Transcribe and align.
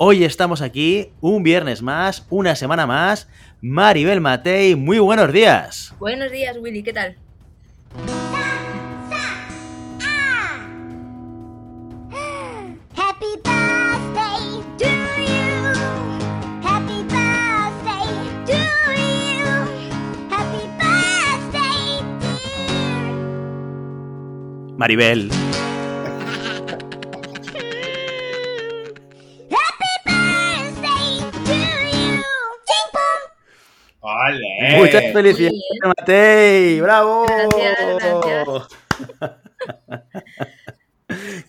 Hoy 0.00 0.22
estamos 0.22 0.62
aquí, 0.62 1.10
un 1.20 1.42
viernes 1.42 1.82
más, 1.82 2.24
una 2.30 2.54
semana 2.54 2.86
más. 2.86 3.28
Maribel 3.60 4.20
Matei, 4.20 4.76
muy 4.76 5.00
buenos 5.00 5.32
días. 5.32 5.92
Buenos 5.98 6.30
días, 6.30 6.56
Willy, 6.56 6.84
¿qué 6.84 6.92
tal? 6.92 7.16
Happy 12.94 13.38
muchas 34.76 35.12
felicidades. 35.12 35.60
Matei, 35.84 36.80
bravo. 36.80 37.26
Gracias, 37.26 38.68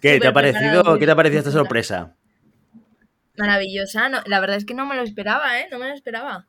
¿Qué 0.02 0.20
te 0.20 0.28
ha 0.28 0.34
parecido? 0.34 0.98
¿Qué 0.98 1.06
te 1.06 1.12
ha 1.12 1.16
parecido 1.16 1.40
esta 1.40 1.52
sorpresa? 1.52 2.16
Maravillosa. 3.38 4.10
No, 4.10 4.20
la 4.26 4.40
verdad 4.40 4.58
es 4.58 4.66
que 4.66 4.74
no 4.74 4.86
me 4.86 4.96
lo 4.96 5.02
esperaba, 5.04 5.60
¿eh? 5.60 5.68
No 5.72 5.80
me 5.80 5.88
lo 5.88 5.94
esperaba. 5.94 6.46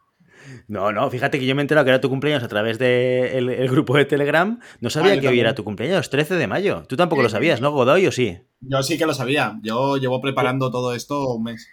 No, 0.69 0.91
no, 0.91 1.11
fíjate 1.11 1.39
que 1.39 1.47
yo 1.47 1.55
me 1.55 1.61
he 1.61 1.65
enterado 1.65 1.85
que 1.85 1.91
era 1.91 2.01
tu 2.01 2.09
cumpleaños 2.09 2.43
a 2.43 2.49
través 2.49 2.79
del 2.79 3.51
el 3.51 3.69
grupo 3.69 3.97
de 3.97 4.05
Telegram. 4.07 4.59
No 4.81 4.91
sabía 4.91 5.13
Ah, 5.13 5.21
que 5.21 5.29
hoy 5.29 5.39
era 5.39 5.55
tu 5.55 5.65
cumpleaños, 5.65 6.09
13 6.11 6.37
de 6.37 6.47
mayo. 6.47 6.85
Tú 6.89 6.97
tampoco 6.97 7.23
lo 7.23 7.29
13 7.29 7.35
de 7.35 7.39
sabías, 7.39 7.61
¿no, 7.61 7.71
Godoy, 7.73 8.07
o 8.07 8.13
sí? 8.13 8.39
Yo 8.61 8.83
sí 8.83 8.97
que 8.97 9.07
lo 9.07 9.15
sabía. 9.15 9.59
Yo 9.63 9.97
llevo 9.99 10.21
preparando 10.21 10.71
todo 10.71 10.95
esto 10.95 11.35
un 11.35 11.45
mes. 11.45 11.69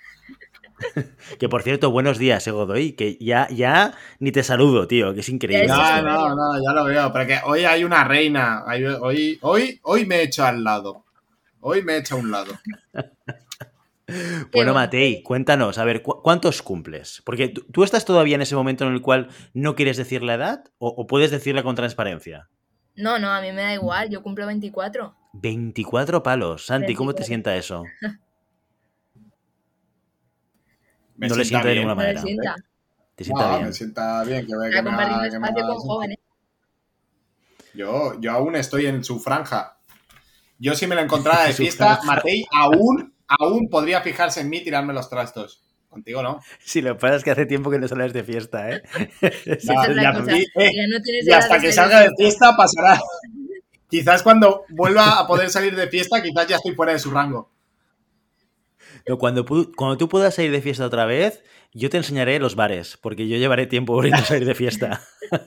Que 1.39 1.49
por 1.49 1.63
cierto, 1.63 1.91
buenos 1.91 2.17
días, 2.17 2.45
eh, 2.47 2.51
Godoy, 2.51 2.93
que 2.93 3.17
ya, 3.19 3.47
ya 3.49 3.93
ni 4.19 4.31
te 4.31 4.43
saludo, 4.43 4.87
tío, 4.87 5.13
que 5.13 5.19
es 5.21 5.29
increíble. 5.29 5.67
No, 5.67 6.01
no, 6.01 6.35
no, 6.35 6.63
ya 6.63 6.71
lo 6.73 6.85
veo. 6.85 7.11
Pero 7.11 7.27
que 7.27 7.39
hoy 7.45 7.65
hay 7.65 7.83
una 7.83 8.03
reina. 8.03 8.63
Hay- 8.65 8.85
Hoy, 8.85 9.37
hoy, 9.41 9.79
hoy 9.83 10.05
me 10.05 10.17
he 10.17 10.23
hecho 10.23 10.45
al 10.45 10.63
lado. 10.63 11.03
Hoy 11.61 11.81
me 11.83 11.93
he 11.93 11.97
hecho 11.97 12.15
a 12.15 12.17
un 12.19 12.31
lado. 12.31 12.53
Bueno. 14.53 14.73
Matei, 14.73 15.21
cuéntanos, 15.21 15.77
a 15.77 15.83
ver, 15.83 16.01
¿cu- 16.01 16.21
¿cuántos 16.23 16.61
cumples? 16.61 17.21
Porque 17.25 17.49
tú, 17.49 17.83
estás 17.83 18.05
todavía 18.05 18.35
en 18.35 18.41
ese 18.41 18.55
momento 18.55 18.87
en 18.87 18.93
el 18.93 19.01
cual 19.01 19.27
no 19.53 19.75
quieres 19.75 19.97
decir 19.97 20.23
la 20.23 20.35
edad 20.35 20.63
o, 20.77 20.87
o 20.87 21.07
puedes 21.07 21.29
decirla 21.29 21.61
con 21.61 21.75
transparencia. 21.75 22.47
No, 22.95 23.19
no, 23.19 23.29
a 23.29 23.41
mí 23.41 23.51
me 23.51 23.63
da 23.63 23.73
igual. 23.73 24.09
Yo 24.09 24.23
cumplo 24.23 24.45
24. 24.47 25.13
24 25.33 26.23
palos. 26.23 26.65
Santi, 26.67 26.95
¿cómo 26.95 27.11
te 27.13 27.23
24. 27.23 27.25
sienta 27.25 27.55
eso? 27.57 27.83
Me 31.17 31.27
No 31.27 31.35
le 31.35 31.45
sienta 31.45 31.67
de 31.67 31.73
bien. 31.73 31.87
ninguna 31.87 31.95
No 31.95 32.01
le 32.01 32.13
manera. 32.13 32.21
sienta. 32.21 32.55
¿Te 33.15 33.23
sienta 33.23 33.43
No, 33.47 33.53
bien? 33.55 33.67
me 33.67 33.73
sienta 33.73 34.23
bien. 34.23 34.41
Que, 34.41 34.47
que 34.47 34.55
me 34.57 34.65
ha- 34.65 34.71
que 35.29 35.39
me 35.39 35.47
espacio 35.47 35.63
ha- 35.63 35.67
con 35.67 35.77
jóvenes. 35.79 36.17
Yo, 37.73 38.19
yo 38.19 38.31
aún 38.31 38.55
estoy 38.55 38.85
en 38.87 39.03
su 39.03 39.19
franja. 39.19 39.77
Yo 40.59 40.73
si 40.75 40.87
me 40.87 40.95
lo 40.95 41.01
encontrara 41.01 41.43
de 41.45 41.53
fiesta. 41.53 41.99
Matei 42.05 42.45
aún, 42.51 43.13
aún 43.27 43.69
podría 43.69 44.01
fijarse 44.01 44.41
en 44.41 44.49
mí 44.49 44.57
y 44.57 44.63
tirarme 44.63 44.93
los 44.93 45.09
trastos. 45.09 45.63
Contigo 45.89 46.21
no. 46.21 46.41
Sí, 46.63 46.81
lo 46.81 46.93
que 46.95 46.99
pasa 47.01 47.15
es 47.15 47.23
que 47.23 47.31
hace 47.31 47.45
tiempo 47.45 47.71
que 47.71 47.79
no 47.79 47.87
sales 47.87 48.13
de 48.13 48.23
fiesta, 48.23 48.69
¿eh? 48.71 48.83
No, 49.21 49.85
ya 49.95 50.11
eh, 50.11 50.45
Ya 50.75 50.87
no 50.87 51.01
tienes 51.01 51.25
Y 51.25 51.31
hasta 51.31 51.59
que 51.59 51.71
salga 51.71 52.01
de 52.01 52.11
fiesta 52.17 52.55
pasará. 52.55 52.99
Quizás 53.89 54.21
cuando 54.21 54.65
vuelva 54.69 55.17
a 55.17 55.25
poder 55.25 55.49
salir 55.49 55.73
de 55.73 55.87
fiesta, 55.87 56.21
quizás 56.21 56.45
ya 56.45 56.57
estoy 56.57 56.75
fuera 56.75 56.91
de 56.91 56.99
su 56.99 57.09
rango. 57.09 57.49
No, 59.07 59.17
cuando, 59.17 59.45
cuando 59.75 59.97
tú 59.97 60.09
puedas 60.09 60.35
salir 60.35 60.51
de 60.51 60.61
fiesta 60.61 60.85
otra 60.85 61.05
vez, 61.05 61.43
yo 61.73 61.89
te 61.89 61.97
enseñaré 61.97 62.39
los 62.39 62.55
bares, 62.55 62.97
porque 63.01 63.27
yo 63.27 63.37
llevaré 63.37 63.67
tiempo 63.67 63.93
volviendo 63.93 64.21
a 64.21 64.25
salir 64.25 64.45
de 64.45 64.55
fiesta. 64.55 65.01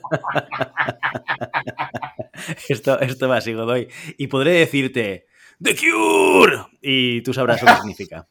esto, 2.69 2.99
esto 2.99 3.27
va 3.29 3.37
así, 3.37 3.53
Godoy. 3.53 3.87
Y 4.17 4.27
podré 4.27 4.51
decirte, 4.53 5.27
¡The 5.59 5.75
Cure! 5.75 6.57
Y 6.81 7.21
tú 7.21 7.33
sabrás 7.33 7.61
lo 7.61 7.67
que 7.67 7.75
significa. 7.75 8.27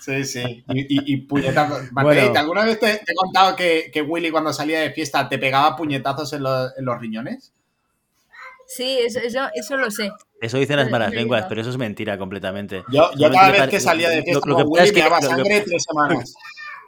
Sí, 0.00 0.24
sí. 0.24 0.64
Y, 0.68 0.80
y, 0.80 1.14
y 1.14 1.16
puñetazos. 1.18 1.90
Bueno. 1.92 2.32
¿alguna 2.36 2.64
vez 2.64 2.80
te, 2.80 2.96
te 2.96 3.12
he 3.12 3.14
contado 3.14 3.54
que, 3.54 3.90
que 3.92 4.02
Willy 4.02 4.30
cuando 4.30 4.52
salía 4.52 4.80
de 4.80 4.90
fiesta 4.92 5.28
te 5.28 5.38
pegaba 5.38 5.76
puñetazos 5.76 6.32
en, 6.32 6.42
los- 6.42 6.76
en 6.76 6.84
los 6.84 7.00
riñones? 7.00 7.52
Sí, 8.66 8.98
eso, 9.04 9.18
eso, 9.20 9.40
eso 9.54 9.76
lo 9.76 9.90
sé. 9.90 10.10
Eso 10.40 10.58
dicen 10.58 10.76
las 10.76 10.90
malas 10.90 11.12
lenguas, 11.12 11.46
pero 11.48 11.60
eso 11.60 11.70
es 11.70 11.76
mentira 11.78 12.18
completamente. 12.18 12.82
Yo, 12.92 13.10
cada 13.32 13.50
vez 13.52 13.68
que 13.68 13.80
salía 13.80 14.10
de 14.10 14.16
lo- 14.18 14.22
fiesta 14.24 14.48
lo 14.48 14.56
que 14.56 14.62
pasa 14.64 14.68
Willy 14.70 14.84
es 14.84 14.92
que- 14.92 14.98
me 14.98 15.04
daba 15.04 15.16
lo 15.20 15.28
que- 15.28 15.34
sangre 15.36 15.60
tres 15.62 15.84
semanas. 15.84 16.34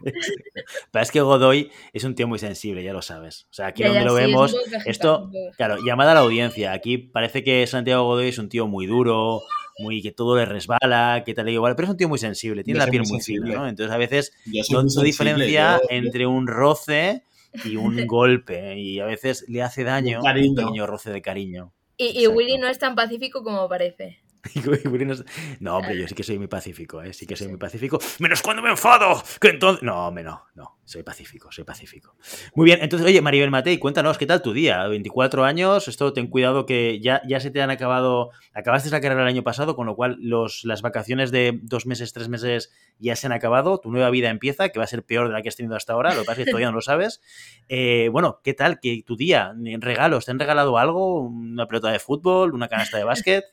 Pero 0.93 1.03
es 1.03 1.11
que 1.11 1.21
Godoy 1.21 1.73
es 1.93 2.05
un 2.05 2.15
tío 2.15 2.29
muy 2.29 2.39
sensible, 2.39 2.85
ya 2.85 2.93
lo 2.93 3.03
sabes. 3.03 3.47
O 3.51 3.55
sea, 3.55 3.67
aquí 3.69 3.83
Ya, 3.83 3.89
donde 3.89 4.01
ya, 4.03 4.07
lo 4.07 4.17
sí, 4.17 4.23
vemos, 4.23 4.57
esto, 4.87 5.31
claro, 5.57 5.79
llamada 5.85 6.13
a 6.13 6.15
la 6.15 6.21
audiencia. 6.21 6.71
Aquí 6.73 6.99
parece 6.99 7.43
que 7.43 7.67
Santiago 7.67 8.05
Godoy 8.05 8.29
es 8.29 8.39
un 8.39 8.49
tío 8.49 8.69
muy 8.69 8.87
duro, 8.87 9.43
muy 9.79 10.01
que 10.01 10.13
todo 10.13 10.37
le 10.37 10.45
resbala, 10.45 11.23
que 11.27 11.35
tal 11.35 11.49
y 11.49 11.53
igual, 11.55 11.75
pero 11.75 11.87
es 11.87 11.91
un 11.91 11.97
tío 11.97 12.09
muy 12.09 12.19
sensible, 12.21 12.63
tiene 12.63 12.79
Yo 12.79 12.87
la 12.87 12.91
piel 12.91 13.03
muy 13.09 13.21
fina. 13.21 13.55
¿no? 13.57 13.69
Entonces 13.69 13.93
a 13.93 13.99
veces 13.99 14.33
no, 14.71 14.83
diferencia 15.03 15.79
yo- 15.79 15.83
yo- 15.83 15.89
entre 15.91 16.27
un 16.29 16.47
roce 16.47 17.25
y 17.65 17.77
un 17.77 18.07
golpe 18.07 18.79
y 18.79 19.01
a 19.01 19.07
veces 19.07 19.45
le 19.49 19.63
hace 19.63 19.85
daño 19.85 20.19
Un 20.19 20.25
cariño. 20.25 20.51
un 20.51 20.57
pequeño 20.57 20.87
roce 20.87 21.11
de 21.11 21.23
cariño. 21.23 21.73
Y, 21.97 22.23
y. 22.23 22.27
Willy 22.29 22.59
no 22.59 22.69
es 22.69 22.79
tan 22.79 22.95
pacífico 22.95 23.43
como 23.43 23.69
parece. 23.69 24.21
No, 25.61 25.77
hombre, 25.77 25.99
yo 25.99 26.07
sí 26.09 26.15
que 26.15 26.23
soy 26.23 26.39
muy 26.39 26.47
pacífico, 26.47 27.03
¿eh? 27.03 27.13
Sí 27.13 27.27
que 27.27 27.37
soy 27.37 27.49
muy 27.49 27.59
pacífico. 27.59 27.99
Menos 28.19 28.43
cuando 28.43 28.63
me 28.63 28.71
enfado, 28.71 29.23
que 29.41 29.49
entonces... 29.49 29.83
No, 29.83 30.09
hombre, 30.09 30.25
no, 30.25 30.45
no. 30.55 30.79
Soy 30.85 31.03
pacífico, 31.03 31.53
soy 31.53 31.65
pacífico. 31.65 32.15
Muy 32.55 32.65
bien, 32.65 32.79
entonces, 32.81 33.07
oye, 33.07 33.21
Maribel 33.21 33.51
Matei, 33.51 33.79
cuéntanos, 33.79 34.17
¿qué 34.17 34.25
tal 34.25 34.41
tu 34.41 34.55
día? 34.55 34.87
24 34.87 35.45
años, 35.45 35.87
esto 35.87 36.15
ten 36.15 36.29
cuidado 36.29 36.65
que 36.65 36.99
ya, 37.01 37.21
ya 37.29 37.41
se 37.41 37.51
te 37.51 37.61
han 37.61 37.71
acabado... 37.71 38.31
Acabaste 38.55 38.91
la 38.91 39.01
carrera 39.01 39.23
el 39.23 39.29
año 39.29 39.43
pasado, 39.43 39.77
con 39.77 39.87
lo 39.87 39.95
cual 39.95 40.17
los, 40.21 40.65
las 40.65 40.81
vacaciones 40.83 41.31
de 41.31 41.59
dos 41.63 41.87
meses, 41.87 42.13
tres 42.13 42.29
meses 42.29 42.73
ya 42.99 43.17
se 43.17 43.27
han 43.27 43.33
acabado. 43.33 43.79
Tu 43.79 43.91
nueva 43.91 44.11
vida 44.11 44.31
empieza, 44.31 44.71
que 44.71 44.79
va 44.79 44.85
a 44.85 44.89
ser 44.89 45.05
peor 45.05 45.29
de 45.29 45.35
la 45.35 45.43
que 45.43 45.49
has 45.49 45.57
tenido 45.57 45.77
hasta 45.77 45.93
ahora. 45.93 46.15
Lo 46.15 46.23
que 46.23 46.27
pasa 46.27 46.41
es 46.41 46.47
que 46.47 46.51
todavía 46.53 46.71
no 46.71 46.77
lo 46.77 46.83
sabes. 46.83 47.21
Eh, 47.69 48.09
bueno, 48.11 48.41
¿qué 48.43 48.55
tal? 48.55 48.81
¿Qué, 48.81 49.03
tu 49.07 49.17
día? 49.17 49.53
¿Regalos? 49.81 50.25
¿Te 50.25 50.31
han 50.31 50.39
regalado 50.39 50.79
algo? 50.79 51.21
¿Una 51.21 51.67
pelota 51.67 51.91
de 51.91 51.99
fútbol? 51.99 52.55
¿Una 52.55 52.69
canasta 52.69 52.97
de 52.97 53.05
básquet? 53.05 53.45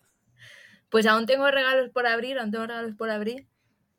Pues 0.89 1.05
aún 1.05 1.25
tengo 1.25 1.49
regalos 1.51 1.89
por 1.89 2.07
abrir, 2.07 2.39
aún 2.39 2.51
tengo 2.51 2.67
regalos 2.67 2.95
por 2.95 3.09
abrir. 3.09 3.47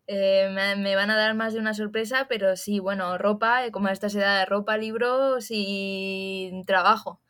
Eh, 0.07 0.49
me, 0.53 0.77
me 0.77 0.95
van 0.95 1.11
a 1.11 1.17
dar 1.17 1.35
más 1.35 1.53
de 1.53 1.59
una 1.59 1.75
sorpresa, 1.75 2.27
pero 2.29 2.57
sí, 2.57 2.79
bueno, 2.79 3.19
ropa, 3.19 3.67
eh, 3.67 3.73
como 3.73 3.89
a 3.89 3.93
estas 3.93 4.15
edades, 4.15 4.49
ropa, 4.49 4.77
libros 4.77 5.47
y 5.51 6.63
trabajo. 6.67 7.21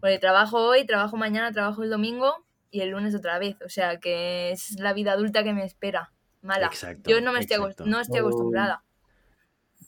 Porque 0.00 0.18
trabajo 0.18 0.58
hoy, 0.58 0.84
trabajo 0.84 1.16
mañana, 1.16 1.52
trabajo 1.52 1.82
el 1.82 1.90
domingo 1.90 2.46
y 2.70 2.80
el 2.80 2.90
lunes 2.90 3.14
otra 3.14 3.38
vez. 3.38 3.56
O 3.64 3.68
sea 3.68 3.98
que 3.98 4.50
es 4.50 4.78
la 4.78 4.92
vida 4.92 5.12
adulta 5.12 5.42
que 5.42 5.54
me 5.54 5.64
espera. 5.64 6.12
Mala. 6.42 6.66
Exacto, 6.66 7.10
Yo 7.10 7.20
no 7.20 7.32
me 7.32 7.40
estoy, 7.40 7.58
no 7.84 7.98
acostumbrada. 7.98 8.84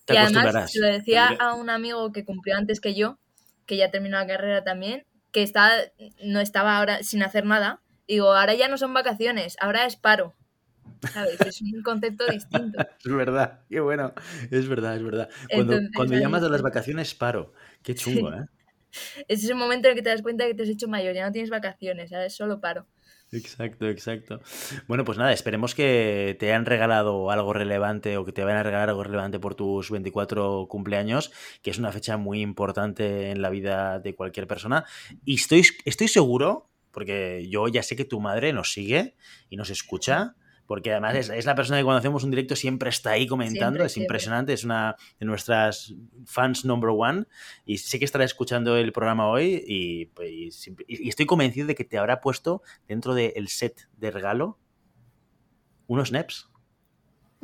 Te 0.06 0.14
y 0.14 0.16
además, 0.16 0.72
se 0.72 0.80
lo 0.80 0.86
decía 0.86 1.28
a 1.38 1.54
un 1.54 1.70
amigo 1.70 2.10
que 2.12 2.24
cumplió 2.24 2.56
antes 2.56 2.80
que 2.80 2.94
yo, 2.94 3.18
que 3.66 3.76
ya 3.76 3.90
terminó 3.90 4.16
la 4.16 4.26
carrera 4.26 4.64
también, 4.64 5.06
que 5.32 5.42
está, 5.42 5.70
no 6.24 6.40
estaba 6.40 6.78
ahora 6.78 7.02
sin 7.02 7.22
hacer 7.22 7.44
nada. 7.44 7.82
Digo, 8.08 8.32
ahora 8.32 8.54
ya 8.54 8.68
no 8.68 8.78
son 8.78 8.94
vacaciones, 8.94 9.56
ahora 9.60 9.84
es 9.84 9.96
paro. 9.96 10.34
¿Sabes? 11.12 11.40
Es 11.42 11.60
un 11.60 11.82
concepto 11.82 12.26
distinto. 12.26 12.78
Es 13.04 13.12
verdad, 13.12 13.60
qué 13.68 13.80
bueno. 13.80 14.12
Es 14.50 14.66
verdad, 14.68 14.96
es 14.96 15.02
verdad. 15.04 15.28
Cuando, 15.48 15.74
Entonces, 15.74 15.94
cuando 15.94 16.14
ahí 16.14 16.20
llamas 16.20 16.42
a 16.42 16.48
las 16.48 16.62
vacaciones, 16.62 17.14
paro. 17.14 17.52
Qué 17.82 17.94
chungo, 17.94 18.32
¿eh? 18.32 18.46
Ese 19.28 19.44
es 19.44 19.50
el 19.50 19.56
momento 19.56 19.86
en 19.86 19.92
el 19.92 19.96
que 19.96 20.02
te 20.02 20.08
das 20.08 20.22
cuenta 20.22 20.46
que 20.46 20.54
te 20.54 20.62
has 20.62 20.68
hecho 20.68 20.88
mayor, 20.88 21.14
ya 21.14 21.26
no 21.26 21.32
tienes 21.32 21.50
vacaciones, 21.50 22.10
ahora 22.12 22.26
es 22.26 22.34
solo 22.34 22.60
paro. 22.60 22.86
Exacto, 23.30 23.86
exacto. 23.88 24.40
Bueno, 24.86 25.04
pues 25.04 25.18
nada, 25.18 25.32
esperemos 25.32 25.74
que 25.74 26.36
te 26.40 26.46
hayan 26.46 26.64
regalado 26.64 27.30
algo 27.30 27.52
relevante 27.52 28.16
o 28.16 28.24
que 28.24 28.32
te 28.32 28.42
vayan 28.42 28.60
a 28.60 28.62
regalar 28.62 28.88
algo 28.88 29.04
relevante 29.04 29.38
por 29.38 29.54
tus 29.54 29.90
24 29.90 30.66
cumpleaños, 30.68 31.30
que 31.62 31.70
es 31.70 31.78
una 31.78 31.92
fecha 31.92 32.16
muy 32.16 32.40
importante 32.40 33.30
en 33.30 33.42
la 33.42 33.50
vida 33.50 34.00
de 34.00 34.14
cualquier 34.14 34.46
persona. 34.46 34.86
Y 35.26 35.34
estoy, 35.34 35.62
estoy 35.84 36.08
seguro, 36.08 36.67
porque 36.92 37.46
yo 37.48 37.68
ya 37.68 37.82
sé 37.82 37.96
que 37.96 38.04
tu 38.04 38.20
madre 38.20 38.52
nos 38.52 38.72
sigue 38.72 39.14
y 39.50 39.56
nos 39.56 39.70
escucha, 39.70 40.34
Porque 40.66 40.90
además 40.92 41.14
es, 41.16 41.30
es 41.30 41.46
la 41.46 41.54
persona 41.54 41.78
que 41.78 41.84
cuando 41.84 41.98
hacemos 41.98 42.24
un 42.24 42.30
directo 42.30 42.54
siempre 42.54 42.90
está 42.90 43.12
ahí 43.12 43.26
comentando, 43.26 43.70
Siempre, 43.78 43.86
es 43.86 43.92
siempre. 43.92 44.04
impresionante, 44.04 44.52
es 44.52 44.64
una 44.64 44.96
de 45.18 45.24
nuestras 45.24 45.94
fans 46.26 46.66
number 46.66 46.90
one 46.92 47.24
y 47.64 47.78
sé 47.78 47.98
que 47.98 48.04
estará 48.04 48.24
escuchando 48.24 48.76
el 48.76 48.92
programa 48.92 49.28
hoy 49.28 49.64
y, 49.66 50.06
pues, 50.14 50.30
y 50.66 50.70
y- 50.86 51.06
y 51.06 51.08
estoy 51.08 51.24
convencido 51.24 51.66
de 51.66 51.74
que 51.74 51.84
te 51.84 51.96
habrá 51.96 52.20
puesto 52.20 52.60
dentro 52.86 53.14
del 53.14 53.48
set 53.48 53.88
de 53.96 54.10
regalo 54.10 54.58
unos 55.86 56.12
NEPs. 56.12 56.50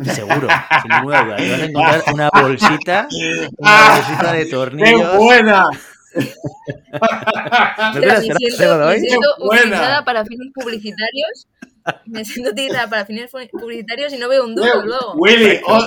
Seguro, 0.03 0.49
sin 0.83 0.91
ninguna 0.91 1.25
duda. 1.25 1.37
Te 1.37 1.51
vas 1.51 1.61
a 1.61 1.65
encontrar 1.65 2.03
una 2.13 2.29
bolsita, 2.31 3.09
una 3.57 3.91
bolsita 3.95 4.33
de 4.33 4.45
¡Qué 4.45 4.51
tornillos. 4.51 5.17
buena! 5.17 5.69
¿No 6.15 8.01
te 8.01 8.07
Ostras, 8.07 8.69
la 8.69 8.87
me 8.87 9.01
siento, 9.01 9.29
utilizada 9.39 10.05
para 10.05 10.25
fines 10.25 10.53
publicitarios. 10.55 11.49
Me 12.07 12.25
siento 12.25 12.51
utilizada 12.53 12.89
para 12.89 13.05
fines 13.05 13.31
publicitarios 13.31 14.13
y 14.13 14.19
no 14.19 14.29
veo 14.29 14.45
un 14.45 14.55
duro 14.55 14.85
luego. 14.85 15.15
Willy, 15.17 15.61
oh, 15.67 15.87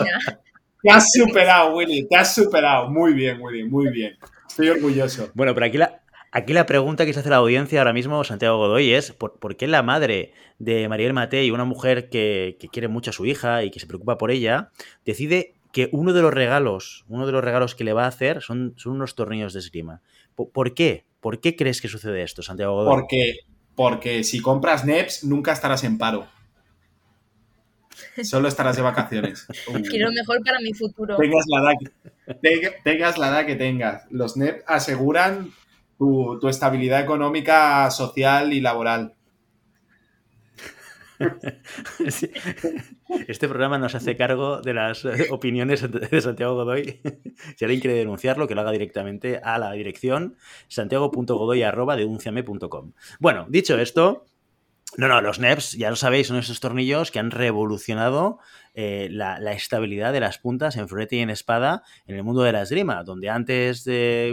te 0.83 0.91
has 0.91 1.11
superado, 1.11 1.75
Willy, 1.75 2.07
te 2.07 2.15
has 2.15 2.33
superado. 2.35 2.89
Muy 2.89 3.13
bien, 3.13 3.41
Willy, 3.41 3.63
muy 3.63 3.89
bien. 3.91 4.17
Estoy 4.47 4.69
orgulloso. 4.69 5.31
Bueno, 5.33 5.53
pero 5.53 5.65
aquí 5.65 5.77
la, 5.77 6.01
aquí 6.31 6.53
la 6.53 6.65
pregunta 6.65 7.05
que 7.05 7.13
se 7.13 7.19
hace 7.19 7.29
la 7.29 7.37
audiencia 7.37 7.79
ahora 7.79 7.93
mismo, 7.93 8.23
Santiago 8.23 8.57
Godoy, 8.57 8.93
es 8.93 9.11
¿por, 9.11 9.39
por 9.39 9.55
qué 9.55 9.67
la 9.67 9.81
madre 9.81 10.33
de 10.59 10.87
Mariel 10.87 11.13
Matei, 11.13 11.51
una 11.51 11.65
mujer 11.65 12.09
que, 12.09 12.57
que 12.59 12.67
quiere 12.67 12.87
mucho 12.87 13.09
a 13.09 13.13
su 13.13 13.25
hija 13.25 13.63
y 13.63 13.71
que 13.71 13.79
se 13.79 13.87
preocupa 13.87 14.17
por 14.17 14.31
ella, 14.31 14.71
decide 15.05 15.55
que 15.71 15.89
uno 15.91 16.13
de 16.13 16.21
los 16.21 16.33
regalos, 16.33 17.05
uno 17.07 17.25
de 17.25 17.31
los 17.31 17.43
regalos 17.43 17.75
que 17.75 17.83
le 17.83 17.93
va 17.93 18.05
a 18.05 18.07
hacer 18.07 18.41
son, 18.41 18.73
son 18.77 18.93
unos 18.93 19.15
tornillos 19.15 19.53
de 19.53 19.59
esgrima? 19.59 20.01
¿Por, 20.37 20.51
por 20.51 20.73
qué? 20.75 21.03
¿Por 21.19 21.41
qué 21.41 21.55
crees 21.55 21.81
que 21.81 21.87
sucede 21.87 22.21
esto, 22.21 22.43
Santiago 22.43 22.75
Godoy? 22.75 22.93
Porque, 22.95 23.39
porque 23.75 24.23
si 24.23 24.39
compras 24.39 24.85
NEPs, 24.85 25.23
nunca 25.23 25.51
estarás 25.51 25.83
en 25.83 25.97
paro. 25.97 26.27
Solo 28.23 28.47
estarás 28.47 28.75
de 28.75 28.83
vacaciones. 28.83 29.47
Quiero 29.89 30.11
mejor 30.11 30.43
para 30.43 30.59
mi 30.59 30.73
futuro. 30.73 31.17
tengas 31.17 31.45
la 31.47 31.59
edad 31.59 31.71
que, 31.79 32.33
tenga- 32.41 32.71
tengas 32.83 33.17
la 33.17 33.27
edad 33.29 33.45
que 33.47 33.55
tengas. 33.55 34.03
Los 34.11 34.37
NEP 34.37 34.63
aseguran 34.67 35.51
tu, 35.97 36.37
tu 36.39 36.47
estabilidad 36.47 37.01
económica, 37.01 37.89
social 37.89 38.53
y 38.53 38.61
laboral. 38.61 39.15
Este 43.27 43.47
programa 43.47 43.77
nos 43.77 43.95
hace 43.95 44.15
cargo 44.15 44.61
de 44.61 44.73
las 44.73 45.05
opiniones 45.31 45.85
de 45.89 46.21
Santiago 46.21 46.55
Godoy. 46.55 47.01
Si 47.55 47.65
alguien 47.65 47.81
quiere 47.81 47.97
denunciarlo, 47.97 48.47
que 48.47 48.55
lo 48.55 48.61
haga 48.61 48.71
directamente 48.71 49.41
a 49.43 49.57
la 49.57 49.71
dirección 49.71 50.35
santiago.godoy.denunciame.com. 50.67 52.93
Bueno, 53.19 53.47
dicho 53.49 53.79
esto, 53.79 54.25
no, 54.95 55.07
no, 55.07 55.21
los 55.21 55.39
NEPs, 55.39 55.73
ya 55.73 55.89
lo 55.89 55.97
sabéis, 55.97 56.27
son 56.27 56.37
esos 56.37 56.59
tornillos 56.59 57.11
que 57.11 57.19
han 57.19 57.29
revolucionado 57.29 58.39
eh, 58.73 59.09
la, 59.11 59.35
estabilidad 59.51 60.13
de 60.13 60.21
las 60.21 60.37
puntas 60.37 60.77
en 60.77 60.87
florete 60.87 61.17
y 61.17 61.19
en 61.19 61.29
espada 61.29 61.83
en 62.05 62.15
el 62.15 62.23
mundo 62.23 62.41
de 62.41 62.53
la 62.53 62.61
esgrima, 62.61 63.03
donde 63.03 63.29
antes, 63.29 63.83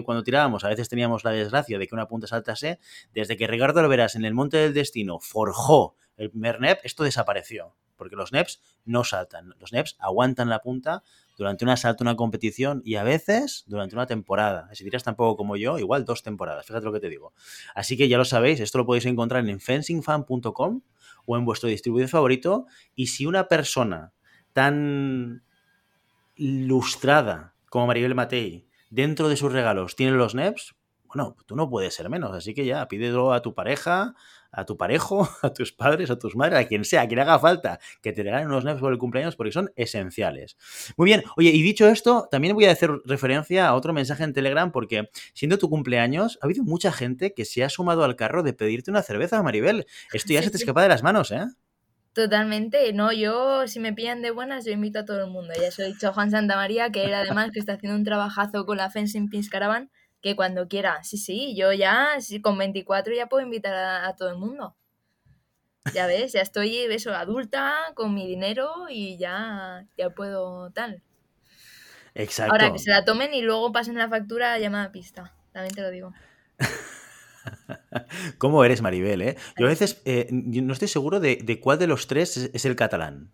cuando 0.04 0.22
tirábamos, 0.22 0.64
a 0.64 0.68
veces 0.68 0.88
teníamos 0.88 1.24
la 1.24 1.32
desgracia 1.32 1.78
de 1.78 1.88
que 1.88 1.94
una 1.94 2.06
punta 2.06 2.28
saltase, 2.28 2.78
desde 3.12 3.36
que 3.36 3.46
Ricardo 3.46 3.80
Alveras 3.80 4.14
en 4.14 4.24
el 4.24 4.32
Monte 4.32 4.58
del 4.58 4.74
Destino 4.74 5.18
forjó 5.18 5.96
el 6.16 6.30
primer 6.30 6.60
NEP, 6.60 6.80
esto 6.84 7.04
desapareció, 7.04 7.74
porque 7.96 8.16
los 8.16 8.32
NEPs 8.32 8.60
no 8.84 9.04
saltan, 9.04 9.54
los 9.58 9.72
NEPs 9.72 9.96
aguantan 9.98 10.48
la 10.48 10.60
punta 10.60 11.02
durante 11.36 11.64
un 11.64 11.70
asalto, 11.70 12.04
una 12.04 12.16
competición 12.16 12.82
y 12.84 12.96
a 12.96 13.02
veces 13.02 13.64
durante 13.66 13.96
una 13.96 14.06
temporada. 14.06 14.68
Si 14.72 14.84
tiras 14.84 15.04
tampoco 15.04 15.36
como 15.36 15.56
yo, 15.56 15.78
igual 15.78 16.04
dos 16.04 16.22
temporadas, 16.22 16.66
fíjate 16.66 16.84
lo 16.84 16.92
que 16.92 17.00
te 17.00 17.08
digo. 17.08 17.32
Así 17.74 17.96
que 17.96 18.08
ya 18.08 18.18
lo 18.18 18.24
sabéis, 18.24 18.60
esto 18.60 18.78
lo 18.78 18.86
podéis 18.86 19.06
encontrar 19.06 19.48
en 19.48 19.60
fencingfan.com 19.60 20.82
o 21.26 21.36
en 21.36 21.44
vuestro 21.44 21.68
distribuidor 21.68 22.08
favorito. 22.08 22.66
Y 22.94 23.08
si 23.08 23.26
una 23.26 23.48
persona 23.48 24.12
tan 24.52 25.44
lustrada 26.36 27.54
como 27.68 27.86
Maribel 27.86 28.14
Matei 28.14 28.68
dentro 28.90 29.28
de 29.28 29.36
sus 29.36 29.52
regalos 29.52 29.96
tiene 29.96 30.12
los 30.12 30.34
NEPs, 30.34 30.74
bueno, 31.06 31.36
tú 31.46 31.54
no 31.54 31.68
puedes 31.70 31.94
ser 31.94 32.08
menos. 32.10 32.32
Así 32.32 32.54
que 32.54 32.64
ya, 32.64 32.86
pídelo 32.88 33.32
a 33.32 33.42
tu 33.42 33.54
pareja, 33.54 34.14
a 34.54 34.64
tu 34.64 34.76
parejo, 34.76 35.28
a 35.42 35.52
tus 35.52 35.72
padres, 35.72 36.10
a 36.10 36.18
tus 36.18 36.36
madres, 36.36 36.58
a 36.58 36.66
quien 36.66 36.84
sea, 36.84 37.02
a 37.02 37.08
quien 37.08 37.20
haga 37.20 37.38
falta, 37.38 37.78
que 38.02 38.12
te 38.12 38.22
regalen 38.22 38.48
unos 38.48 38.64
NEPs 38.64 38.80
por 38.80 38.92
el 38.92 38.98
cumpleaños 38.98 39.36
porque 39.36 39.52
son 39.52 39.70
esenciales. 39.76 40.56
Muy 40.96 41.06
bien, 41.06 41.22
oye, 41.36 41.50
y 41.50 41.62
dicho 41.62 41.88
esto, 41.88 42.28
también 42.30 42.54
voy 42.54 42.66
a 42.66 42.72
hacer 42.72 42.90
referencia 43.04 43.68
a 43.68 43.74
otro 43.74 43.92
mensaje 43.92 44.24
en 44.24 44.32
Telegram 44.32 44.72
porque 44.72 45.10
siendo 45.32 45.58
tu 45.58 45.68
cumpleaños, 45.68 46.38
ha 46.40 46.46
habido 46.46 46.64
mucha 46.64 46.92
gente 46.92 47.34
que 47.34 47.44
se 47.44 47.64
ha 47.64 47.68
sumado 47.68 48.04
al 48.04 48.16
carro 48.16 48.42
de 48.42 48.52
pedirte 48.52 48.90
una 48.90 49.02
cerveza, 49.02 49.42
Maribel. 49.42 49.86
Esto 50.12 50.32
ya 50.32 50.42
se 50.42 50.50
te 50.50 50.56
escapa 50.56 50.82
de 50.82 50.88
las 50.88 51.02
manos, 51.02 51.30
¿eh? 51.32 51.44
Totalmente, 52.14 52.92
no, 52.92 53.12
yo 53.12 53.66
si 53.66 53.80
me 53.80 53.92
pillan 53.92 54.22
de 54.22 54.30
buenas, 54.30 54.64
yo 54.64 54.70
invito 54.70 55.00
a 55.00 55.04
todo 55.04 55.24
el 55.24 55.30
mundo. 55.30 55.52
Ya 55.60 55.72
se 55.72 55.82
lo 55.82 55.88
he 55.88 55.92
dicho 55.92 56.08
a 56.08 56.12
Juan 56.12 56.30
Santamaría, 56.30 56.90
que 56.90 57.04
él 57.04 57.12
además 57.12 57.50
que 57.52 57.58
está 57.58 57.72
haciendo 57.72 57.98
un 57.98 58.04
trabajazo 58.04 58.64
con 58.66 58.76
la 58.76 58.88
Fencing 58.88 59.28
Pins 59.28 59.50
Caravan, 59.50 59.90
que 60.24 60.34
cuando 60.34 60.68
quiera, 60.68 61.04
sí, 61.04 61.18
sí, 61.18 61.54
yo 61.54 61.74
ya, 61.74 62.18
sí, 62.18 62.40
con 62.40 62.56
24 62.56 63.14
ya 63.14 63.26
puedo 63.26 63.44
invitar 63.44 63.74
a, 63.74 64.08
a 64.08 64.16
todo 64.16 64.30
el 64.30 64.36
mundo. 64.36 64.74
Ya 65.92 66.06
ves, 66.06 66.32
ya 66.32 66.40
estoy 66.40 66.78
eso, 66.78 67.14
adulta, 67.14 67.74
con 67.94 68.14
mi 68.14 68.26
dinero 68.26 68.86
y 68.88 69.18
ya, 69.18 69.86
ya 69.98 70.08
puedo 70.08 70.70
tal. 70.70 71.02
Exacto. 72.14 72.54
Ahora 72.54 72.72
que 72.72 72.78
se 72.78 72.88
la 72.88 73.04
tomen 73.04 73.34
y 73.34 73.42
luego 73.42 73.70
pasen 73.70 73.98
la 73.98 74.08
factura 74.08 74.58
llamada 74.58 74.90
pista, 74.92 75.34
también 75.52 75.74
te 75.74 75.82
lo 75.82 75.90
digo. 75.90 76.14
¿Cómo 78.38 78.64
eres, 78.64 78.80
Maribel? 78.80 79.20
Eh? 79.20 79.36
Yo 79.58 79.66
a 79.66 79.68
veces 79.68 80.00
eh, 80.06 80.28
no 80.30 80.72
estoy 80.72 80.88
seguro 80.88 81.20
de, 81.20 81.36
de 81.36 81.60
cuál 81.60 81.78
de 81.78 81.86
los 81.86 82.06
tres 82.06 82.38
es, 82.38 82.50
es 82.54 82.64
el 82.64 82.76
catalán. 82.76 83.30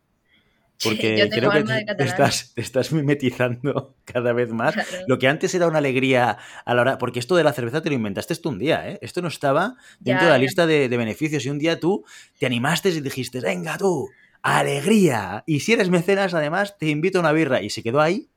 Porque 0.82 1.28
creo 1.30 1.50
que 1.50 1.62
te, 1.62 2.04
estás, 2.04 2.52
te 2.54 2.60
estás 2.60 2.92
mimetizando 2.92 3.96
cada 4.04 4.32
vez 4.32 4.50
más. 4.50 4.74
Claro. 4.74 4.88
Lo 5.06 5.18
que 5.18 5.28
antes 5.28 5.54
era 5.54 5.66
una 5.66 5.78
alegría 5.78 6.38
a 6.64 6.74
la 6.74 6.80
hora. 6.82 6.98
Porque 6.98 7.18
esto 7.18 7.36
de 7.36 7.44
la 7.44 7.52
cerveza 7.52 7.82
te 7.82 7.90
lo 7.90 7.94
inventaste 7.96 8.34
tú 8.36 8.48
un 8.48 8.58
día, 8.58 8.88
¿eh? 8.88 8.98
Esto 9.02 9.20
no 9.22 9.28
estaba 9.28 9.76
dentro 9.98 10.22
Ya, 10.22 10.24
de 10.24 10.30
la 10.30 10.36
ya. 10.36 10.42
lista 10.42 10.66
de, 10.66 10.88
de 10.88 10.96
beneficios. 10.96 11.44
Y 11.44 11.50
un 11.50 11.58
día 11.58 11.78
tú 11.78 12.04
te 12.38 12.46
animaste 12.46 12.88
y 12.90 13.00
dijiste, 13.00 13.40
venga 13.40 13.76
tú, 13.78 14.08
alegría. 14.42 15.42
Y 15.46 15.60
si 15.60 15.72
eres 15.72 15.90
mecenas, 15.90 16.34
además, 16.34 16.76
te 16.78 16.86
invito 16.88 17.18
a 17.18 17.20
una 17.22 17.32
birra. 17.32 17.62
Y 17.62 17.70
se 17.70 17.82
quedó 17.82 18.00
ahí. 18.00 18.30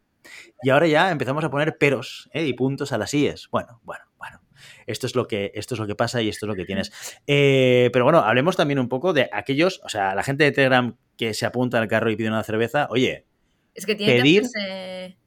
Y 0.61 0.69
ahora 0.69 0.87
ya 0.87 1.11
empezamos 1.11 1.43
a 1.43 1.49
poner 1.49 1.77
peros 1.77 2.29
¿eh? 2.33 2.45
y 2.45 2.53
puntos 2.53 2.91
a 2.93 2.97
las 2.97 3.13
IES. 3.13 3.49
Bueno, 3.51 3.81
bueno, 3.83 4.05
bueno. 4.17 4.39
Esto 4.87 5.07
es 5.07 5.15
lo 5.15 5.27
que, 5.27 5.51
esto 5.55 5.75
es 5.75 5.79
lo 5.79 5.87
que 5.87 5.95
pasa 5.95 6.21
y 6.21 6.29
esto 6.29 6.45
es 6.45 6.47
lo 6.49 6.55
que 6.55 6.65
tienes. 6.65 6.91
Eh, 7.27 7.89
pero 7.91 8.05
bueno, 8.05 8.19
hablemos 8.19 8.55
también 8.55 8.79
un 8.79 8.87
poco 8.89 9.13
de 9.13 9.29
aquellos, 9.31 9.81
o 9.83 9.89
sea, 9.89 10.15
la 10.15 10.23
gente 10.23 10.43
de 10.45 10.51
Telegram 10.51 10.95
que 11.17 11.33
se 11.33 11.45
apunta 11.45 11.79
al 11.79 11.87
carro 11.87 12.09
y 12.11 12.15
pide 12.15 12.27
una 12.29 12.43
cerveza. 12.43 12.87
Oye, 12.89 13.25
Es 13.75 13.85
que 13.85 13.95
tiene 13.95 14.13
Pedir- 14.21 14.41
que 14.41 14.47
hacerse, 14.47 15.17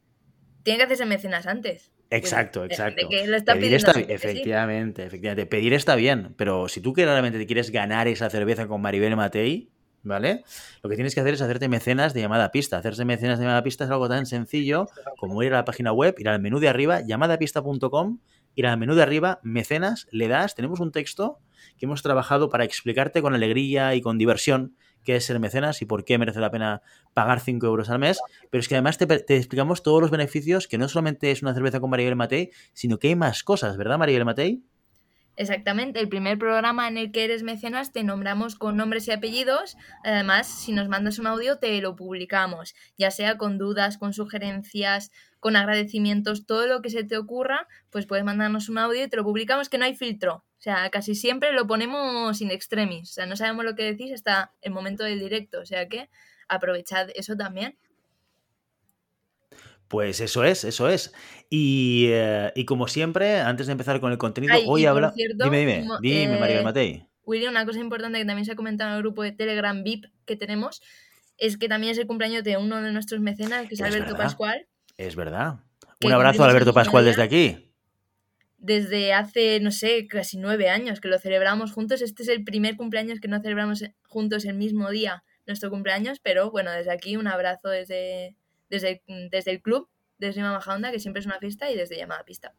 tiene 0.63 0.79
que 0.79 0.85
hacerse 0.85 1.07
mecenas 1.07 1.47
antes. 1.47 1.93
exacto, 2.11 2.65
exacto. 2.65 3.09
que 3.09 3.27
lo 3.27 3.37
está 3.37 3.55
Pedir 3.55 3.75
está 3.75 3.93
sí. 3.93 4.05
efectivamente, 4.09 5.05
efectivamente. 5.05 5.47
Pedir 5.47 5.73
está 5.75 5.95
bien, 5.97 6.35
pero 6.37 6.69
si 6.69 6.81
tú 6.81 6.93
que 6.93 7.05
realmente 7.05 7.39
te 7.39 7.47
quieres 7.47 7.71
ganar 7.71 8.07
esa 8.09 8.31
cerveza 8.31 8.67
con 8.69 8.81
Maribel 8.81 9.17
Matei, 9.17 9.71
¿vale? 10.03 10.45
Lo 10.85 10.89
que 10.91 10.95
tienes 10.95 11.15
que 11.15 11.21
hacer 11.21 11.35
es 11.35 11.43
hacerte 11.43 11.69
mecenas 11.69 12.15
de 12.15 12.21
llamada 12.21 12.45
a 12.45 12.53
pista. 12.53 12.79
Hacerse 12.79 13.05
mecenas 13.05 13.39
de 13.39 13.45
llamada 13.45 13.59
a 13.59 13.65
pista 13.65 13.85
es 13.85 13.91
algo 13.91 14.09
tan 14.09 14.25
sencillo 14.27 14.87
como 15.19 15.43
ir 15.43 15.53
a 15.53 15.57
la 15.57 15.65
página 15.65 15.93
web, 15.93 16.15
ir 16.19 16.29
al 16.29 16.41
menú 16.41 16.61
de 16.61 16.69
arriba, 16.69 17.01
llamadapista.com, 17.01 18.21
ir 18.55 18.67
al 18.67 18.79
menú 18.79 18.95
de 18.95 19.03
arriba, 19.03 19.41
mecenas, 19.43 20.07
le 20.13 20.29
das, 20.29 20.55
tenemos 20.55 20.79
un 20.81 20.93
texto 20.93 21.39
que 21.77 21.87
hemos 21.87 22.03
trabajado 22.03 22.49
para 22.51 22.65
explicarte 22.65 23.21
con 23.21 23.35
alegría 23.35 23.95
y 23.97 24.01
con 24.01 24.17
diversión 24.19 24.77
qué 25.07 25.17
es 25.17 25.25
ser 25.25 25.41
mecenas 25.41 25.81
y 25.81 25.87
por 25.87 26.05
qué 26.05 26.19
merece 26.19 26.41
la 26.41 26.51
pena 26.51 26.83
pagar 27.15 27.41
5 27.41 27.65
euros 27.67 27.89
al 27.89 27.99
mes, 27.99 28.21
pero 28.51 28.61
es 28.61 28.69
que 28.69 28.75
además 28.75 28.99
te, 28.99 29.37
explicamos 29.37 29.83
todos 29.83 30.03
los 30.03 30.11
beneficios, 30.11 30.69
que 30.69 30.77
no 30.77 30.89
solamente 30.89 31.31
es 31.31 31.41
una 31.41 31.55
cerveza 31.55 31.81
con 31.81 31.89
Maribel 31.89 32.17
Matei, 32.17 32.51
sino 32.75 32.99
que 32.99 33.09
hay 33.09 33.17
más 33.17 33.43
cosas, 33.43 33.79
¿verdad, 33.79 33.97
Maribel 33.97 34.27
Matei? 34.27 34.63
Exactamente, 35.39 36.01
el 36.01 36.09
primer 36.09 36.39
programa 36.39 36.89
en 36.89 36.97
el 36.97 37.13
que 37.13 37.25
eres 37.25 37.43
mecenas 37.43 37.93
te 37.93 38.03
nombramos 38.03 38.57
con 38.57 38.79
nombres 38.79 39.07
y 39.07 39.13
apellidos. 39.13 39.77
Además, 40.03 40.47
si 40.47 40.73
nos 40.73 40.89
mandas 40.89 41.19
un 41.19 41.27
audio, 41.27 41.59
te 41.59 41.79
lo 41.83 41.95
publicamos, 41.95 42.75
ya 42.97 43.11
sea 43.11 43.37
con 43.37 43.59
dudas, 43.59 43.99
con 43.99 44.15
sugerencias, 44.15 45.13
con 45.39 45.55
agradecimientos, 45.55 46.47
todo 46.47 46.67
lo 46.67 46.81
que 46.81 46.89
se 46.89 47.05
te 47.05 47.19
ocurra, 47.19 47.69
pues 47.91 48.07
puedes 48.07 48.25
mandarnos 48.25 48.71
un 48.71 48.79
audio 48.79 49.05
y 49.05 49.09
te 49.09 49.17
lo 49.19 49.25
publicamos, 49.25 49.69
que 49.69 49.77
no 49.77 49.85
hay 49.85 49.95
filtro. 49.95 50.37
O 50.59 50.63
sea, 50.63 50.89
casi 50.89 51.15
siempre 51.15 51.53
lo 51.53 51.67
ponemos 51.67 52.41
in 52.41 52.51
extremis. 52.51 53.11
O 53.11 53.13
sea, 53.13 53.27
no 53.27 53.37
sabemos 53.37 53.65
lo 53.67 53.75
que 53.75 53.85
decís 53.85 54.13
hasta 54.13 54.55
el 54.63 54.73
momento 54.73 55.05
del 55.05 55.21
directo. 55.21 55.61
O 55.61 55.67
sea 55.67 55.87
que 55.87 56.09
aprovechad 56.49 57.09
eso 57.15 57.37
también. 57.37 57.77
Pues 59.89 60.21
eso 60.21 60.45
es, 60.45 60.65
eso 60.65 60.89
es. 60.89 61.13
Y, 61.49 62.07
eh, 62.09 62.53
y 62.57 62.65
como 62.65 62.89
siempre, 62.89 63.41
antes 63.41 63.67
de 63.67 63.73
empezar 63.73 64.01
con 64.01 64.11
el 64.11 64.19
contenido, 64.19 64.55
Ay, 64.55 64.65
hoy 64.67 64.83
y 64.83 64.85
por 64.85 64.91
habla... 64.97 65.13
cierto, 65.13 65.45
dime, 65.45 65.59
dime, 65.59 65.89
dime, 66.01 66.37
eh, 66.37 66.41
Maribel 66.41 66.65
Matei. 66.65 67.07
Willy, 67.25 67.47
una 67.47 67.67
cosa 67.67 67.79
importante 67.81 68.19
que 68.19 68.25
también 68.25 68.45
se 68.45 68.53
ha 68.53 68.57
comentado 68.57 68.91
en 68.91 68.97
el 68.97 69.03
grupo 69.03 69.23
de 69.23 69.33
Telegram 69.33 69.83
VIP 69.83 70.07
que 70.25 70.37
tenemos 70.37 70.83
es 71.39 71.57
que 71.57 71.69
también 71.69 71.93
es 71.93 71.99
el 71.99 72.07
cumpleaños 72.07 72.45
de 72.45 72.57
uno 72.57 72.81
de 72.83 72.93
nuestros 72.93 73.21
mecenas, 73.21 73.69
que 73.69 73.75
es 73.75 73.81
Es 73.81 73.87
Alberto 73.87 74.13
verdad. 74.13 74.25
Pascual. 74.25 74.67
Es 74.97 75.17
verdad. 75.17 75.57
Un 76.03 76.13
abrazo 76.13 76.45
a 76.45 76.49
Alberto 76.49 76.73
Pascual 76.73 77.05
desde 77.05 77.23
aquí. 77.23 77.73
Desde 78.59 79.13
hace, 79.13 79.61
no 79.61 79.71
sé, 79.71 80.07
casi 80.07 80.39
nueve 80.39 80.69
años 80.69 81.01
que 81.01 81.09
lo 81.09 81.19
celebramos 81.19 81.73
juntos. 81.73 82.01
Este 82.01 82.23
es 82.23 82.29
el 82.29 82.43
primer 82.43 82.77
cumpleaños 82.77 83.21
que 83.21 83.29
no 83.29 83.41
celebramos 83.41 83.85
juntos 84.07 84.45
el 84.45 84.55
mismo 84.55 84.91
día, 84.91 85.25
nuestro 85.47 85.71
cumpleaños, 85.71 86.21
pero 86.21 86.51
bueno, 86.51 86.71
desde 86.73 86.93
aquí 86.93 87.17
un 87.17 87.29
abrazo 87.29 87.69
desde, 87.69 88.35
desde, 88.69 89.03
desde 89.31 89.51
el 89.51 89.63
club, 89.63 89.89
desde 90.19 90.43
Mama 90.43 90.61
Honda, 90.67 90.91
que 90.91 91.01
siempre 91.01 91.21
es 91.21 91.27
una 91.27 91.39
fiesta, 91.39 91.71
y 91.71 91.77
desde 91.77 91.97
Llamada 91.97 92.25
Pista. 92.25 92.55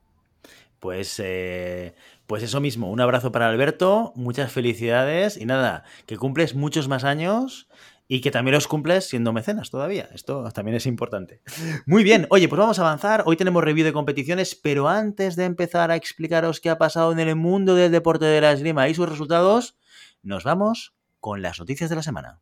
Pues, 0.80 1.20
eh, 1.24 1.96
pues 2.28 2.44
eso 2.44 2.62
mismo, 2.62 2.92
un 2.92 3.02
abrazo 3.02 3.32
para 3.32 3.50
Alberto, 3.50 4.14
muchas 4.16 4.52
felicidades 4.52 5.38
y 5.38 5.46
nada, 5.46 5.84
que 6.06 6.18
cumples 6.18 6.54
muchos 6.54 6.88
más 6.88 7.04
años 7.04 7.68
y 8.08 8.22
que 8.22 8.32
también 8.32 8.54
los 8.54 8.68
cumples 8.68 9.06
siendo 9.06 9.34
mecenas 9.34 9.70
todavía. 9.70 10.08
Esto 10.14 10.50
también 10.52 10.78
es 10.78 10.86
importante. 10.86 11.42
Muy 11.86 12.04
bien, 12.04 12.28
oye, 12.30 12.48
pues 12.48 12.60
vamos 12.60 12.80
a 12.80 12.84
avanzar. 12.84 13.24
Hoy 13.26 13.38
tenemos 13.38 13.64
review 13.64 13.86
de 13.86 13.94
competiciones, 13.94 14.56
pero 14.56 14.88
antes 14.88 15.36
de 15.36 15.46
empezar 15.46 15.90
a 15.90 15.96
explicaros 15.96 16.62
qué 16.62 16.70
ha 16.70 16.78
pasado 16.78 17.12
en 17.12 17.20
el 17.20 17.36
mundo 17.36 17.76
del 17.76 17.92
deporte 17.92 18.26
de 18.26 18.42
la 18.42 18.52
esgrima 18.52 18.88
y 18.88 18.94
sus 18.94 19.10
resultados, 19.10 19.78
nos 20.22 20.44
vamos 20.44 20.96
con 21.20 21.42
las 21.42 21.60
noticias 21.60 21.90
de 21.90 21.96
la 21.96 22.04
semana. 22.04 22.40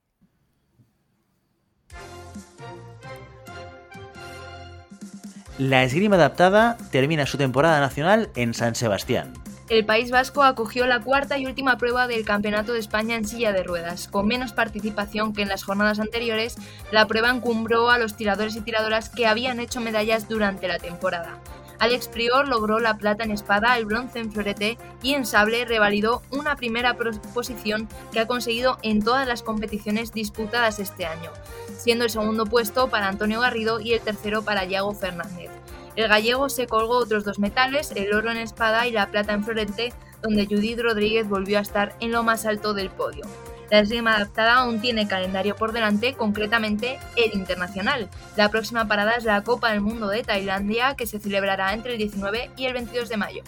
La 5.57 5.83
esgrima 5.83 6.17
adaptada 6.17 6.77
termina 6.91 7.25
su 7.25 7.37
temporada 7.37 7.79
nacional 7.79 8.29
en 8.35 8.53
San 8.53 8.75
Sebastián. 8.75 9.31
El 9.69 9.85
País 9.85 10.11
Vasco 10.11 10.43
acogió 10.43 10.85
la 10.85 10.99
cuarta 10.99 11.37
y 11.37 11.45
última 11.45 11.77
prueba 11.77 12.07
del 12.07 12.25
Campeonato 12.25 12.73
de 12.73 12.79
España 12.79 13.15
en 13.15 13.25
silla 13.25 13.53
de 13.53 13.63
ruedas. 13.63 14.09
Con 14.09 14.27
menos 14.27 14.51
participación 14.51 15.33
que 15.33 15.43
en 15.43 15.47
las 15.47 15.63
jornadas 15.63 15.99
anteriores, 15.99 16.57
la 16.91 17.07
prueba 17.07 17.29
encumbró 17.29 17.89
a 17.89 17.97
los 17.97 18.17
tiradores 18.17 18.57
y 18.57 18.61
tiradoras 18.61 19.09
que 19.09 19.27
habían 19.27 19.61
hecho 19.61 19.79
medallas 19.79 20.27
durante 20.27 20.67
la 20.67 20.77
temporada. 20.77 21.39
Alex 21.79 22.07
Prior 22.07 22.47
logró 22.47 22.79
la 22.79 22.97
plata 22.97 23.23
en 23.23 23.31
espada, 23.31 23.77
el 23.77 23.85
bronce 23.85 24.19
en 24.19 24.31
florete 24.31 24.77
y 25.01 25.13
en 25.13 25.25
sable 25.25 25.65
revalidó 25.65 26.21
una 26.31 26.55
primera 26.55 26.95
posición 27.33 27.87
que 28.11 28.19
ha 28.19 28.27
conseguido 28.27 28.77
en 28.81 29.03
todas 29.03 29.27
las 29.27 29.43
competiciones 29.43 30.13
disputadas 30.13 30.79
este 30.79 31.05
año, 31.05 31.31
siendo 31.77 32.05
el 32.05 32.09
segundo 32.09 32.45
puesto 32.45 32.89
para 32.89 33.07
Antonio 33.07 33.41
Garrido 33.41 33.79
y 33.79 33.93
el 33.93 34.01
tercero 34.01 34.43
para 34.43 34.65
Iago 34.65 34.93
Fernández. 34.93 35.51
El 35.95 36.09
gallego 36.09 36.49
se 36.49 36.67
colgó 36.67 36.97
otros 36.97 37.23
dos 37.23 37.39
metales, 37.39 37.91
el 37.95 38.13
oro 38.13 38.29
en 38.31 38.37
espada 38.37 38.85
y 38.87 38.91
la 38.91 39.11
plata 39.11 39.33
en 39.33 39.43
florete, 39.43 39.93
donde 40.21 40.45
Judith 40.45 40.79
Rodríguez 40.81 41.29
volvió 41.29 41.57
a 41.57 41.61
estar 41.61 41.95
en 41.99 42.11
lo 42.11 42.23
más 42.23 42.45
alto 42.45 42.73
del 42.73 42.89
podio. 42.89 43.25
La 43.69 43.79
esgrima 43.79 44.15
adaptada 44.15 44.55
aún 44.55 44.79
tiene 44.79 45.07
calendario 45.07 45.55
por 45.55 45.71
delante, 45.71 46.13
concretamente 46.13 46.99
el 47.15 47.33
internacional. 47.33 48.09
La 48.35 48.49
próxima 48.49 48.87
parada 48.87 49.13
es 49.13 49.23
la 49.23 49.43
Copa 49.43 49.71
del 49.71 49.81
Mundo 49.81 50.07
de 50.07 50.23
Tailandia, 50.23 50.95
que 50.95 51.07
se 51.07 51.19
celebrará 51.19 51.73
entre 51.73 51.93
el 51.93 51.97
19 51.97 52.51
y 52.57 52.65
el 52.65 52.73
22 52.73 53.09
de 53.09 53.17
mayo. 53.17 53.43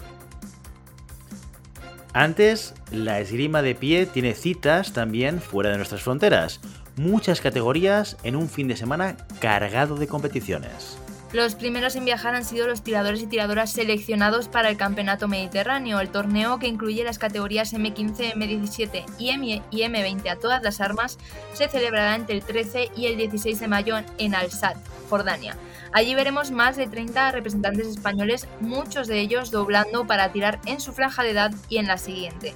Antes, 2.13 2.73
la 2.91 3.19
esgrima 3.19 3.61
de 3.61 3.75
pie 3.75 4.07
tiene 4.07 4.33
citas 4.33 4.91
también 4.91 5.39
fuera 5.39 5.69
de 5.69 5.77
nuestras 5.77 6.01
fronteras. 6.01 6.61
Muchas 6.95 7.41
categorías 7.41 8.17
en 8.23 8.35
un 8.35 8.49
fin 8.49 8.67
de 8.67 8.75
semana 8.75 9.17
cargado 9.39 9.97
de 9.97 10.07
competiciones. 10.07 10.97
Los 11.33 11.55
primeros 11.55 11.97
en 11.97 12.05
viajar 12.05 12.35
han 12.35 12.45
sido 12.45 12.67
los 12.67 12.83
tiradores 12.83 13.21
y 13.21 13.27
tiradoras 13.27 13.73
seleccionados 13.73 14.47
para 14.47 14.69
el 14.69 14.77
Campeonato 14.77 15.27
Mediterráneo, 15.27 15.99
el 15.99 16.07
torneo 16.07 16.57
que 16.57 16.67
incluye 16.67 17.03
las 17.03 17.19
categorías 17.19 17.73
M15, 17.73 18.33
M17 18.33 19.03
y, 19.19 19.29
M 19.31 19.61
y 19.69 19.81
M20 19.81 20.29
a 20.29 20.37
todas 20.37 20.63
las 20.63 20.79
armas, 20.79 21.17
se 21.53 21.67
celebrará 21.67 22.15
entre 22.15 22.35
el 22.35 22.43
13 22.43 22.91
y 22.95 23.07
el 23.07 23.17
16 23.17 23.59
de 23.59 23.67
mayo 23.67 23.97
en 24.17 24.35
Al-Sad, 24.35 24.77
Jordania. 25.09 25.57
Allí 25.91 26.15
veremos 26.15 26.51
más 26.51 26.77
de 26.77 26.87
30 26.87 27.33
representantes 27.33 27.87
españoles, 27.87 28.47
muchos 28.61 29.07
de 29.07 29.19
ellos 29.19 29.51
doblando 29.51 30.07
para 30.07 30.31
tirar 30.31 30.61
en 30.65 30.79
su 30.79 30.93
franja 30.93 31.23
de 31.23 31.31
edad 31.31 31.51
y 31.67 31.77
en 31.77 31.87
la 31.87 31.97
siguiente. 31.97 32.53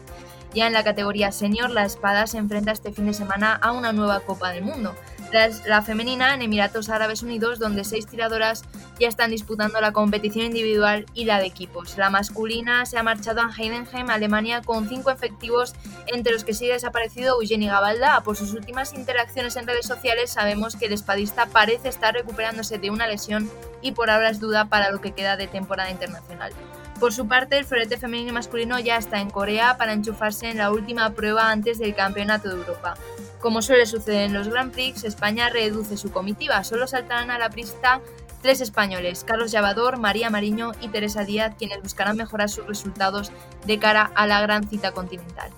Ya 0.53 0.67
en 0.67 0.73
la 0.73 0.83
categoría 0.83 1.31
senior, 1.31 1.69
la 1.69 1.85
espada 1.85 2.27
se 2.27 2.37
enfrenta 2.37 2.71
este 2.71 2.91
fin 2.91 3.05
de 3.05 3.13
semana 3.13 3.53
a 3.55 3.71
una 3.71 3.93
nueva 3.93 4.21
Copa 4.21 4.51
del 4.51 4.63
Mundo. 4.63 4.95
La, 5.31 5.81
femenina 5.81 6.33
en 6.33 6.41
Emiratos 6.41 6.89
Árabes 6.89 7.23
Unidos, 7.23 7.57
donde 7.57 7.85
seis 7.85 8.05
tiradoras 8.05 8.63
ya 8.99 9.07
están 9.07 9.31
disputando 9.31 9.79
la 9.79 9.93
competición 9.93 10.47
individual 10.47 11.05
y 11.13 11.23
la 11.23 11.39
de 11.39 11.45
equipos. 11.45 11.97
La 11.97 12.09
masculina 12.09 12.85
se 12.85 12.97
ha 12.97 13.03
marchado 13.03 13.41
a 13.41 13.49
Heidenheim, 13.49 14.09
Alemania, 14.09 14.61
con 14.61 14.89
cinco 14.89 15.09
efectivos, 15.09 15.73
entre 16.07 16.33
los 16.33 16.43
que 16.43 16.53
sigue 16.53 16.73
desaparecido 16.73 17.41
Eugeni 17.41 17.67
Gabalda. 17.67 18.21
Por 18.21 18.35
sus 18.35 18.53
últimas 18.53 18.93
interacciones 18.93 19.55
en 19.55 19.67
redes 19.67 19.85
sociales 19.85 20.31
sabemos 20.31 20.75
que 20.75 20.87
el 20.87 20.93
espadista 20.93 21.45
parece 21.45 21.87
estar 21.87 22.13
recuperándose 22.13 22.77
de 22.77 22.89
una 22.89 23.07
lesión 23.07 23.49
y 23.81 23.93
por 23.93 24.09
ahora 24.09 24.29
es 24.29 24.41
duda 24.41 24.65
para 24.65 24.91
lo 24.91 24.99
que 24.99 25.13
queda 25.13 25.37
de 25.37 25.47
temporada 25.47 25.89
internacional. 25.91 26.51
Por 26.99 27.13
su 27.13 27.27
parte, 27.27 27.57
el 27.57 27.65
florete 27.65 27.97
femenino 27.97 28.29
y 28.29 28.33
masculino 28.33 28.79
ya 28.79 28.97
está 28.97 29.21
en 29.21 29.31
Corea 29.31 29.77
para 29.77 29.93
enchufarse 29.93 30.49
en 30.49 30.57
la 30.57 30.71
última 30.71 31.09
prueba 31.13 31.49
antes 31.49 31.79
del 31.79 31.95
Campeonato 31.95 32.49
de 32.49 32.55
Europa. 32.55 32.95
Como 33.41 33.63
suele 33.63 33.87
suceder 33.87 34.21
en 34.21 34.33
los 34.33 34.47
Grand 34.47 34.71
Prix, 34.71 35.03
España 35.03 35.49
reduce 35.49 35.97
su 35.97 36.11
comitiva. 36.11 36.63
Solo 36.63 36.85
saltarán 36.85 37.31
a 37.31 37.39
la 37.39 37.49
pista 37.49 37.99
tres 38.43 38.61
españoles, 38.61 39.23
Carlos 39.23 39.51
Llavador, 39.51 39.97
María 39.97 40.29
Mariño 40.29 40.73
y 40.79 40.89
Teresa 40.89 41.23
Díaz, 41.23 41.55
quienes 41.57 41.81
buscarán 41.81 42.17
mejorar 42.17 42.49
sus 42.49 42.67
resultados 42.67 43.31
de 43.65 43.79
cara 43.79 44.11
a 44.15 44.27
la 44.27 44.41
gran 44.41 44.67
cita 44.67 44.91
continental. 44.91 45.49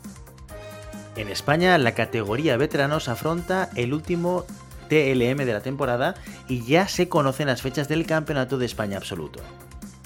En 1.18 1.28
España, 1.28 1.78
la 1.78 1.94
categoría 1.94 2.56
veteranos 2.56 3.10
afronta 3.10 3.70
el 3.76 3.94
último 3.94 4.46
TLM 4.88 5.46
de 5.46 5.54
la 5.54 5.62
temporada 5.62 6.16
y 6.48 6.66
ya 6.66 6.88
se 6.88 7.10
conocen 7.10 7.48
las 7.48 7.62
fechas 7.62 7.90
del 7.90 8.06
Campeonato 8.06 8.58
de 8.58 8.66
España 8.66 8.98
absoluto. 8.98 9.42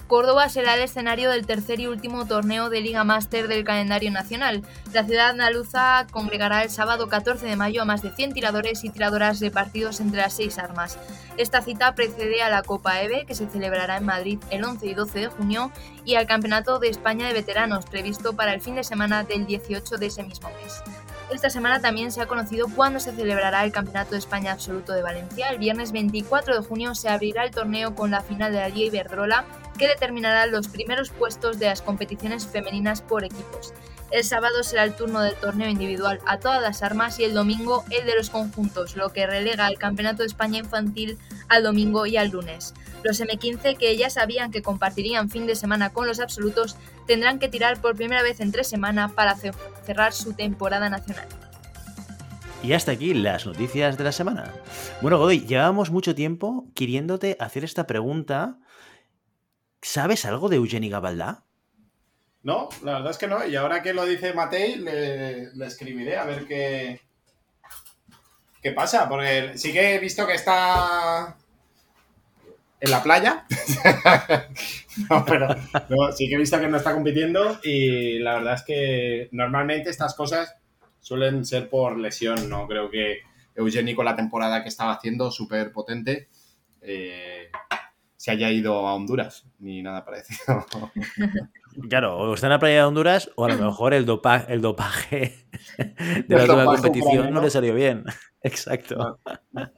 Córdoba 0.07 0.47
será 0.47 0.75
el 0.75 0.81
escenario 0.81 1.29
del 1.29 1.45
tercer 1.45 1.81
y 1.81 1.87
último 1.87 2.25
torneo 2.25 2.69
de 2.69 2.79
Liga 2.79 3.03
Máster 3.03 3.49
del 3.49 3.65
calendario 3.65 4.09
nacional. 4.09 4.63
La 4.93 5.03
ciudad 5.03 5.31
andaluza 5.31 6.07
congregará 6.11 6.63
el 6.63 6.69
sábado 6.69 7.09
14 7.09 7.45
de 7.45 7.57
mayo 7.57 7.81
a 7.81 7.85
más 7.85 8.01
de 8.01 8.11
100 8.11 8.33
tiradores 8.33 8.85
y 8.85 8.89
tiradoras 8.89 9.41
repartidos 9.41 9.99
entre 9.99 10.21
las 10.21 10.33
seis 10.33 10.57
armas. 10.59 10.97
Esta 11.35 11.61
cita 11.61 11.93
precede 11.93 12.41
a 12.41 12.49
la 12.49 12.63
Copa 12.63 13.01
EVE, 13.01 13.25
que 13.25 13.35
se 13.35 13.47
celebrará 13.47 13.97
en 13.97 14.05
Madrid 14.05 14.39
el 14.49 14.63
11 14.63 14.87
y 14.87 14.93
12 14.93 15.19
de 15.19 15.27
junio, 15.27 15.71
y 16.05 16.15
al 16.15 16.25
Campeonato 16.25 16.79
de 16.79 16.87
España 16.87 17.27
de 17.27 17.33
Veteranos, 17.33 17.85
previsto 17.85 18.33
para 18.33 18.53
el 18.53 18.61
fin 18.61 18.75
de 18.75 18.85
semana 18.85 19.25
del 19.25 19.45
18 19.45 19.97
de 19.97 20.05
ese 20.05 20.23
mismo 20.23 20.49
mes. 20.63 20.81
Esta 21.29 21.49
semana 21.49 21.81
también 21.81 22.13
se 22.13 22.21
ha 22.21 22.25
conocido 22.25 22.67
cuándo 22.73 23.01
se 23.01 23.11
celebrará 23.11 23.65
el 23.65 23.73
Campeonato 23.73 24.11
de 24.11 24.19
España 24.19 24.53
Absoluto 24.53 24.93
de 24.93 25.01
Valencia. 25.01 25.49
El 25.49 25.59
viernes 25.59 25.91
24 25.91 26.55
de 26.55 26.65
junio 26.65 26.95
se 26.95 27.09
abrirá 27.09 27.43
el 27.43 27.51
torneo 27.51 27.93
con 27.93 28.11
la 28.11 28.21
final 28.21 28.53
de 28.53 28.59
la 28.59 28.69
Liga 28.69 28.87
Iberdrola, 28.87 29.43
que 29.77 29.87
determinará 29.87 30.45
los 30.45 30.67
primeros 30.67 31.09
puestos 31.09 31.59
de 31.59 31.67
las 31.67 31.81
competiciones 31.81 32.45
femeninas 32.47 33.01
por 33.01 33.23
equipos. 33.23 33.73
El 34.09 34.23
sábado 34.23 34.63
será 34.63 34.85
el 34.85 34.95
turno 34.95 35.21
del 35.21 35.35
torneo 35.35 35.69
individual 35.69 36.19
a 36.25 36.39
todas 36.39 36.61
las 36.61 36.81
armas 36.81 37.19
y 37.19 37.25
el 37.25 37.33
domingo 37.33 37.83
el 37.91 38.05
de 38.05 38.15
los 38.15 38.29
conjuntos, 38.29 38.95
lo 38.95 39.09
que 39.09 39.27
relega 39.27 39.67
el 39.67 39.77
Campeonato 39.77 40.23
de 40.23 40.27
España 40.27 40.59
Infantil 40.59 41.17
al 41.49 41.63
domingo 41.63 42.05
y 42.05 42.15
al 42.15 42.29
lunes. 42.29 42.73
Los 43.03 43.19
M15, 43.19 43.77
que 43.77 43.97
ya 43.97 44.09
sabían 44.09 44.51
que 44.51 44.61
compartirían 44.61 45.29
fin 45.29 45.45
de 45.45 45.55
semana 45.55 45.91
con 45.91 46.07
los 46.07 46.21
absolutos, 46.21 46.77
tendrán 47.05 47.37
que 47.37 47.49
tirar 47.49 47.81
por 47.81 47.95
primera 47.95 48.23
vez 48.23 48.39
en 48.39 48.51
tres 48.51 48.67
semanas 48.67 49.11
para 49.11 49.35
cerrar 49.35 50.13
su 50.13 50.33
temporada 50.33 50.89
nacional. 50.89 51.27
Y 52.63 52.73
hasta 52.73 52.91
aquí 52.93 53.13
las 53.13 53.45
noticias 53.45 53.97
de 53.97 54.03
la 54.03 54.11
semana. 54.11 54.53
Bueno, 55.01 55.17
Godoy, 55.19 55.45
llevamos 55.45 55.91
mucho 55.91 56.15
tiempo 56.15 56.65
queriéndote 56.73 57.37
hacer 57.39 57.63
esta 57.63 57.85
pregunta. 57.85 58.57
¿Sabes 59.87 60.25
algo 60.25 60.49
de 60.49 60.57
Eugeni 60.57 60.89
Gabaldá? 60.89 61.45
No, 62.43 62.67
la 62.83 62.95
verdad 62.95 63.11
es 63.11 63.17
que 63.17 63.27
no. 63.27 63.47
Y 63.47 63.55
ahora 63.55 63.81
que 63.81 63.93
lo 63.93 64.05
dice 64.05 64.33
Matei, 64.33 64.75
le, 64.75 65.49
escribiré 65.65 66.17
a 66.17 66.25
ver 66.25 66.45
qué, 66.45 66.99
qué 68.61 68.73
pasa. 68.73 69.07
Porque 69.07 69.53
sí 69.55 69.71
que 69.71 69.95
he 69.95 69.99
visto 69.99 70.27
que 70.27 70.33
está 70.33 71.37
en 72.81 72.91
la 72.91 73.01
playa. 73.01 73.45
no, 75.09 75.23
pero 75.23 75.55
sí 76.11 76.27
que 76.27 76.35
he 76.35 76.37
visto 76.37 76.59
que 76.59 76.67
no 76.67 76.75
está 76.75 76.93
compitiendo. 76.93 77.57
Y 77.63 78.19
la 78.19 78.33
verdad 78.39 78.55
es 78.55 78.63
que 78.63 79.29
normalmente 79.31 79.89
estas 79.89 80.15
cosas 80.15 80.53
suelen 80.99 81.45
ser 81.45 81.69
por 81.69 81.97
lesión. 81.97 82.49
No 82.49 82.67
creo 82.67 82.91
que 82.91 83.21
Eugeni 83.55 83.95
con 83.95 84.03
la 84.03 84.17
temporada 84.17 84.63
que 84.63 84.69
estaba 84.69 84.91
haciendo, 84.91 85.31
súper 85.31 85.71
potente, 85.71 86.27
eh, 86.81 87.49
se 88.27 88.31
haya 88.33 88.51
ido 88.51 88.85
a 88.85 88.93
Honduras, 88.93 89.45
ni 89.59 89.81
nada 89.81 90.03
parecido. 90.03 90.65
Claro, 91.89 92.17
o 92.17 92.33
está 92.33 92.47
en 92.47 92.51
la 92.53 92.59
playa 92.59 92.77
de 92.77 92.83
Honduras 92.85 93.29
o 93.35 93.45
a 93.45 93.49
lo 93.49 93.57
mejor 93.67 93.93
el, 93.93 94.03
dopa 94.07 94.37
el 94.49 94.61
dopaje 94.61 95.45
de 95.77 96.25
la 96.35 96.41
última 96.41 96.65
competición 96.65 97.31
no 97.31 97.39
le 97.39 97.51
salió 97.51 97.75
bien. 97.75 98.03
Exacto. 98.41 99.19
Ha 99.55 99.71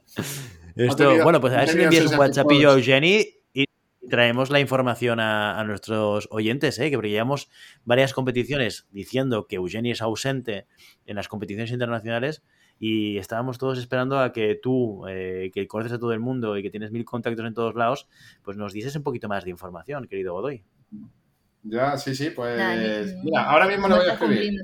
Esto, 0.76 0.96
tenido- 0.96 1.24
bueno, 1.24 1.42
pues 1.42 1.52
a 1.52 1.58
ver 1.58 1.68
si 1.68 1.76
le 1.76 1.84
envías 1.84 2.06
un 2.06 2.18
WhatsAppillo 2.18 2.70
a. 2.70 2.72
Eugeni 2.72 3.26
y 3.52 3.66
traemos 4.08 4.48
la 4.48 4.60
información 4.60 5.20
a, 5.20 5.60
a 5.60 5.64
nuestros 5.64 6.26
oyentes, 6.30 6.78
¿eh? 6.78 6.88
que 6.88 6.96
porque 6.96 7.10
llevamos 7.10 7.50
varias 7.84 8.14
competiciones 8.14 8.86
diciendo 8.90 9.46
que 9.46 9.56
Eugeni 9.56 9.90
es 9.90 10.00
ausente 10.00 10.66
en 11.04 11.16
las 11.16 11.28
competiciones 11.28 11.70
internacionales 11.70 12.42
y 12.80 13.18
estábamos 13.18 13.58
todos 13.58 13.78
esperando 13.78 14.18
a 14.18 14.32
que 14.32 14.54
tú, 14.54 15.06
eh, 15.06 15.50
que 15.54 15.68
conoces 15.68 15.92
a 15.92 15.98
todo 15.98 16.12
el 16.14 16.18
mundo 16.18 16.56
y 16.56 16.62
que 16.62 16.70
tienes 16.70 16.90
mil 16.90 17.04
contactos 17.04 17.46
en 17.46 17.52
todos 17.54 17.74
lados, 17.74 18.08
pues 18.42 18.56
nos 18.56 18.72
dieses 18.72 18.96
un 18.96 19.02
poquito 19.02 19.28
más 19.28 19.44
de 19.44 19.50
información, 19.50 20.08
querido 20.08 20.32
Godoy. 20.32 20.64
Ya, 21.62 21.98
sí, 21.98 22.14
sí, 22.14 22.30
pues. 22.30 22.56
Mira, 23.22 23.44
ahora 23.44 23.68
mismo 23.68 23.86
le 23.86 23.94
no 23.94 24.00
voy 24.00 24.08
a 24.08 24.14
escribir. 24.14 24.60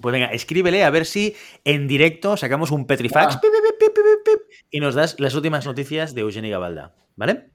Pues 0.00 0.12
venga, 0.12 0.26
escríbele 0.26 0.84
a 0.84 0.90
ver 0.90 1.04
si 1.04 1.34
en 1.64 1.86
directo 1.86 2.36
sacamos 2.36 2.70
un 2.70 2.86
Petrifax 2.86 3.36
Ah. 3.36 3.40
pip, 3.40 3.50
pip, 3.50 3.78
pip, 3.78 3.94
pip, 3.94 4.04
pip, 4.04 4.24
pip, 4.24 4.56
y 4.70 4.80
nos 4.80 4.94
das 4.94 5.18
las 5.20 5.34
últimas 5.34 5.66
noticias 5.66 6.14
de 6.14 6.22
Eugenia 6.22 6.50
Gabalda, 6.52 6.94
¿vale? 7.16 7.50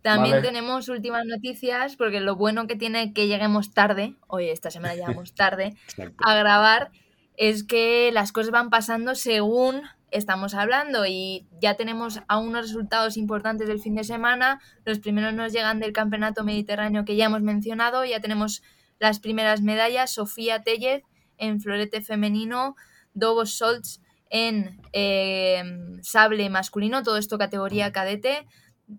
También 0.00 0.36
Vale. 0.36 0.48
tenemos 0.48 0.88
últimas 0.88 1.24
noticias, 1.26 1.94
porque 1.96 2.18
lo 2.18 2.34
bueno 2.34 2.66
que 2.66 2.74
tiene 2.74 3.12
que 3.12 3.28
lleguemos 3.28 3.72
tarde, 3.72 4.16
hoy 4.26 4.48
esta 4.48 4.72
semana 4.72 4.94
llegamos 4.96 5.34
tarde, 5.34 5.76
a 6.18 6.34
grabar, 6.34 6.90
es 7.36 7.64
que 7.64 8.10
las 8.12 8.32
cosas 8.32 8.50
van 8.50 8.70
pasando 8.70 9.14
según 9.14 9.82
estamos 10.10 10.54
hablando 10.54 11.06
y 11.06 11.46
ya 11.60 11.74
tenemos 11.74 12.20
a 12.28 12.38
unos 12.38 12.68
resultados 12.68 13.16
importantes 13.16 13.68
del 13.68 13.80
fin 13.80 13.94
de 13.94 14.04
semana. 14.04 14.60
Los 14.84 14.98
primeros 14.98 15.32
nos 15.34 15.52
llegan 15.52 15.80
del 15.80 15.92
Campeonato 15.92 16.44
Mediterráneo 16.44 17.04
que 17.04 17.16
ya 17.16 17.26
hemos 17.26 17.42
mencionado. 17.42 18.04
Ya 18.04 18.20
tenemos 18.20 18.62
las 18.98 19.18
primeras 19.18 19.62
medallas. 19.62 20.12
Sofía 20.12 20.62
Tellez 20.62 21.02
en 21.38 21.60
florete 21.60 22.02
femenino, 22.02 22.76
Dobos 23.14 23.56
Scholz 23.56 24.00
en 24.30 24.80
eh, 24.92 25.62
sable 26.02 26.48
masculino, 26.48 27.02
todo 27.02 27.18
esto 27.18 27.36
categoría 27.36 27.92
cadete, 27.92 28.46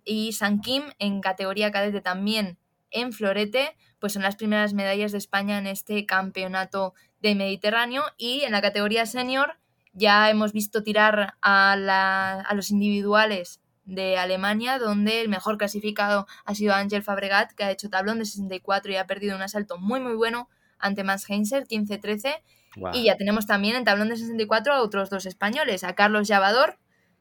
y 0.04 0.34
San 0.34 0.62
Kim 0.62 0.84
en 1.00 1.22
categoría 1.22 1.72
cadete 1.72 2.02
también 2.02 2.60
en 2.92 3.12
florete, 3.14 3.76
pues 4.00 4.14
son 4.14 4.22
las 4.22 4.36
primeras 4.36 4.74
medallas 4.74 5.12
de 5.12 5.18
España 5.18 5.58
en 5.58 5.68
este 5.68 6.06
campeonato 6.06 6.94
de 7.24 7.34
Mediterráneo 7.34 8.04
y 8.18 8.42
en 8.42 8.52
la 8.52 8.62
categoría 8.62 9.08
senior 9.08 9.58
ya 9.94 10.30
hemos 10.30 10.54
visto 10.54 10.84
tirar 10.84 11.36
a, 11.42 11.76
la- 11.76 12.42
a 12.42 12.54
los 12.54 12.70
individuales 12.70 13.62
de 13.86 14.18
Alemania, 14.18 14.78
donde 14.80 15.22
el 15.22 15.30
mejor 15.30 15.58
clasificado 15.58 16.26
ha 16.46 16.56
sido 16.56 16.74
Ángel 16.74 17.04
Fabregat, 17.04 17.52
que 17.54 17.64
ha 17.64 17.72
hecho 17.72 17.90
tablón 17.90 18.20
de 18.20 18.26
64 18.26 18.92
y 18.92 18.96
ha 18.98 19.08
perdido 19.08 19.36
un 19.36 19.42
asalto 19.42 19.78
muy 19.78 20.00
muy 20.00 20.16
bueno 20.16 20.48
ante 20.80 21.04
Mans 21.04 21.30
Heinzer, 21.30 21.66
15-13. 21.68 22.42
Guau. 22.76 22.96
Y 22.96 23.06
ya 23.06 23.16
tenemos 23.18 23.46
también 23.46 23.76
en 23.76 23.84
tablón 23.84 24.10
de 24.10 24.16
64 24.18 24.74
a 24.74 24.82
otros 24.82 25.10
dos 25.10 25.26
españoles, 25.26 25.84
a 25.84 25.94
Carlos 25.96 26.28
Llavador, 26.28 26.78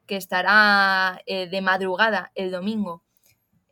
que 0.07 0.17
estará 0.17 1.21
eh, 1.27 1.47
de 1.49 1.61
madrugada 1.63 2.33
el 2.35 2.51
domingo 2.51 3.03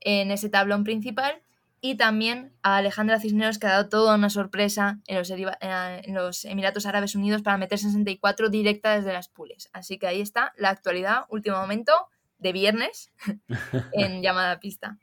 en 0.00 0.30
ese 0.30 0.48
tablón 0.48 0.84
principal, 0.84 1.42
y 1.80 1.96
también 1.96 2.52
a 2.62 2.76
Alejandra 2.76 3.20
Cisneros, 3.20 3.58
que 3.58 3.66
ha 3.66 3.70
dado 3.70 3.88
toda 3.88 4.14
una 4.14 4.30
sorpresa 4.30 5.00
en 5.06 5.16
los, 5.18 5.30
eh, 5.30 5.46
en 5.60 6.14
los 6.14 6.44
Emiratos 6.44 6.86
Árabes 6.86 7.14
Unidos 7.14 7.42
para 7.42 7.56
meter 7.58 7.78
64 7.78 8.50
directa 8.50 8.94
desde 8.96 9.12
las 9.12 9.28
pules. 9.28 9.70
Así 9.72 9.98
que 9.98 10.06
ahí 10.06 10.20
está 10.20 10.52
la 10.56 10.70
actualidad, 10.70 11.22
último 11.30 11.56
momento 11.56 11.92
de 12.38 12.52
viernes 12.52 13.12
en 13.92 14.22
llamada 14.22 14.52
a 14.52 14.60
pista. 14.60 14.98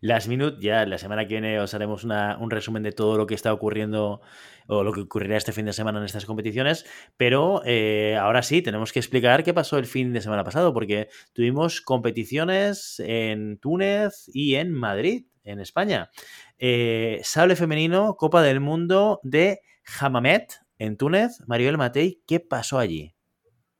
Last 0.00 0.26
Minute, 0.26 0.56
ya 0.60 0.84
la 0.86 0.98
semana 0.98 1.22
que 1.22 1.34
viene 1.34 1.60
os 1.60 1.72
haremos 1.72 2.02
una- 2.02 2.36
un 2.38 2.50
resumen 2.50 2.82
de 2.82 2.90
todo 2.90 3.16
lo 3.16 3.28
que 3.28 3.34
está 3.36 3.52
ocurriendo 3.52 4.20
o 4.66 4.82
lo 4.82 4.92
que 4.92 5.02
ocurrirá 5.02 5.36
este 5.36 5.52
fin 5.52 5.66
de 5.66 5.72
semana 5.72 6.00
en 6.00 6.04
estas 6.04 6.26
competiciones, 6.26 6.84
pero 7.16 7.62
eh, 7.64 8.16
ahora 8.20 8.42
sí, 8.42 8.60
tenemos 8.62 8.92
que 8.92 8.98
explicar 8.98 9.44
qué 9.44 9.54
pasó 9.54 9.78
el 9.78 9.86
fin 9.86 10.12
de 10.12 10.20
semana 10.20 10.42
pasado, 10.42 10.72
porque 10.74 11.08
tuvimos 11.32 11.80
competiciones 11.80 13.00
en 13.04 13.58
Túnez 13.58 14.24
y 14.32 14.56
en 14.56 14.72
Madrid, 14.72 15.26
en 15.44 15.60
España. 15.60 16.10
Eh, 16.58 17.20
sable 17.24 17.56
femenino, 17.56 18.16
Copa 18.16 18.42
del 18.42 18.60
Mundo 18.60 19.20
de 19.22 19.60
Hamamet 20.00 20.60
en 20.78 20.96
Túnez. 20.96 21.38
Maribel 21.46 21.78
Matei, 21.78 22.22
¿qué 22.26 22.40
pasó 22.40 22.78
allí? 22.78 23.14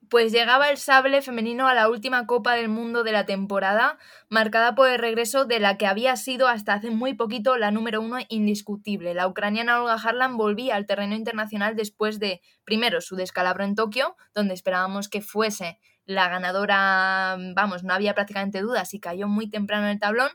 Pues 0.08 0.30
llegaba 0.30 0.68
el 0.68 0.76
sable 0.76 1.22
femenino 1.22 1.68
a 1.68 1.74
la 1.74 1.88
última 1.88 2.26
Copa 2.26 2.54
del 2.54 2.68
Mundo 2.68 3.02
de 3.02 3.12
la 3.12 3.24
temporada, 3.24 3.96
marcada 4.28 4.74
por 4.74 4.90
el 4.90 4.98
regreso 4.98 5.46
de 5.46 5.58
la 5.58 5.78
que 5.78 5.86
había 5.86 6.16
sido 6.16 6.48
hasta 6.48 6.74
hace 6.74 6.90
muy 6.90 7.14
poquito 7.14 7.56
la 7.56 7.70
número 7.70 8.02
uno 8.02 8.18
indiscutible. 8.28 9.14
La 9.14 9.26
ucraniana 9.26 9.80
Olga 9.80 9.94
Harlan 9.94 10.36
volvía 10.36 10.76
al 10.76 10.84
terreno 10.84 11.14
internacional 11.14 11.76
después 11.76 12.18
de, 12.18 12.42
primero, 12.64 13.00
su 13.00 13.16
descalabro 13.16 13.64
en 13.64 13.74
Tokio, 13.74 14.16
donde 14.34 14.52
esperábamos 14.52 15.08
que 15.08 15.22
fuese 15.22 15.78
la 16.04 16.28
ganadora, 16.28 17.38
vamos, 17.54 17.82
no 17.82 17.94
había 17.94 18.14
prácticamente 18.14 18.60
dudas 18.60 18.92
y 18.92 19.00
cayó 19.00 19.28
muy 19.28 19.48
temprano 19.48 19.86
en 19.86 19.92
el 19.92 19.98
tablón. 19.98 20.30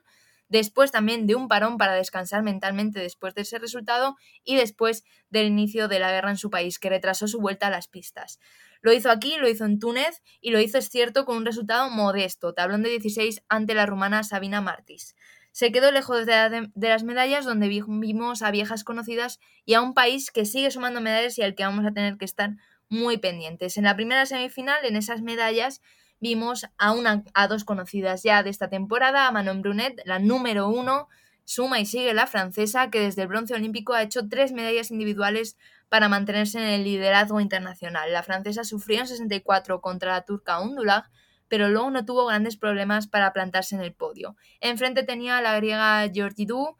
Después 0.49 0.91
también 0.91 1.27
de 1.27 1.35
un 1.35 1.47
parón 1.47 1.77
para 1.77 1.93
descansar 1.93 2.43
mentalmente 2.43 2.99
después 2.99 3.33
de 3.35 3.41
ese 3.41 3.59
resultado 3.59 4.15
y 4.43 4.55
después 4.55 5.03
del 5.29 5.47
inicio 5.47 5.87
de 5.87 5.99
la 5.99 6.11
guerra 6.11 6.29
en 6.31 6.37
su 6.37 6.49
país, 6.49 6.79
que 6.79 6.89
retrasó 6.89 7.27
su 7.27 7.39
vuelta 7.39 7.67
a 7.67 7.71
las 7.71 7.87
pistas. 7.87 8.39
Lo 8.81 8.93
hizo 8.93 9.09
aquí, 9.09 9.35
lo 9.37 9.49
hizo 9.49 9.65
en 9.65 9.79
Túnez 9.79 10.21
y 10.39 10.51
lo 10.51 10.59
hizo, 10.59 10.77
es 10.77 10.89
cierto, 10.89 11.25
con 11.25 11.37
un 11.37 11.45
resultado 11.45 11.89
modesto, 11.89 12.53
tablón 12.53 12.83
de 12.83 12.89
16 12.89 13.43
ante 13.49 13.73
la 13.73 13.85
rumana 13.85 14.23
Sabina 14.23 14.61
Martis. 14.61 15.15
Se 15.51 15.71
quedó 15.71 15.91
lejos 15.91 16.25
de, 16.25 16.31
la- 16.31 16.69
de 16.73 16.89
las 16.89 17.03
medallas 17.03 17.43
donde 17.45 17.67
vi- 17.67 17.81
vimos 17.85 18.41
a 18.43 18.51
viejas 18.51 18.83
conocidas 18.83 19.39
y 19.65 19.73
a 19.73 19.81
un 19.81 19.93
país 19.93 20.31
que 20.31 20.45
sigue 20.45 20.69
sumando 20.71 21.01
medallas 21.01 21.37
y 21.39 21.41
al 21.41 21.55
que 21.55 21.63
vamos 21.63 21.85
a 21.85 21.91
tener 21.91 22.17
que 22.17 22.25
estar 22.25 22.51
muy 22.89 23.17
pendientes. 23.17 23.75
En 23.77 23.83
la 23.83 23.95
primera 23.95 24.25
semifinal, 24.25 24.77
en 24.85 24.95
esas 24.95 25.21
medallas, 25.21 25.81
vimos 26.19 26.67
a, 26.77 26.91
una, 26.91 27.23
a 27.33 27.47
dos 27.47 27.63
conocidas 27.63 28.23
ya 28.23 28.43
de 28.43 28.49
esta 28.49 28.69
temporada, 28.69 29.27
a 29.27 29.31
Manon 29.31 29.61
Brunet, 29.61 30.01
la 30.05 30.19
número 30.19 30.67
uno, 30.67 31.07
suma 31.45 31.79
y 31.79 31.85
sigue 31.85 32.13
la 32.13 32.27
francesa, 32.27 32.89
que 32.89 32.99
desde 32.99 33.21
el 33.21 33.27
bronce 33.27 33.53
olímpico 33.53 33.93
ha 33.93 34.03
hecho 34.03 34.27
tres 34.27 34.51
medallas 34.51 34.91
individuales 34.91 35.57
para 35.89 36.09
mantenerse 36.09 36.59
en 36.59 36.65
el 36.65 36.83
liderazgo 36.83 37.39
internacional. 37.39 38.11
La 38.11 38.23
francesa 38.23 38.63
sufrió 38.63 38.99
en 38.99 39.07
64 39.07 39.79
contra 39.79 40.13
la 40.13 40.21
turca 40.23 40.59
Undulag, 40.59 41.09
pero 41.47 41.69
luego 41.69 41.89
no 41.91 42.05
tuvo 42.05 42.25
grandes 42.25 42.57
problemas 42.57 43.07
para 43.07 43.31
plantarse 43.31 43.75
en 43.75 43.81
el 43.81 43.93
podio. 43.93 44.35
Enfrente 44.59 45.03
tenía 45.03 45.37
a 45.37 45.41
la 45.41 45.55
griega 45.55 46.09
Georgidou, 46.13 46.75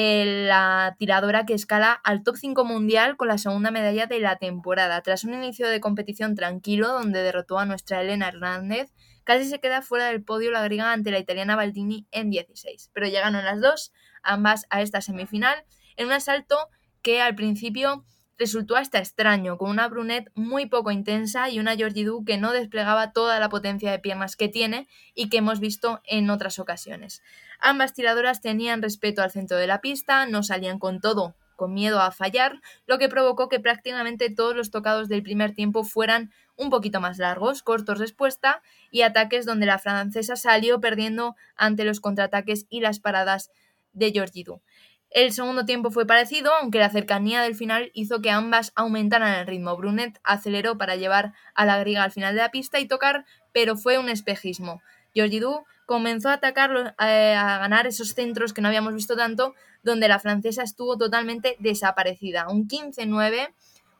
la 0.00 0.94
tiradora 0.96 1.44
que 1.44 1.54
escala 1.54 1.92
al 1.92 2.22
top 2.22 2.36
5 2.36 2.64
mundial 2.64 3.16
con 3.16 3.26
la 3.26 3.36
segunda 3.36 3.72
medalla 3.72 4.06
de 4.06 4.20
la 4.20 4.36
temporada. 4.36 5.02
Tras 5.02 5.24
un 5.24 5.34
inicio 5.34 5.68
de 5.68 5.80
competición 5.80 6.36
tranquilo, 6.36 6.88
donde 6.92 7.22
derrotó 7.22 7.58
a 7.58 7.66
nuestra 7.66 8.00
Elena 8.00 8.28
Hernández, 8.28 8.92
casi 9.24 9.48
se 9.48 9.58
queda 9.58 9.82
fuera 9.82 10.06
del 10.06 10.22
podio 10.22 10.52
la 10.52 10.62
griega 10.62 10.92
ante 10.92 11.10
la 11.10 11.18
italiana 11.18 11.56
Baldini 11.56 12.06
en 12.12 12.30
16. 12.30 12.90
Pero 12.92 13.08
llegaron 13.08 13.44
las 13.44 13.60
dos, 13.60 13.92
ambas 14.22 14.66
a 14.70 14.82
esta 14.82 15.00
semifinal, 15.00 15.64
en 15.96 16.06
un 16.06 16.12
asalto 16.12 16.68
que 17.02 17.20
al 17.20 17.34
principio 17.34 18.04
resultó 18.38 18.76
hasta 18.76 18.98
extraño, 18.98 19.58
con 19.58 19.70
una 19.70 19.88
Brunet 19.88 20.30
muy 20.34 20.66
poco 20.66 20.90
intensa 20.90 21.50
y 21.50 21.58
una 21.58 21.76
Georgidou 21.76 22.24
que 22.24 22.38
no 22.38 22.52
desplegaba 22.52 23.12
toda 23.12 23.40
la 23.40 23.48
potencia 23.48 23.90
de 23.90 23.98
piernas 23.98 24.36
que 24.36 24.48
tiene 24.48 24.88
y 25.14 25.28
que 25.28 25.38
hemos 25.38 25.60
visto 25.60 26.00
en 26.04 26.30
otras 26.30 26.58
ocasiones. 26.58 27.22
Ambas 27.60 27.94
tiradoras 27.94 28.40
tenían 28.40 28.82
respeto 28.82 29.22
al 29.22 29.32
centro 29.32 29.56
de 29.56 29.66
la 29.66 29.80
pista, 29.80 30.26
no 30.26 30.42
salían 30.42 30.78
con 30.78 31.00
todo, 31.00 31.34
con 31.56 31.74
miedo 31.74 32.00
a 32.00 32.12
fallar, 32.12 32.60
lo 32.86 32.98
que 32.98 33.08
provocó 33.08 33.48
que 33.48 33.58
prácticamente 33.58 34.30
todos 34.30 34.54
los 34.54 34.70
tocados 34.70 35.08
del 35.08 35.24
primer 35.24 35.54
tiempo 35.54 35.82
fueran 35.82 36.30
un 36.54 36.70
poquito 36.70 37.00
más 37.00 37.18
largos, 37.18 37.64
cortos 37.64 37.98
respuesta 37.98 38.62
y 38.92 39.02
ataques 39.02 39.44
donde 39.44 39.66
la 39.66 39.80
francesa 39.80 40.36
salió 40.36 40.80
perdiendo 40.80 41.34
ante 41.56 41.84
los 41.84 42.00
contraataques 42.00 42.66
y 42.70 42.80
las 42.80 43.00
paradas 43.00 43.50
de 43.92 44.12
Georgidou. 44.12 44.62
El 45.10 45.32
segundo 45.32 45.64
tiempo 45.64 45.90
fue 45.90 46.06
parecido, 46.06 46.52
aunque 46.60 46.78
la 46.78 46.90
cercanía 46.90 47.40
del 47.42 47.54
final 47.54 47.90
hizo 47.94 48.20
que 48.20 48.30
ambas 48.30 48.72
aumentaran 48.74 49.34
el 49.40 49.46
ritmo. 49.46 49.76
Brunet 49.76 50.20
aceleró 50.22 50.76
para 50.76 50.96
llevar 50.96 51.32
a 51.54 51.64
la 51.64 51.78
griega 51.78 52.02
al 52.02 52.12
final 52.12 52.34
de 52.34 52.42
la 52.42 52.50
pista 52.50 52.78
y 52.78 52.86
tocar, 52.86 53.24
pero 53.52 53.76
fue 53.76 53.98
un 53.98 54.10
espejismo. 54.10 54.82
Georgidou 55.14 55.64
comenzó 55.86 56.28
a 56.28 56.34
atacar, 56.34 56.94
eh, 57.00 57.34
a 57.34 57.58
ganar 57.58 57.86
esos 57.86 58.08
centros 58.10 58.52
que 58.52 58.60
no 58.60 58.68
habíamos 58.68 58.92
visto 58.94 59.16
tanto, 59.16 59.54
donde 59.82 60.08
la 60.08 60.18
francesa 60.18 60.62
estuvo 60.62 60.98
totalmente 60.98 61.56
desaparecida. 61.58 62.46
Un 62.48 62.68
15-9, 62.68 63.54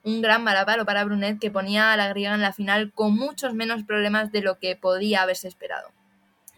un 0.05 0.21
gran 0.21 0.45
balapalo 0.45 0.85
para 0.85 1.05
Brunet 1.05 1.39
que 1.41 1.51
ponía 1.51 1.93
a 1.93 1.97
la 1.97 2.09
griega 2.09 2.35
en 2.35 2.43
la 2.43 2.53
final 2.53 2.93
con 2.93 3.15
muchos 3.15 3.55
menos 3.55 3.83
problemas 3.85 4.31
de 4.31 4.43
lo 4.43 4.59
que 4.59 4.77
podía 4.77 5.23
haberse 5.23 5.49
esperado. 5.49 5.89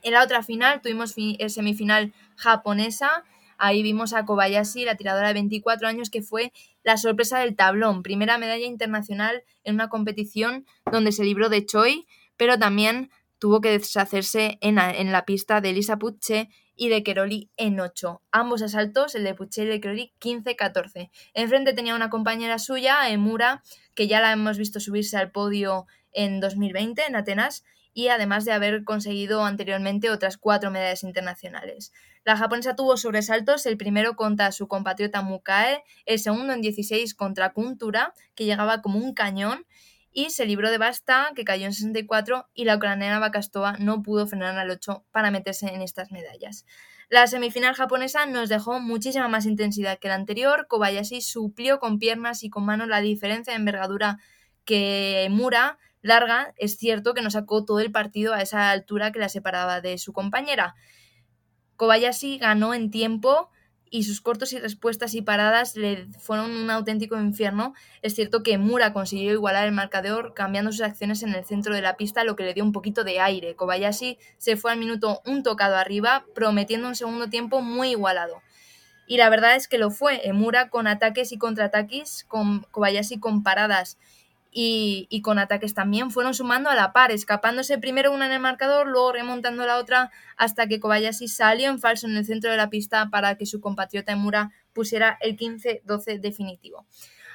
En 0.02 0.14
la 0.14 0.24
otra 0.24 0.42
final 0.42 0.80
tuvimos 0.80 1.14
fi- 1.14 1.38
semifinal 1.48 2.12
japonesa. 2.36 3.22
Ahí 3.62 3.82
vimos 3.82 4.14
a 4.14 4.24
Kobayashi, 4.24 4.86
la 4.86 4.96
tiradora 4.96 5.28
de 5.28 5.34
24 5.34 5.86
años, 5.86 6.08
que 6.08 6.22
fue 6.22 6.50
la 6.82 6.96
sorpresa 6.96 7.38
del 7.38 7.54
tablón. 7.54 8.02
Primera 8.02 8.38
medalla 8.38 8.64
internacional 8.64 9.44
en 9.64 9.74
una 9.74 9.90
competición 9.90 10.64
donde 10.90 11.12
se 11.12 11.24
libró 11.24 11.50
de 11.50 11.66
Choi, 11.66 12.06
pero 12.38 12.58
también 12.58 13.10
tuvo 13.38 13.60
que 13.60 13.70
deshacerse 13.70 14.58
en 14.62 14.76
la, 14.76 15.24
pista 15.26 15.60
de 15.60 15.70
Elisa 15.70 15.98
Puche 15.98 16.48
y 16.74 16.88
de 16.88 17.02
Keroli 17.02 17.50
en 17.58 17.80
8. 17.80 18.22
Ambos 18.32 18.62
asaltos, 18.62 19.14
el 19.14 19.24
de 19.24 19.34
Puche 19.34 19.60
y 19.60 19.64
el 19.64 19.70
de 19.72 19.80
Keroli, 19.80 20.14
15-14. 20.20 21.10
Enfrente 21.34 21.74
tenía 21.74 21.94
una 21.94 22.08
compañera 22.08 22.58
suya, 22.58 23.10
Emura, 23.10 23.62
que 23.94 24.08
ya 24.08 24.22
la 24.22 24.32
hemos 24.32 24.56
visto 24.56 24.80
subirse 24.80 25.18
al 25.18 25.32
podio 25.32 25.86
en 26.12 26.40
2020 26.40 27.04
en 27.06 27.16
Atenas 27.16 27.62
y 27.92 28.08
además 28.08 28.46
de 28.46 28.52
haber 28.52 28.84
conseguido 28.84 29.44
anteriormente 29.44 30.08
otras 30.08 30.38
cuatro 30.38 30.70
medallas 30.70 31.02
internacionales. 31.02 31.92
La 32.24 32.36
japonesa 32.36 32.76
tuvo 32.76 32.96
sobresaltos, 32.96 33.64
el 33.66 33.76
primero 33.76 34.14
contra 34.14 34.52
su 34.52 34.68
compatriota 34.68 35.22
Mukae, 35.22 35.82
el 36.04 36.18
segundo 36.18 36.52
en 36.52 36.60
16 36.60 37.14
contra 37.14 37.52
Kuntura, 37.52 38.12
que 38.34 38.44
llegaba 38.44 38.82
como 38.82 38.98
un 38.98 39.14
cañón, 39.14 39.66
y 40.12 40.30
se 40.30 40.44
libró 40.44 40.70
de 40.70 40.78
Basta, 40.78 41.30
que 41.34 41.44
cayó 41.44 41.66
en 41.66 41.72
64, 41.72 42.48
y 42.52 42.64
la 42.64 42.76
ucraniana 42.76 43.18
Bakastova 43.18 43.74
no 43.78 44.02
pudo 44.02 44.26
frenar 44.26 44.58
al 44.58 44.70
8 44.70 45.04
para 45.12 45.30
meterse 45.30 45.68
en 45.68 45.82
estas 45.82 46.10
medallas. 46.10 46.66
La 47.08 47.26
semifinal 47.26 47.74
japonesa 47.74 48.26
nos 48.26 48.48
dejó 48.48 48.78
muchísima 48.80 49.28
más 49.28 49.46
intensidad 49.46 49.98
que 49.98 50.08
la 50.08 50.14
anterior. 50.14 50.66
Kobayashi 50.68 51.20
suplió 51.20 51.80
con 51.80 51.98
piernas 51.98 52.44
y 52.44 52.50
con 52.50 52.64
manos 52.64 52.86
la 52.86 53.00
diferencia 53.00 53.52
de 53.52 53.58
envergadura 53.58 54.18
que 54.64 55.26
Mura 55.30 55.78
larga. 56.02 56.54
Es 56.56 56.76
cierto 56.76 57.12
que 57.12 57.22
no 57.22 57.30
sacó 57.30 57.64
todo 57.64 57.80
el 57.80 57.90
partido 57.90 58.32
a 58.32 58.42
esa 58.42 58.70
altura 58.70 59.10
que 59.10 59.18
la 59.18 59.28
separaba 59.28 59.80
de 59.80 59.98
su 59.98 60.12
compañera. 60.12 60.76
Kobayashi 61.80 62.36
ganó 62.36 62.74
en 62.74 62.90
tiempo 62.90 63.48
y 63.88 64.02
sus 64.02 64.20
cortos 64.20 64.52
y 64.52 64.58
respuestas 64.58 65.14
y 65.14 65.22
paradas 65.22 65.76
le 65.76 66.08
fueron 66.18 66.50
un 66.50 66.68
auténtico 66.68 67.18
infierno. 67.18 67.72
Es 68.02 68.14
cierto 68.14 68.42
que 68.42 68.58
Mura 68.58 68.92
consiguió 68.92 69.32
igualar 69.32 69.66
el 69.66 69.72
marcador 69.72 70.34
cambiando 70.34 70.72
sus 70.72 70.82
acciones 70.82 71.22
en 71.22 71.34
el 71.34 71.42
centro 71.46 71.74
de 71.74 71.80
la 71.80 71.96
pista, 71.96 72.22
lo 72.22 72.36
que 72.36 72.44
le 72.44 72.52
dio 72.52 72.64
un 72.64 72.72
poquito 72.72 73.02
de 73.02 73.18
aire. 73.18 73.56
Kobayashi 73.56 74.18
se 74.36 74.58
fue 74.58 74.72
al 74.72 74.78
minuto 74.78 75.22
un 75.24 75.42
tocado 75.42 75.76
arriba, 75.76 76.26
prometiendo 76.34 76.86
un 76.86 76.96
segundo 76.96 77.30
tiempo 77.30 77.62
muy 77.62 77.92
igualado. 77.92 78.42
Y 79.06 79.16
la 79.16 79.30
verdad 79.30 79.56
es 79.56 79.66
que 79.66 79.78
lo 79.78 79.90
fue. 79.90 80.20
Mura 80.34 80.68
con 80.68 80.86
ataques 80.86 81.32
y 81.32 81.38
contraataques, 81.38 82.26
con 82.28 82.60
Kobayashi 82.72 83.18
con 83.18 83.42
paradas 83.42 83.96
y, 84.52 85.20
con 85.22 85.38
ataques 85.38 85.74
también 85.74 86.10
fueron 86.10 86.34
sumando 86.34 86.70
a 86.70 86.74
la 86.74 86.92
par, 86.92 87.12
escapándose 87.12 87.78
primero 87.78 88.12
una 88.12 88.26
en 88.26 88.32
el 88.32 88.40
marcador, 88.40 88.88
luego 88.88 89.12
remontando 89.12 89.64
la 89.64 89.78
otra, 89.78 90.10
hasta 90.36 90.66
que 90.66 90.80
Kobayashi 90.80 91.28
salió 91.28 91.68
en 91.68 91.78
falso 91.78 92.06
en 92.06 92.16
el 92.16 92.24
centro 92.24 92.50
de 92.50 92.56
la 92.56 92.70
pista 92.70 93.10
para 93.10 93.36
que 93.36 93.46
su 93.46 93.60
compatriota 93.60 94.12
Emura 94.12 94.50
pusiera 94.72 95.18
el 95.20 95.36
15-12 95.36 96.20
definitivo. 96.20 96.86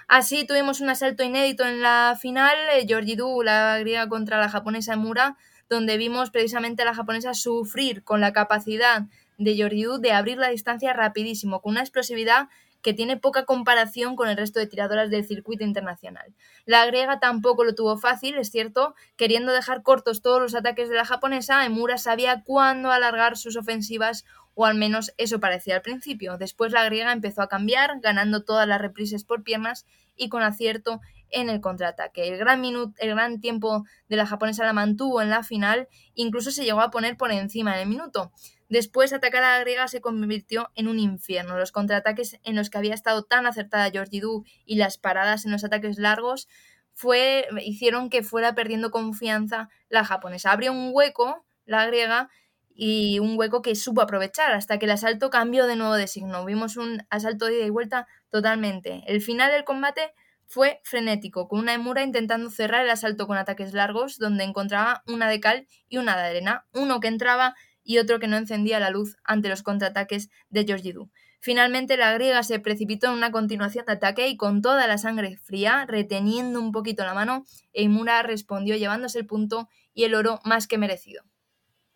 Así 0.07 0.45
tuvimos 0.45 0.81
un 0.81 0.89
asalto 0.89 1.23
inédito 1.23 1.65
en 1.65 1.81
la 1.81 2.17
final, 2.19 2.55
eh, 2.73 2.85
Georgidou, 2.87 3.41
la 3.41 3.79
griega 3.79 4.07
contra 4.07 4.37
la 4.37 4.49
japonesa 4.49 4.93
Emura, 4.93 5.37
donde 5.69 5.97
vimos 5.97 6.29
precisamente 6.29 6.83
a 6.83 6.85
la 6.85 6.93
japonesa 6.93 7.33
sufrir 7.33 8.03
con 8.03 8.21
la 8.21 8.31
capacidad 8.33 9.05
de 9.37 9.55
Georgidou 9.55 9.99
de 9.99 10.11
abrir 10.11 10.37
la 10.37 10.49
distancia 10.49 10.93
rapidísimo, 10.93 11.61
con 11.61 11.71
una 11.71 11.81
explosividad 11.81 12.49
que 12.85 12.93
tiene 12.93 13.17
poca 13.17 13.45
comparación 13.45 14.15
con 14.15 14.29
el 14.29 14.37
resto 14.37 14.59
de 14.59 14.67
tiradoras 14.67 15.09
del 15.09 15.25
circuito 15.25 15.63
internacional. 15.63 16.35
La 16.65 16.85
griega 16.85 17.19
tampoco 17.19 17.63
lo 17.63 17.73
tuvo 17.73 17.97
fácil, 17.97 18.37
es 18.37 18.51
cierto, 18.51 18.93
queriendo 19.15 19.51
dejar 19.53 19.81
cortos 19.81 20.21
todos 20.21 20.39
los 20.39 20.53
ataques 20.53 20.87
de 20.87 20.95
la 20.95 21.03
japonesa, 21.03 21.65
Emura 21.65 21.97
sabía 21.97 22.43
cuándo 22.43 22.91
alargar 22.91 23.37
sus 23.37 23.57
ofensivas 23.57 24.23
o 24.53 24.67
al 24.67 24.75
menos 24.75 25.15
eso 25.17 25.39
parecía 25.39 25.77
al 25.77 25.81
principio. 25.81 26.37
Después 26.37 26.73
la 26.73 26.85
griega 26.85 27.11
empezó 27.11 27.41
a 27.41 27.47
cambiar, 27.47 28.01
ganando 28.01 28.43
todas 28.43 28.67
las 28.67 28.79
reprises 28.79 29.23
por 29.23 29.41
piernas 29.41 29.87
y 30.15 30.29
con 30.29 30.43
acierto 30.43 31.01
en 31.31 31.49
el 31.49 31.61
contraataque. 31.61 32.27
El 32.27 32.37
gran, 32.37 32.61
minuto, 32.61 32.93
el 32.99 33.09
gran 33.09 33.41
tiempo 33.41 33.83
de 34.09 34.15
la 34.15 34.27
japonesa 34.27 34.63
la 34.63 34.73
mantuvo 34.73 35.23
en 35.23 35.31
la 35.31 35.41
final, 35.41 35.87
incluso 36.13 36.51
se 36.51 36.63
llegó 36.63 36.81
a 36.81 36.91
poner 36.91 37.17
por 37.17 37.31
encima 37.31 37.73
en 37.73 37.81
el 37.81 37.89
minuto. 37.89 38.31
Después, 38.69 39.13
atacar 39.13 39.43
a 39.43 39.57
la 39.57 39.59
griega 39.59 39.87
se 39.87 40.01
convirtió 40.01 40.71
en 40.75 40.87
un 40.87 40.99
infierno. 40.99 41.57
Los 41.57 41.71
contraataques 41.71 42.39
en 42.43 42.55
los 42.55 42.69
que 42.69 42.77
había 42.77 42.93
estado 42.93 43.23
tan 43.23 43.45
acertada 43.45 43.91
Georgidou 43.91 44.43
y 44.65 44.75
las 44.75 44.97
paradas 44.97 45.45
en 45.45 45.51
los 45.51 45.63
ataques 45.63 45.97
largos 45.97 46.47
fue, 46.93 47.47
hicieron 47.61 48.09
que 48.09 48.23
fuera 48.23 48.55
perdiendo 48.55 48.91
confianza 48.91 49.69
la 49.89 50.05
japonesa. 50.05 50.51
Abrió 50.51 50.71
un 50.71 50.91
hueco, 50.93 51.45
la 51.65 51.85
griega, 51.85 52.29
y 52.75 53.19
un 53.19 53.37
hueco 53.37 53.61
que 53.61 53.73
supo 53.73 54.01
aprovechar 54.01 54.51
hasta 54.51 54.77
que 54.77 54.85
el 54.85 54.91
asalto 54.91 55.29
cambió 55.29 55.65
de 55.65 55.77
nuevo 55.77 55.95
de 55.95 56.07
signo. 56.07 56.43
Vimos 56.43 56.75
un 56.75 57.03
asalto 57.09 57.45
de 57.45 57.57
ida 57.57 57.65
y 57.65 57.69
vuelta 57.69 58.05
totalmente. 58.29 59.01
El 59.07 59.21
final 59.21 59.51
del 59.51 59.63
combate 59.63 60.13
fue 60.45 60.81
frenético, 60.83 61.47
con 61.47 61.59
una 61.59 61.73
Emura 61.73 62.03
intentando 62.03 62.49
cerrar 62.49 62.83
el 62.83 62.89
asalto 62.89 63.27
con 63.27 63.37
ataques 63.37 63.73
largos, 63.73 64.17
donde 64.19 64.43
encontraba 64.43 65.03
una 65.07 65.29
de 65.29 65.39
cal 65.39 65.67
y 65.87 65.97
una 65.97 66.17
de 66.17 66.23
arena, 66.23 66.65
uno 66.73 66.99
que 66.99 67.07
entraba 67.07 67.55
y 67.85 67.99
otro 67.99 68.19
que 68.19 68.27
no 68.27 68.35
encendía 68.35 68.81
la 68.81 68.89
luz 68.89 69.15
ante 69.23 69.47
los 69.47 69.63
contraataques 69.63 70.29
de 70.49 70.65
Georgidou. 70.65 71.09
Finalmente 71.39 71.95
la 71.95 72.11
griega 72.11 72.41
se 72.41 72.59
precipitó 72.59 73.07
en 73.07 73.13
una 73.13 73.31
continuación 73.31 73.85
de 73.85 73.93
ataque 73.93 74.27
y 74.27 74.35
con 74.35 74.61
toda 74.61 74.87
la 74.87 74.97
sangre 74.97 75.37
fría, 75.37 75.85
reteniendo 75.87 76.59
un 76.59 76.71
poquito 76.71 77.05
la 77.05 77.13
mano, 77.13 77.45
Eimura 77.71 78.23
respondió 78.23 78.75
llevándose 78.75 79.19
el 79.19 79.27
punto 79.27 79.69
y 79.93 80.05
el 80.05 80.15
oro 80.15 80.39
más 80.43 80.67
que 80.67 80.79
merecido. 80.79 81.23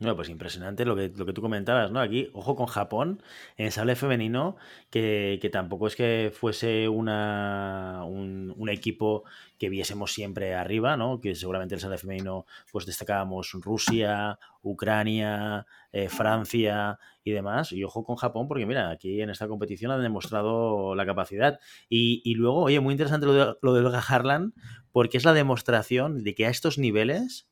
No, 0.01 0.15
pues 0.15 0.29
impresionante 0.29 0.85
lo 0.85 0.95
que, 0.95 1.11
lo 1.13 1.25
que 1.25 1.33
tú 1.33 1.41
comentabas, 1.41 1.91
¿no? 1.91 1.99
Aquí, 1.99 2.29
ojo 2.31 2.55
con 2.55 2.67
Japón, 2.67 3.21
en 3.57 3.65
el 3.65 3.71
sable 3.73 3.97
femenino, 3.97 4.55
que, 4.89 5.39
que 5.41 5.49
tampoco 5.49 5.87
es 5.87 5.97
que 5.97 6.31
fuese 6.33 6.87
una, 6.87 8.05
un, 8.05 8.53
un, 8.55 8.69
equipo 8.69 9.25
que 9.57 9.67
viésemos 9.67 10.13
siempre 10.13 10.55
arriba, 10.55 10.95
¿no? 10.95 11.19
Que 11.19 11.35
seguramente 11.35 11.75
el 11.75 11.81
sable 11.81 11.97
femenino, 11.97 12.45
pues 12.71 12.85
destacábamos 12.85 13.51
Rusia, 13.61 14.39
Ucrania, 14.61 15.65
eh, 15.91 16.07
Francia 16.07 16.97
y 17.25 17.31
demás. 17.31 17.73
Y 17.73 17.83
ojo 17.83 18.05
con 18.05 18.15
Japón, 18.15 18.47
porque 18.47 18.65
mira, 18.65 18.91
aquí 18.91 19.21
en 19.21 19.29
esta 19.29 19.49
competición 19.49 19.91
han 19.91 20.01
demostrado 20.01 20.95
la 20.95 21.05
capacidad. 21.05 21.59
Y, 21.89 22.21
y 22.23 22.35
luego, 22.35 22.63
oye, 22.63 22.79
muy 22.79 22.93
interesante 22.93 23.25
lo 23.25 23.33
de, 23.33 23.55
lo 23.61 23.73
de 23.73 23.81
Olga 23.81 23.99
Harlan, 23.99 24.53
porque 24.93 25.17
es 25.17 25.25
la 25.25 25.33
demostración 25.33 26.23
de 26.23 26.35
que 26.35 26.45
a 26.45 26.49
estos 26.49 26.77
niveles 26.77 27.48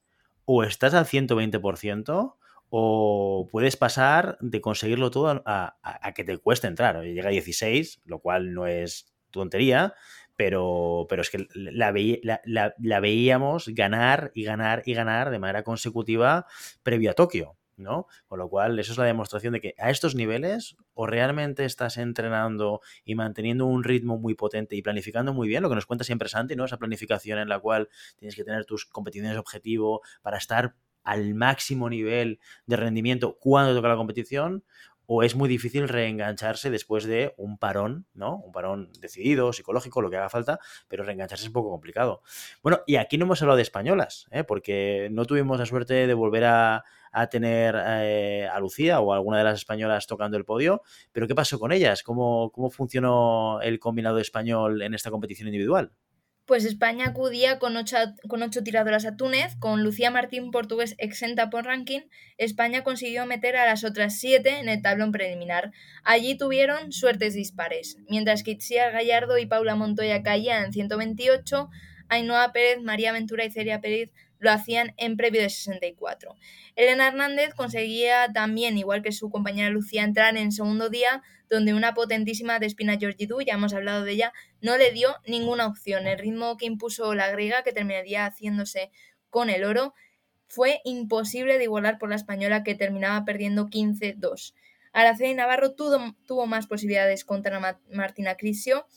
o 0.50 0.64
estás 0.64 0.94
al 0.94 1.06
120% 1.06 2.36
o 2.70 3.48
puedes 3.52 3.76
pasar 3.76 4.38
de 4.40 4.62
conseguirlo 4.62 5.12
todo 5.12 5.44
a, 5.46 6.14
que 6.16 6.24
te 6.24 6.38
cueste 6.38 6.68
entrar. 6.68 7.02
Llega 7.04 7.28
a 7.28 7.32
16, 7.32 8.02
lo 8.06 8.20
cual 8.20 8.54
no 8.54 8.66
es 8.66 9.14
tontería, 9.30 9.94
pero, 10.38 11.06
pero 11.10 11.22
es 11.22 11.30
que 11.30 11.48
la, 11.54 11.94
la, 12.78 13.00
veíamos 13.02 13.68
ganar 13.70 14.32
y 14.34 14.46
ganar 14.46 14.84
y 14.86 14.94
ganar 14.94 15.32
de 15.32 15.40
manera 15.40 15.64
consecutiva 15.64 16.46
previo 16.82 17.12
a 17.12 17.14
Tokio. 17.14 17.58
¿No? 17.78 18.08
Con 18.28 18.40
lo 18.40 18.50
cual, 18.50 18.78
eso 18.80 18.92
es 18.92 18.98
la 18.98 19.06
demostración 19.06 19.54
de 19.54 19.62
que 19.62 19.76
a 19.78 19.90
estos 19.90 20.16
niveles 20.16 20.76
o 20.94 21.08
realmente 21.08 21.66
estás 21.66 21.98
entrenando 21.98 22.82
y 23.06 23.16
manteniendo 23.16 23.66
un 23.66 23.84
ritmo 23.84 24.18
muy 24.18 24.36
potente 24.36 24.76
y 24.76 24.82
planificando 24.82 25.34
muy 25.34 25.48
bien, 25.48 25.64
lo 25.64 25.70
que 25.70 25.76
nos 25.76 25.86
cuenta 25.86 26.04
siempre 26.04 26.30
Santi, 26.30 26.56
¿no? 26.56 26.66
Esa 26.66 26.78
planificación 26.78 27.40
en 27.40 27.50
la 27.50 27.60
cual 27.60 27.90
tienes 28.18 28.36
que 28.36 28.44
tener 28.44 28.66
tus 28.66 28.86
competiciones 28.86 29.38
objetivo 29.38 30.02
para 30.22 30.38
estar 30.38 30.76
al 31.04 31.34
máximo 31.36 31.90
nivel 31.90 32.40
de 32.66 32.76
rendimiento 32.76 33.38
cuando 33.40 33.74
toca 33.74 33.88
la 33.88 33.96
competición, 33.96 34.66
o 35.08 35.24
es 35.24 35.36
muy 35.36 35.50
difícil 35.50 35.88
reengancharse 35.88 36.70
después 36.70 37.06
de 37.06 37.34
un 37.38 37.58
parón, 37.58 38.06
¿no? 38.14 38.38
Un 38.38 38.52
parón 38.52 38.92
decidido, 39.00 39.54
psicológico, 39.54 40.02
lo 40.02 40.10
que 40.10 40.18
haga 40.18 40.30
falta, 40.30 40.60
pero 40.88 41.04
reengancharse 41.04 41.46
es 41.46 41.48
un 41.48 41.54
poco 41.54 41.72
complicado. 41.72 42.22
Bueno, 42.62 42.82
y 42.86 42.98
aquí 42.98 43.18
no 43.18 43.26
hemos 43.26 43.42
hablado 43.42 43.56
de 43.56 43.64
españolas, 43.64 44.28
¿eh? 44.32 44.44
porque 44.44 45.10
no 45.12 45.26
tuvimos 45.26 45.58
la 45.58 45.66
suerte 45.66 46.08
de 46.08 46.14
volver 46.14 46.44
a, 46.46 46.84
a 47.12 47.28
tener 47.28 47.76
eh, 47.78 48.48
a 48.52 48.60
Lucía 48.60 49.00
o 49.00 49.14
a 49.14 49.16
alguna 49.16 49.38
de 49.38 49.46
las 49.46 49.60
españolas 49.60 50.08
tocando 50.08 50.38
el 50.38 50.46
podio, 50.46 50.82
pero 51.12 51.28
¿qué 51.28 51.36
pasó 51.36 51.58
con 51.58 51.72
ellas? 51.72 52.04
¿Cómo, 52.04 52.52
cómo 52.52 52.70
funcionó 52.70 53.60
el 53.62 53.80
combinado 53.80 54.20
español 54.20 54.82
en 54.82 54.94
esta 54.94 55.10
competición 55.10 55.48
individual? 55.48 55.94
Pues 56.48 56.64
España 56.64 57.08
acudía 57.08 57.60
con 57.60 57.76
ocho, 57.76 57.98
con 58.30 58.42
ocho 58.42 58.64
tiradoras 58.64 59.06
a 59.06 59.18
Túnez, 59.18 59.58
con 59.58 59.84
Lucía 59.84 60.12
Martín 60.12 60.50
portugués 60.52 60.96
exenta 60.98 61.50
por 61.50 61.66
ranking. 61.66 62.00
España 62.38 62.86
consiguió 62.86 63.26
meter 63.26 63.58
a 63.58 63.66
las 63.66 63.84
otras 63.84 64.18
siete 64.18 64.58
en 64.58 64.70
el 64.70 64.82
tablón 64.82 65.12
preliminar. 65.12 65.74
Allí 66.06 66.38
tuvieron 66.38 66.94
suertes 66.94 67.34
dispares, 67.34 67.98
mientras 68.08 68.44
que 68.44 68.52
Itziar 68.52 68.94
Gallardo 68.94 69.38
y 69.38 69.46
Paula 69.46 69.76
Montoya 69.76 70.24
caían 70.24 70.64
en 70.64 70.72
128, 70.72 71.70
Ainhoa 72.10 72.52
Pérez, 72.52 72.82
María 72.82 73.12
Ventura 73.12 73.46
y 73.46 73.52
Celia 73.52 73.82
Pérez 73.82 74.12
lo 74.40 74.52
hacían 74.52 74.94
en 74.98 75.18
previo 75.18 75.42
de 75.42 75.50
64. 75.50 76.36
Elena 76.76 77.08
Hernández 77.08 77.54
conseguía 77.54 78.32
también, 78.34 78.78
igual 78.78 79.02
que 79.02 79.12
su 79.12 79.30
compañera 79.30 79.70
Lucía, 79.70 80.04
entrar 80.04 80.38
en 80.38 80.52
segundo 80.52 80.90
día, 80.90 81.24
donde 81.50 81.74
una 81.74 81.94
potentísima 81.94 82.60
Despina 82.60 82.98
Georgidou, 82.98 83.42
ya 83.42 83.54
hemos 83.54 83.74
hablado 83.74 84.04
de 84.04 84.12
ella, 84.12 84.34
no 84.62 84.78
le 84.78 84.92
dio 84.92 85.16
ninguna 85.26 85.66
opción. 85.66 86.08
El 86.08 86.20
ritmo 86.20 86.58
que 86.58 86.66
impuso 86.66 87.14
la 87.16 87.32
griega, 87.32 87.64
que 87.64 87.74
terminaría 87.74 88.26
haciéndose 88.26 88.92
con 89.30 89.50
el 89.50 89.64
oro, 89.64 89.94
fue 90.48 90.82
imposible 90.86 91.58
de 91.58 91.66
igualar 91.66 91.98
por 91.98 92.10
la 92.10 92.16
española, 92.16 92.64
que 92.64 92.76
terminaba 92.76 93.26
perdiendo 93.26 93.68
15-2. 93.68 94.54
Araceli 94.94 95.34
Navarro 95.34 95.74
tuvo, 95.74 96.16
tuvo, 96.26 96.46
más 96.48 96.68
posibilidades 96.68 97.26
contra 97.26 97.60
Martina 97.92 98.36
Crisio, 98.36 98.88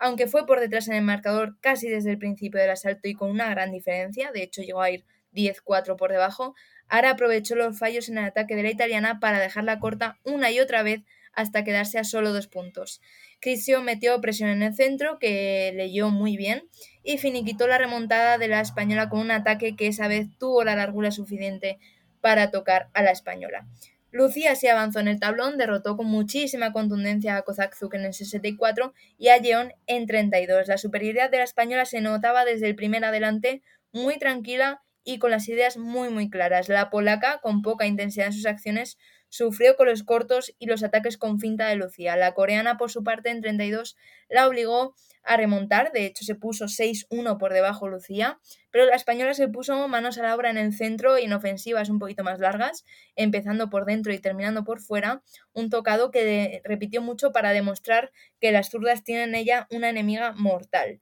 aunque 0.00 0.26
fue 0.26 0.46
por 0.46 0.58
detrás 0.58 0.88
en 0.88 0.94
el 0.94 1.02
marcador 1.02 1.56
casi 1.60 1.88
desde 1.88 2.10
el 2.10 2.18
principio 2.18 2.60
del 2.60 2.70
asalto 2.70 3.06
y 3.06 3.14
con 3.14 3.30
una 3.30 3.48
gran 3.50 3.70
diferencia, 3.70 4.32
de 4.32 4.42
hecho 4.42 4.62
llegó 4.62 4.80
a 4.80 4.90
ir 4.90 5.04
10-4 5.32 5.96
por 5.96 6.10
debajo, 6.10 6.54
Ara 6.88 7.10
aprovechó 7.10 7.54
los 7.54 7.78
fallos 7.78 8.08
en 8.08 8.18
el 8.18 8.24
ataque 8.24 8.56
de 8.56 8.64
la 8.64 8.70
italiana 8.70 9.20
para 9.20 9.38
dejarla 9.38 9.78
corta 9.78 10.18
una 10.24 10.50
y 10.50 10.58
otra 10.58 10.82
vez 10.82 11.02
hasta 11.32 11.62
quedarse 11.62 11.98
a 11.98 12.04
solo 12.04 12.32
dos 12.32 12.48
puntos. 12.48 13.00
Crisio 13.40 13.80
metió 13.82 14.20
presión 14.20 14.50
en 14.50 14.62
el 14.62 14.74
centro, 14.74 15.18
que 15.18 15.72
leyó 15.76 16.10
muy 16.10 16.36
bien, 16.36 16.64
y 17.04 17.18
finiquitó 17.18 17.68
la 17.68 17.78
remontada 17.78 18.38
de 18.38 18.48
la 18.48 18.60
española 18.60 19.08
con 19.08 19.20
un 19.20 19.30
ataque 19.30 19.76
que 19.76 19.86
esa 19.86 20.08
vez 20.08 20.26
tuvo 20.38 20.64
la 20.64 20.74
largura 20.74 21.12
suficiente 21.12 21.78
para 22.20 22.50
tocar 22.50 22.88
a 22.92 23.02
la 23.02 23.12
española. 23.12 23.66
Lucía 24.12 24.56
se 24.56 24.70
avanzó 24.70 24.98
en 24.98 25.08
el 25.08 25.20
tablón, 25.20 25.56
derrotó 25.56 25.96
con 25.96 26.06
muchísima 26.06 26.72
contundencia 26.72 27.36
a 27.36 27.42
Kozakzuk 27.42 27.94
en 27.94 28.04
el 28.04 28.14
64 28.14 28.92
y 29.18 29.28
a 29.28 29.36
Yeon 29.36 29.72
en 29.86 30.06
32. 30.06 30.66
La 30.66 30.78
superioridad 30.78 31.30
de 31.30 31.38
la 31.38 31.44
española 31.44 31.84
se 31.84 32.00
notaba 32.00 32.44
desde 32.44 32.66
el 32.66 32.74
primer 32.74 33.04
adelante, 33.04 33.62
muy 33.92 34.18
tranquila 34.18 34.82
y 35.04 35.18
con 35.18 35.30
las 35.30 35.48
ideas 35.48 35.76
muy 35.76 36.10
muy 36.10 36.28
claras. 36.28 36.68
La 36.68 36.90
polaca, 36.90 37.40
con 37.40 37.62
poca 37.62 37.86
intensidad 37.86 38.26
en 38.26 38.32
sus 38.32 38.46
acciones, 38.46 38.98
sufrió 39.28 39.76
con 39.76 39.86
los 39.86 40.02
cortos 40.02 40.54
y 40.58 40.66
los 40.66 40.82
ataques 40.82 41.16
con 41.16 41.38
finta 41.38 41.68
de 41.68 41.76
Lucía. 41.76 42.16
La 42.16 42.34
coreana, 42.34 42.76
por 42.76 42.90
su 42.90 43.04
parte, 43.04 43.30
en 43.30 43.40
32 43.40 43.96
la 44.28 44.48
obligó 44.48 44.94
a 45.22 45.36
remontar, 45.36 45.92
de 45.92 46.06
hecho 46.06 46.24
se 46.24 46.34
puso 46.34 46.66
6-1 46.66 47.38
por 47.38 47.52
debajo 47.52 47.88
Lucía, 47.88 48.38
pero 48.70 48.86
la 48.86 48.96
española 48.96 49.34
se 49.34 49.48
puso 49.48 49.88
manos 49.88 50.18
a 50.18 50.22
la 50.22 50.34
obra 50.34 50.50
en 50.50 50.58
el 50.58 50.72
centro 50.72 51.18
y 51.18 51.24
en 51.24 51.32
ofensivas 51.32 51.88
un 51.90 51.98
poquito 51.98 52.24
más 52.24 52.38
largas, 52.38 52.84
empezando 53.16 53.70
por 53.70 53.84
dentro 53.84 54.12
y 54.12 54.18
terminando 54.18 54.64
por 54.64 54.80
fuera, 54.80 55.22
un 55.52 55.70
tocado 55.70 56.10
que 56.10 56.62
repitió 56.64 57.02
mucho 57.02 57.32
para 57.32 57.52
demostrar 57.52 58.12
que 58.40 58.52
las 58.52 58.70
zurdas 58.70 59.04
tienen 59.04 59.30
en 59.30 59.34
ella 59.34 59.66
una 59.70 59.90
enemiga 59.90 60.32
mortal. 60.32 61.00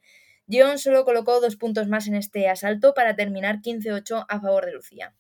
John 0.51 0.79
solo 0.79 1.05
colocó 1.05 1.41
dos 1.41 1.57
puntos 1.57 1.89
más 1.89 2.07
en 2.07 2.15
este 2.15 2.49
asalto 2.49 2.95
para 2.95 3.17
terminar 3.17 3.61
15-8 3.61 4.25
a 4.29 4.41
favor 4.41 4.65
de 4.65 4.73
Lucía. 4.73 5.15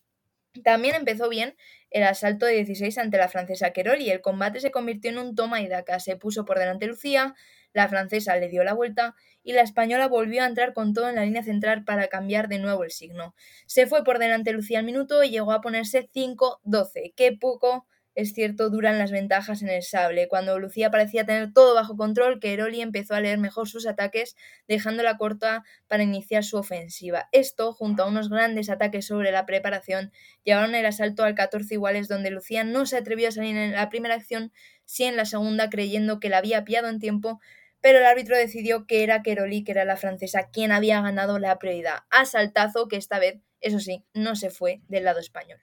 También 0.64 0.94
empezó 0.94 1.28
bien 1.28 1.54
el 1.90 2.02
asalto 2.02 2.46
de 2.46 2.54
16 2.54 2.96
ante 2.98 3.18
la 3.18 3.28
francesa 3.28 3.72
Querol 3.72 4.00
y 4.00 4.10
el 4.10 4.20
combate 4.20 4.60
se 4.60 4.70
convirtió 4.70 5.10
en 5.10 5.18
un 5.18 5.34
toma 5.34 5.60
y 5.60 5.68
daca. 5.68 6.00
Se 6.00 6.16
puso 6.16 6.44
por 6.44 6.58
delante 6.58 6.86
Lucía, 6.86 7.34
la 7.72 7.88
francesa 7.88 8.36
le 8.36 8.48
dio 8.48 8.64
la 8.64 8.74
vuelta 8.74 9.14
y 9.42 9.52
la 9.52 9.62
española 9.62 10.08
volvió 10.08 10.42
a 10.42 10.46
entrar 10.46 10.72
con 10.72 10.92
todo 10.92 11.08
en 11.08 11.16
la 11.16 11.24
línea 11.24 11.42
central 11.42 11.84
para 11.84 12.08
cambiar 12.08 12.48
de 12.48 12.58
nuevo 12.58 12.84
el 12.84 12.90
signo. 12.90 13.34
Se 13.66 13.86
fue 13.86 14.04
por 14.04 14.18
delante 14.18 14.52
Lucía 14.52 14.78
al 14.78 14.84
minuto 14.84 15.22
y 15.22 15.30
llegó 15.30 15.52
a 15.52 15.60
ponerse 15.60 16.08
5-12. 16.12 17.14
Qué 17.16 17.36
poco, 17.38 17.86
es 18.18 18.32
cierto, 18.32 18.68
duran 18.68 18.98
las 18.98 19.12
ventajas 19.12 19.62
en 19.62 19.68
el 19.68 19.84
sable. 19.84 20.26
Cuando 20.26 20.58
Lucía 20.58 20.90
parecía 20.90 21.24
tener 21.24 21.52
todo 21.52 21.76
bajo 21.76 21.96
control, 21.96 22.40
Queroli 22.40 22.80
empezó 22.80 23.14
a 23.14 23.20
leer 23.20 23.38
mejor 23.38 23.68
sus 23.68 23.86
ataques, 23.86 24.34
dejándola 24.66 25.16
corta 25.16 25.62
para 25.86 26.02
iniciar 26.02 26.42
su 26.42 26.56
ofensiva. 26.56 27.28
Esto, 27.30 27.72
junto 27.72 28.02
a 28.02 28.08
unos 28.08 28.28
grandes 28.28 28.70
ataques 28.70 29.06
sobre 29.06 29.30
la 29.30 29.46
preparación, 29.46 30.10
llevaron 30.42 30.74
el 30.74 30.84
asalto 30.84 31.22
al 31.22 31.36
14 31.36 31.74
iguales, 31.74 32.08
donde 32.08 32.32
Lucía 32.32 32.64
no 32.64 32.86
se 32.86 32.96
atrevió 32.96 33.28
a 33.28 33.30
salir 33.30 33.56
en 33.56 33.70
la 33.70 33.88
primera 33.88 34.16
acción, 34.16 34.52
sí 34.84 35.04
en 35.04 35.14
la 35.14 35.24
segunda, 35.24 35.70
creyendo 35.70 36.18
que 36.18 36.28
la 36.28 36.38
había 36.38 36.64
pillado 36.64 36.88
en 36.88 36.98
tiempo, 36.98 37.38
pero 37.80 37.98
el 37.98 38.04
árbitro 38.04 38.36
decidió 38.36 38.84
que 38.84 39.04
era 39.04 39.22
Queroli, 39.22 39.62
que 39.62 39.70
era 39.70 39.84
la 39.84 39.96
francesa, 39.96 40.50
quien 40.50 40.72
había 40.72 41.00
ganado 41.02 41.38
la 41.38 41.56
prioridad. 41.60 42.00
Asaltazo 42.10 42.88
que 42.88 42.96
esta 42.96 43.20
vez, 43.20 43.38
eso 43.60 43.78
sí, 43.78 44.04
no 44.12 44.34
se 44.34 44.50
fue 44.50 44.80
del 44.88 45.04
lado 45.04 45.20
español. 45.20 45.60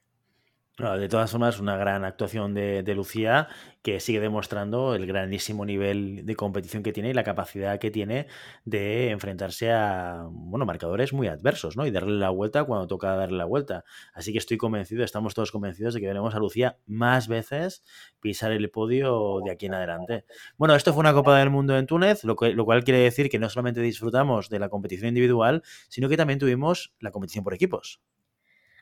De 0.78 1.08
todas 1.08 1.32
formas, 1.32 1.62
una 1.62 1.78
gran 1.78 2.04
actuación 2.04 2.54
de, 2.54 2.84
de 2.84 2.96
Lucía 2.96 3.48
que 3.82 4.02
sigue 4.02 4.20
demostrando 4.20 4.94
el 4.94 5.06
grandísimo 5.06 5.66
nivel 5.66 6.26
de 6.26 6.36
competición 6.36 6.84
que 6.84 6.92
tiene 6.92 7.12
y 7.12 7.14
la 7.14 7.24
capacidad 7.24 7.80
que 7.80 7.92
tiene 7.92 8.28
de 8.66 9.10
enfrentarse 9.12 9.72
a 9.72 10.26
bueno, 10.30 10.66
marcadores 10.66 11.14
muy 11.14 11.28
adversos, 11.30 11.78
¿no? 11.78 11.86
Y 11.88 11.92
darle 11.92 12.16
la 12.20 12.30
vuelta 12.30 12.66
cuando 12.66 12.88
toca 12.88 13.16
darle 13.16 13.38
la 13.38 13.46
vuelta. 13.46 13.86
Así 14.14 14.34
que 14.34 14.38
estoy 14.38 14.58
convencido, 14.58 15.06
estamos 15.06 15.34
todos 15.34 15.54
convencidos 15.54 15.94
de 15.94 16.02
que 16.02 16.08
veremos 16.08 16.36
a 16.36 16.40
Lucía 16.40 16.78
más 16.88 17.30
veces 17.30 17.82
pisar 18.20 18.52
el 18.52 18.70
podio 18.70 19.40
de 19.46 19.52
aquí 19.52 19.68
en 19.68 19.76
adelante. 19.76 20.26
Bueno, 20.58 20.76
esto 20.76 20.92
fue 20.92 21.00
una 21.00 21.14
Copa 21.14 21.40
del 21.40 21.52
Mundo 21.52 21.78
en 21.78 21.86
Túnez, 21.88 22.26
lo, 22.26 22.36
que- 22.36 22.52
lo 22.54 22.66
cual 22.66 22.84
quiere 22.84 23.00
decir 23.00 23.30
que 23.30 23.40
no 23.40 23.50
solamente 23.50 23.80
disfrutamos 23.80 24.50
de 24.50 24.60
la 24.60 24.68
competición 24.68 25.08
individual, 25.08 25.64
sino 25.88 26.10
que 26.10 26.18
también 26.18 26.40
tuvimos 26.40 26.94
la 27.00 27.12
competición 27.12 27.46
por 27.46 27.54
equipos. 27.54 28.02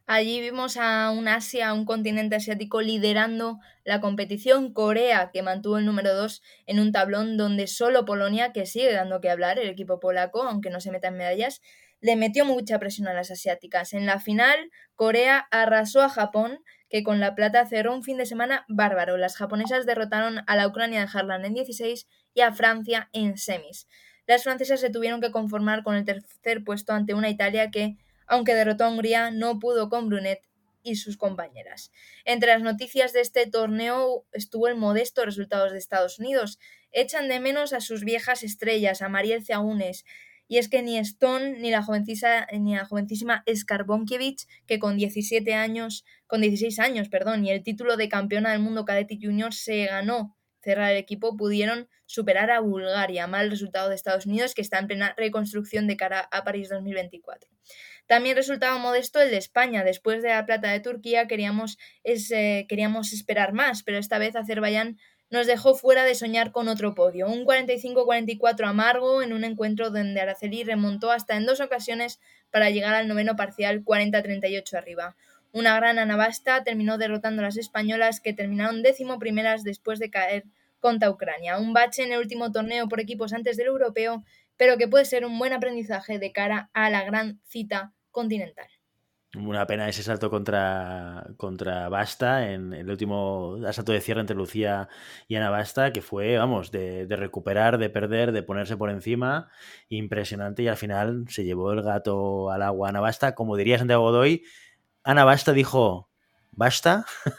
Allí 0.06 0.42
vimos 0.42 0.76
a 0.76 1.12
un 1.12 1.30
Asia, 1.30 1.70
a 1.70 1.74
un 1.74 1.86
continente 1.86 2.36
asiático 2.36 2.82
liderando 2.82 3.60
la 3.86 4.02
competición. 4.02 4.74
Corea, 4.74 5.32
que 5.32 5.42
mantuvo 5.44 5.78
el 5.78 5.86
número 5.86 6.14
2 6.14 6.42
en 6.66 6.80
un 6.82 6.92
tablón 6.92 7.38
donde 7.38 7.68
solo 7.68 8.04
Polonia, 8.04 8.52
que 8.52 8.66
sigue 8.66 8.92
dando 8.92 9.22
que 9.22 9.30
hablar, 9.30 9.60
el 9.60 9.70
equipo 9.70 10.02
polaco, 10.02 10.44
aunque 10.44 10.70
no 10.70 10.82
se 10.82 10.92
meta 10.92 11.08
en 11.08 11.18
medallas, 11.18 11.62
le 12.02 12.18
metió 12.18 12.44
mucha 12.44 12.80
presión 12.80 13.08
a 13.08 13.14
las 13.14 13.32
asiáticas. 13.32 13.94
En 13.94 14.06
la 14.06 14.20
final, 14.20 14.72
Corea 14.96 15.48
arrasó 15.52 16.02
a 16.02 16.10
Japón, 16.10 16.60
que 16.90 17.02
con 17.02 17.22
la 17.22 17.34
plata 17.34 17.66
cerró 17.66 17.96
un 17.96 18.04
fin 18.04 18.18
de 18.18 18.26
semana 18.26 18.66
bárbaro. 18.68 19.16
Las 19.16 19.38
japonesas 19.38 19.86
derrotaron 19.86 20.42
a 20.48 20.56
la 20.58 20.68
Ucrania 20.68 21.00
de 21.00 21.10
Harlan 21.14 21.46
en 21.46 21.54
16 21.54 22.08
y 22.34 22.42
a 22.42 22.52
Francia 22.52 23.10
en 23.14 23.38
semis. 23.38 23.88
Las 24.28 24.44
francesas 24.44 24.82
se 24.82 24.90
tuvieron 24.90 25.22
que 25.22 25.32
conformar 25.32 25.82
con 25.84 25.96
el 25.96 26.04
tercer 26.04 26.64
puesto 26.66 26.92
ante 26.92 27.14
una 27.14 27.30
Italia 27.30 27.72
que 27.72 27.96
aunque 28.28 28.56
derrotó 28.56 28.86
a 28.86 28.90
Hungría, 28.90 29.32
no 29.32 29.60
pudo 29.60 29.90
con 29.90 30.08
Brunet 30.08 30.42
y 30.84 30.96
sus 30.96 31.18
compañeras. 31.18 31.92
Entre 32.26 32.50
las 32.50 32.62
noticias 32.62 33.14
de 33.14 33.22
este 33.22 33.48
torneo 33.48 34.26
estuvo 34.34 34.68
el 34.68 34.76
modesto 34.76 35.26
resultado 35.26 35.72
de 35.72 35.78
Estados 35.78 36.20
Unidos. 36.20 36.60
Echan 36.92 37.30
de 37.30 37.40
menos 37.40 37.74
a 37.74 37.80
sus 37.80 38.04
viejas 38.04 38.44
estrellas, 38.44 39.02
a 39.02 39.10
Mariel 39.10 39.46
Zagunes, 39.46 40.06
y 40.48 40.58
es 40.58 40.70
que 40.70 40.82
ni 40.84 40.98
Stone 40.98 41.58
ni 41.60 41.72
la, 41.72 41.82
jovencisa, 41.82 42.48
ni 42.52 42.76
la 42.76 42.86
jovencísima 42.86 43.44
Skarbonkiewicz, 43.52 44.48
que 44.68 44.78
con 44.78 44.98
17 44.98 45.54
años, 45.54 46.06
con 46.28 46.42
16 46.42 46.80
años, 46.80 47.10
perdón, 47.10 47.46
y 47.46 47.52
el 47.52 47.64
título 47.64 47.98
de 47.98 48.10
campeona 48.10 48.52
del 48.52 48.60
mundo 48.60 48.86
cadete 48.86 49.18
junior 49.20 49.54
se 49.54 49.86
ganó 49.86 50.38
cerrar 50.62 50.92
el 50.92 50.98
equipo, 50.98 51.36
pudieron 51.36 51.90
superar 52.06 52.52
a 52.52 52.60
Bulgaria, 52.60 53.28
mal 53.28 53.50
resultado 53.50 53.90
de 53.90 53.96
Estados 53.96 54.26
Unidos 54.26 54.54
que 54.54 54.62
está 54.62 54.80
en 54.80 54.88
plena 54.88 55.14
reconstrucción 55.18 55.88
de 55.88 55.98
cara 55.98 56.28
a 56.32 56.44
París 56.44 56.70
2024. 56.70 57.50
También 58.08 58.36
resultaba 58.36 58.78
modesto 58.78 59.22
el 59.22 59.32
de 59.32 59.38
España. 59.38 59.84
Después 59.84 60.22
de 60.22 60.30
la 60.30 60.46
plata 60.46 60.72
de 60.72 60.80
Turquía 60.80 61.28
queríamos, 61.28 61.78
queríamos 62.04 63.14
esperar 63.14 63.54
más, 63.54 63.84
pero 63.84 63.98
esta 63.98 64.18
vez 64.18 64.36
Azerbaiyán 64.36 64.98
nos 65.30 65.48
dejó 65.48 65.74
fuera 65.74 66.04
de 66.04 66.14
soñar 66.14 66.52
con 66.52 66.68
otro 66.68 66.94
podio. 66.94 67.28
Un 67.28 67.44
45-44 67.44 68.68
amargo 68.68 69.24
en 69.24 69.34
un 69.34 69.44
encuentro 69.44 69.90
donde 69.90 70.22
Araceli 70.22 70.64
remontó 70.64 71.10
hasta 71.10 71.36
en 71.36 71.48
dos 71.48 71.60
ocasiones 71.60 72.20
para 72.52 72.70
llegar 72.70 72.94
al 72.94 73.08
noveno 73.08 73.36
parcial 73.36 73.84
40-38 73.84 74.74
arriba. 74.76 75.16
Una 75.52 75.76
gran 75.76 75.98
Anabasta 75.98 76.64
terminó 76.64 77.00
derrotando 77.00 77.42
a 77.42 77.46
las 77.46 77.58
españolas 77.58 78.20
que 78.20 78.34
terminaron 78.34 78.84
décimo 78.84 79.18
primeras 79.18 79.64
después 79.64 79.98
de 79.98 80.12
caer 80.12 80.44
contra 80.80 81.10
Ucrania. 81.10 81.58
Un 81.58 81.74
bache 81.74 82.04
en 82.04 82.12
el 82.12 82.20
último 82.20 82.52
torneo 82.52 82.88
por 82.88 83.00
equipos 83.00 83.34
antes 83.34 83.56
del 83.58 83.68
europeo, 83.68 84.24
pero 84.58 84.78
que 84.78 84.88
puede 84.88 85.06
ser 85.06 85.26
un 85.26 85.38
buen 85.38 85.54
aprendizaje 85.54 86.20
de 86.20 86.32
cara 86.32 86.70
a 86.74 86.90
la 86.90 87.04
gran 87.04 87.42
cita 87.46 87.94
continental. 88.12 88.68
Una 89.36 89.66
pena 89.66 89.90
ese 89.90 90.04
salto 90.04 90.30
contra, 90.30 91.26
contra 91.38 91.90
Basta 91.90 92.52
en 92.52 92.72
el 92.72 92.88
último 92.88 93.58
asalto 93.66 93.92
de 93.92 94.00
cierre 94.00 94.22
entre 94.22 94.36
Lucía 94.36 94.90
y 95.28 95.36
Ana 95.36 95.50
Basta, 95.50 95.92
que 95.92 96.04
fue, 96.04 96.38
vamos, 96.38 96.70
de, 96.70 97.08
de 97.08 97.16
recuperar, 97.16 97.80
de 97.80 97.90
perder, 97.90 98.32
de 98.32 98.44
ponerse 98.44 98.78
por 98.78 98.92
encima. 98.92 99.50
Impresionante. 99.90 100.62
Y 100.62 100.68
al 100.68 100.78
final 100.78 101.26
se 101.30 101.44
llevó 101.44 101.72
el 101.72 101.82
gato 101.82 102.52
al 102.52 102.62
agua 102.62 102.90
Ana 102.90 103.00
Basta. 103.00 103.34
Como 103.34 103.58
diría 103.58 103.80
Santiago 103.80 104.04
Godoy, 104.04 104.44
Ana 105.04 105.24
Basta 105.24 105.52
dijo, 105.52 106.12
¿basta? 106.52 107.08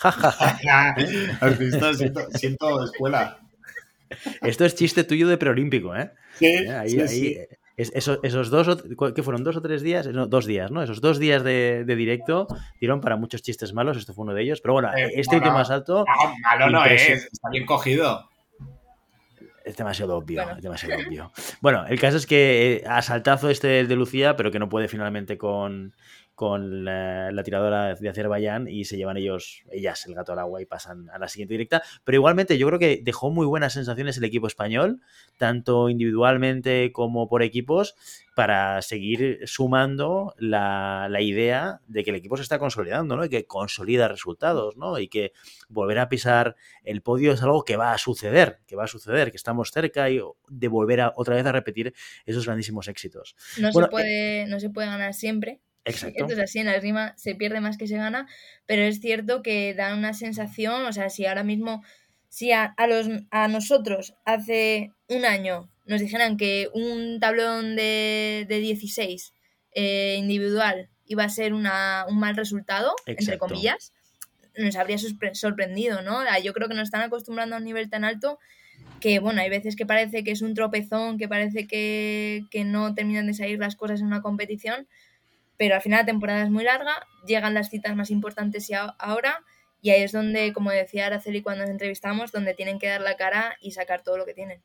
Siento, 1.96 2.30
siento 2.30 2.84
escuela. 2.84 3.43
Esto 4.42 4.64
es 4.64 4.74
chiste 4.74 5.04
tuyo 5.04 5.28
de 5.28 5.36
preolímpico, 5.38 5.94
¿eh? 5.96 6.10
Sí, 6.34 6.46
¿Eh? 6.46 6.70
Ahí, 6.70 6.90
sí, 6.90 7.00
ahí, 7.00 7.08
sí. 7.08 7.38
es- 7.76 7.92
esos, 7.94 8.18
esos 8.22 8.50
dos, 8.50 8.68
o- 8.68 9.14
¿qué 9.14 9.22
fueron? 9.22 9.42
¿Dos 9.44 9.56
o 9.56 9.62
tres 9.62 9.82
días? 9.82 10.06
No, 10.08 10.26
dos 10.26 10.46
días, 10.46 10.70
¿no? 10.70 10.82
Esos 10.82 11.00
dos 11.00 11.18
días 11.18 11.42
de, 11.44 11.84
de 11.84 11.96
directo 11.96 12.46
dieron 12.80 13.00
para 13.00 13.16
muchos 13.16 13.42
chistes 13.42 13.72
malos, 13.72 13.96
esto 13.96 14.14
fue 14.14 14.24
uno 14.24 14.34
de 14.34 14.42
ellos, 14.42 14.60
pero 14.60 14.74
bueno, 14.74 14.90
Eh, 14.96 15.12
este 15.16 15.36
no, 15.36 15.38
último 15.38 15.54
no. 15.56 15.60
asalto 15.62 16.04
Ah, 16.08 16.34
malo 16.42 16.70
no 16.70 16.80
Impresi- 16.84 17.12
es, 17.12 17.28
está 17.32 17.48
bien 17.50 17.66
cogido. 17.66 18.28
es 19.64 19.76
demasiado 19.76 20.16
obvio, 20.18 20.42
Bueno. 20.42 20.56
es 20.58 20.62
demasiado 20.62 20.94
obvio. 21.06 21.32
Bueno, 21.62 21.86
el 21.86 21.98
caso 21.98 22.18
es 22.18 22.26
que 22.26 22.74
eh, 22.76 22.84
asaltazo 22.86 23.48
este 23.48 23.84
de 23.86 23.96
Lucía, 23.96 24.36
pero 24.36 24.50
que 24.50 24.58
no 24.58 24.68
puede 24.68 24.88
finalmente 24.88 25.38
con, 25.38 25.94
con 26.34 26.84
la, 26.84 27.30
la 27.30 27.42
tiradora 27.42 27.94
de 27.94 28.08
Azerbaiyán 28.08 28.68
y 28.68 28.84
se 28.84 28.96
llevan 28.96 29.16
ellos, 29.16 29.62
ellas 29.70 30.04
el 30.06 30.14
gato 30.14 30.32
al 30.32 30.40
agua 30.40 30.60
y 30.60 30.66
pasan 30.66 31.08
a 31.10 31.18
la 31.18 31.28
siguiente 31.28 31.54
directa. 31.54 31.82
Pero 32.04 32.16
igualmente 32.16 32.58
yo 32.58 32.66
creo 32.66 32.78
que 32.78 33.00
dejó 33.02 33.30
muy 33.30 33.46
buenas 33.46 33.74
sensaciones 33.74 34.18
el 34.18 34.24
equipo 34.24 34.46
español, 34.46 35.00
tanto 35.38 35.88
individualmente 35.88 36.90
como 36.92 37.28
por 37.28 37.42
equipos, 37.42 37.94
para 38.34 38.82
seguir 38.82 39.40
sumando 39.44 40.34
la, 40.38 41.06
la 41.08 41.20
idea 41.20 41.80
de 41.86 42.02
que 42.02 42.10
el 42.10 42.16
equipo 42.16 42.36
se 42.36 42.42
está 42.42 42.58
consolidando, 42.58 43.16
¿no? 43.16 43.24
Y 43.24 43.28
que 43.28 43.46
consolida 43.46 44.08
resultados, 44.08 44.76
¿no? 44.76 44.98
Y 44.98 45.08
que 45.08 45.32
volver 45.68 46.00
a 46.00 46.08
pisar 46.08 46.56
el 46.82 47.00
podio 47.02 47.32
es 47.32 47.42
algo 47.42 47.64
que 47.64 47.76
va 47.76 47.92
a 47.92 47.98
suceder, 47.98 48.60
que 48.66 48.74
va 48.74 48.84
a 48.84 48.88
suceder, 48.88 49.30
que 49.30 49.36
estamos 49.36 49.70
cerca 49.70 50.10
y 50.10 50.20
de 50.48 50.68
volver 50.68 51.00
a, 51.00 51.12
otra 51.16 51.36
vez 51.36 51.46
a 51.46 51.52
repetir 51.52 51.94
esos 52.26 52.44
grandísimos 52.46 52.88
éxitos. 52.88 53.36
No, 53.58 53.70
Bueno, 53.70 53.86
se, 53.86 53.90
puede, 53.90 54.46
no 54.46 54.58
se 54.58 54.70
puede 54.70 54.88
ganar 54.88 55.14
siempre. 55.14 55.60
Exacto. 55.84 56.24
Esto 56.24 56.32
es 56.34 56.38
así, 56.40 56.58
en 56.60 56.66
la 56.66 56.76
esgrima 56.76 57.14
se 57.16 57.34
pierde 57.34 57.60
más 57.60 57.76
que 57.76 57.86
se 57.86 57.96
gana, 57.96 58.26
pero 58.66 58.82
es 58.82 59.00
cierto 59.00 59.42
que 59.42 59.74
da 59.74 59.94
una 59.94 60.14
sensación, 60.14 60.84
o 60.86 60.92
sea, 60.92 61.10
si 61.10 61.26
ahora 61.26 61.44
mismo, 61.44 61.82
si 62.28 62.52
a, 62.52 62.64
a 62.64 62.86
los, 62.86 63.06
a 63.30 63.48
nosotros 63.48 64.14
hace 64.24 64.92
un 65.08 65.24
año 65.24 65.68
nos 65.86 66.00
dijeran 66.00 66.36
que 66.38 66.68
un 66.72 67.20
tablón 67.20 67.76
de, 67.76 68.46
de 68.48 68.58
16 68.60 69.34
eh, 69.72 70.16
individual 70.18 70.88
iba 71.06 71.24
a 71.24 71.28
ser 71.28 71.52
una, 71.52 72.06
un 72.08 72.18
mal 72.18 72.34
resultado, 72.36 72.94
entre 73.16 73.36
comillas, 73.38 73.92
nos 74.56 74.76
habría 74.76 74.96
sorpre- 74.96 75.34
sorprendido, 75.34 76.00
¿no? 76.02 76.20
Yo 76.42 76.52
creo 76.54 76.68
que 76.68 76.74
nos 76.74 76.84
están 76.84 77.02
acostumbrando 77.02 77.56
a 77.56 77.58
un 77.58 77.64
nivel 77.64 77.90
tan 77.90 78.04
alto 78.04 78.38
que, 79.00 79.18
bueno, 79.18 79.40
hay 79.40 79.50
veces 79.50 79.76
que 79.76 79.86
parece 79.86 80.24
que 80.24 80.30
es 80.32 80.42
un 80.42 80.54
tropezón, 80.54 81.18
que 81.18 81.28
parece 81.28 81.66
que, 81.66 82.42
que 82.50 82.64
no 82.64 82.94
terminan 82.94 83.26
de 83.26 83.34
salir 83.34 83.58
las 83.58 83.76
cosas 83.76 84.00
en 84.00 84.06
una 84.06 84.22
competición, 84.22 84.88
pero 85.56 85.74
al 85.74 85.82
final 85.82 86.00
la 86.00 86.06
temporada 86.06 86.42
es 86.42 86.50
muy 86.50 86.64
larga, 86.64 87.06
llegan 87.26 87.54
las 87.54 87.70
citas 87.70 87.94
más 87.96 88.10
importantes 88.10 88.68
y 88.70 88.74
ahora 88.74 89.44
Y 89.80 89.90
ahí 89.90 90.02
es 90.02 90.12
donde, 90.12 90.52
como 90.54 90.70
decía 90.70 91.06
Araceli 91.06 91.42
cuando 91.42 91.62
nos 91.62 91.70
entrevistamos, 91.70 92.32
donde 92.32 92.54
tienen 92.54 92.78
que 92.78 92.88
dar 92.88 93.02
la 93.02 93.16
cara 93.16 93.56
y 93.60 93.72
sacar 93.72 94.02
todo 94.02 94.16
lo 94.16 94.24
que 94.24 94.32
tienen. 94.34 94.62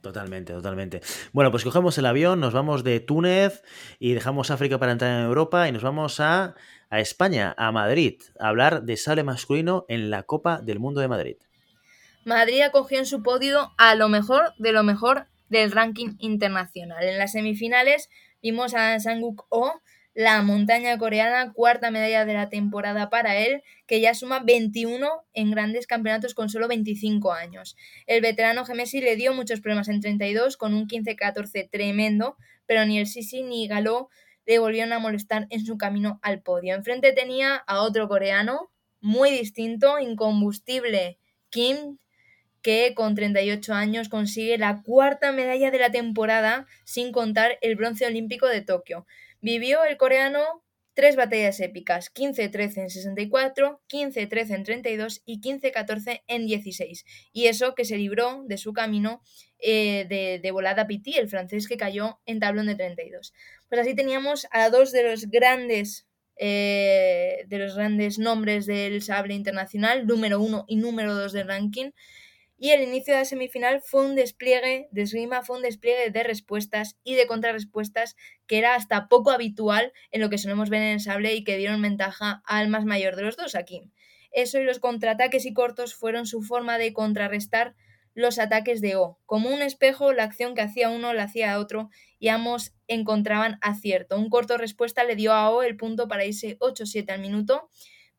Totalmente, 0.00 0.52
totalmente. 0.52 1.00
Bueno, 1.32 1.50
pues 1.52 1.62
cogemos 1.62 1.96
el 1.98 2.06
avión, 2.06 2.40
nos 2.40 2.52
vamos 2.52 2.82
de 2.82 2.98
Túnez 2.98 3.62
y 4.00 4.14
dejamos 4.14 4.50
África 4.50 4.78
para 4.78 4.92
entrar 4.92 5.12
en 5.12 5.26
Europa 5.26 5.68
y 5.68 5.72
nos 5.72 5.82
vamos 5.82 6.18
a, 6.18 6.54
a 6.90 7.00
España, 7.00 7.54
a 7.56 7.70
Madrid, 7.70 8.20
a 8.40 8.48
hablar 8.48 8.82
de 8.82 8.96
sale 8.96 9.22
masculino 9.22 9.84
en 9.88 10.10
la 10.10 10.24
Copa 10.24 10.60
del 10.60 10.80
Mundo 10.80 11.00
de 11.00 11.08
Madrid. 11.08 11.36
Madrid 12.24 12.62
acogió 12.62 12.98
en 12.98 13.06
su 13.06 13.22
podio 13.22 13.72
a 13.78 13.94
lo 13.94 14.08
mejor 14.08 14.54
de 14.58 14.72
lo 14.72 14.82
mejor 14.82 15.26
del 15.48 15.70
ranking 15.70 16.16
internacional. 16.18 17.04
En 17.04 17.18
las 17.18 17.32
semifinales 17.32 18.08
vimos 18.42 18.74
a 18.74 18.98
Sanguk 18.98 19.46
Oh, 19.50 19.80
la 20.14 20.42
montaña 20.42 20.98
coreana, 20.98 21.52
cuarta 21.52 21.90
medalla 21.90 22.24
de 22.24 22.34
la 22.34 22.48
temporada 22.48 23.08
para 23.08 23.38
él, 23.38 23.62
que 23.86 24.00
ya 24.00 24.14
suma 24.14 24.40
21 24.40 25.08
en 25.32 25.50
grandes 25.50 25.86
campeonatos 25.86 26.34
con 26.34 26.48
solo 26.48 26.68
25 26.68 27.32
años. 27.32 27.76
El 28.06 28.20
veterano 28.20 28.64
Gemesi 28.64 29.00
le 29.00 29.16
dio 29.16 29.32
muchos 29.32 29.60
problemas 29.60 29.88
en 29.88 30.00
32 30.00 30.56
con 30.56 30.74
un 30.74 30.86
15-14 30.86 31.70
tremendo, 31.70 32.36
pero 32.66 32.84
ni 32.84 32.98
el 32.98 33.06
Sisi 33.06 33.42
ni 33.42 33.66
Galó 33.68 34.08
le 34.44 34.58
volvieron 34.58 34.92
a 34.92 34.98
molestar 34.98 35.46
en 35.50 35.64
su 35.64 35.78
camino 35.78 36.18
al 36.22 36.42
podio. 36.42 36.74
Enfrente 36.74 37.12
tenía 37.12 37.56
a 37.56 37.82
otro 37.82 38.08
coreano, 38.08 38.70
muy 39.00 39.30
distinto, 39.30 39.98
incombustible, 39.98 41.18
Kim 41.48 41.98
que 42.62 42.94
con 42.94 43.14
38 43.14 43.74
años 43.74 44.08
consigue 44.08 44.56
la 44.56 44.82
cuarta 44.82 45.32
medalla 45.32 45.70
de 45.70 45.78
la 45.78 45.90
temporada, 45.90 46.66
sin 46.84 47.12
contar 47.12 47.58
el 47.60 47.74
bronce 47.74 48.06
olímpico 48.06 48.46
de 48.46 48.62
Tokio. 48.62 49.04
Vivió 49.42 49.84
el 49.84 49.98
coreano 49.98 50.64
tres 50.94 51.16
batallas 51.16 51.60
épicas, 51.60 52.12
15-13 52.14 52.82
en 52.82 52.90
64, 52.90 53.82
15-13 53.88 54.54
en 54.54 54.64
32 54.64 55.22
y 55.26 55.40
15-14 55.40 56.22
en 56.26 56.46
16. 56.46 57.04
Y 57.32 57.46
eso 57.46 57.74
que 57.74 57.84
se 57.84 57.96
libró 57.96 58.44
de 58.46 58.56
su 58.56 58.72
camino 58.72 59.20
eh, 59.58 60.06
de, 60.08 60.40
de 60.42 60.50
volada 60.50 60.86
Piti, 60.86 61.16
el 61.16 61.28
francés 61.28 61.68
que 61.68 61.76
cayó 61.76 62.20
en 62.24 62.40
tablón 62.40 62.66
de 62.66 62.76
32. 62.76 63.34
Pues 63.68 63.80
así 63.80 63.94
teníamos 63.94 64.46
a 64.50 64.70
dos 64.70 64.92
de 64.92 65.10
los 65.10 65.26
grandes 65.26 66.06
eh, 66.36 67.44
de 67.46 67.58
los 67.58 67.76
grandes 67.76 68.18
nombres 68.18 68.66
del 68.66 69.02
sable 69.02 69.34
internacional, 69.34 70.06
número 70.06 70.40
uno 70.40 70.64
y 70.66 70.76
número 70.76 71.14
dos 71.14 71.32
del 71.32 71.46
ranking, 71.46 71.90
y 72.62 72.70
el 72.70 72.80
inicio 72.80 73.12
de 73.12 73.18
la 73.18 73.24
semifinal 73.24 73.82
fue 73.82 74.06
un 74.06 74.14
despliegue 74.14 74.86
de 74.92 75.02
esgrima, 75.02 75.42
fue 75.42 75.56
un 75.56 75.64
despliegue 75.64 76.12
de 76.12 76.22
respuestas 76.22 76.96
y 77.02 77.16
de 77.16 77.26
contrarrespuestas 77.26 78.14
que 78.46 78.58
era 78.58 78.76
hasta 78.76 79.08
poco 79.08 79.32
habitual 79.32 79.92
en 80.12 80.20
lo 80.20 80.30
que 80.30 80.38
solemos 80.38 80.70
ver 80.70 80.82
en 80.82 80.90
el 80.90 81.00
sable 81.00 81.34
y 81.34 81.42
que 81.42 81.56
dieron 81.56 81.82
ventaja 81.82 82.40
al 82.46 82.68
más 82.68 82.84
mayor 82.84 83.16
de 83.16 83.22
los 83.22 83.36
dos, 83.36 83.56
a 83.56 83.64
Kim. 83.64 83.90
Eso 84.30 84.60
y 84.60 84.62
los 84.62 84.78
contraataques 84.78 85.44
y 85.44 85.52
cortos 85.52 85.96
fueron 85.96 86.24
su 86.24 86.40
forma 86.40 86.78
de 86.78 86.92
contrarrestar 86.92 87.74
los 88.14 88.38
ataques 88.38 88.80
de 88.80 88.94
O. 88.94 89.18
Como 89.26 89.50
un 89.50 89.60
espejo, 89.60 90.12
la 90.12 90.22
acción 90.22 90.54
que 90.54 90.60
hacía 90.60 90.88
uno 90.88 91.14
la 91.14 91.24
hacía 91.24 91.58
otro 91.58 91.90
y 92.20 92.28
ambos 92.28 92.74
encontraban 92.86 93.58
acierto. 93.60 94.16
Un 94.16 94.30
corto 94.30 94.56
respuesta 94.56 95.02
le 95.02 95.16
dio 95.16 95.32
a 95.32 95.50
O 95.50 95.64
el 95.64 95.76
punto 95.76 96.06
para 96.06 96.24
irse 96.24 96.58
8-7 96.60 97.10
al 97.10 97.20
minuto 97.22 97.70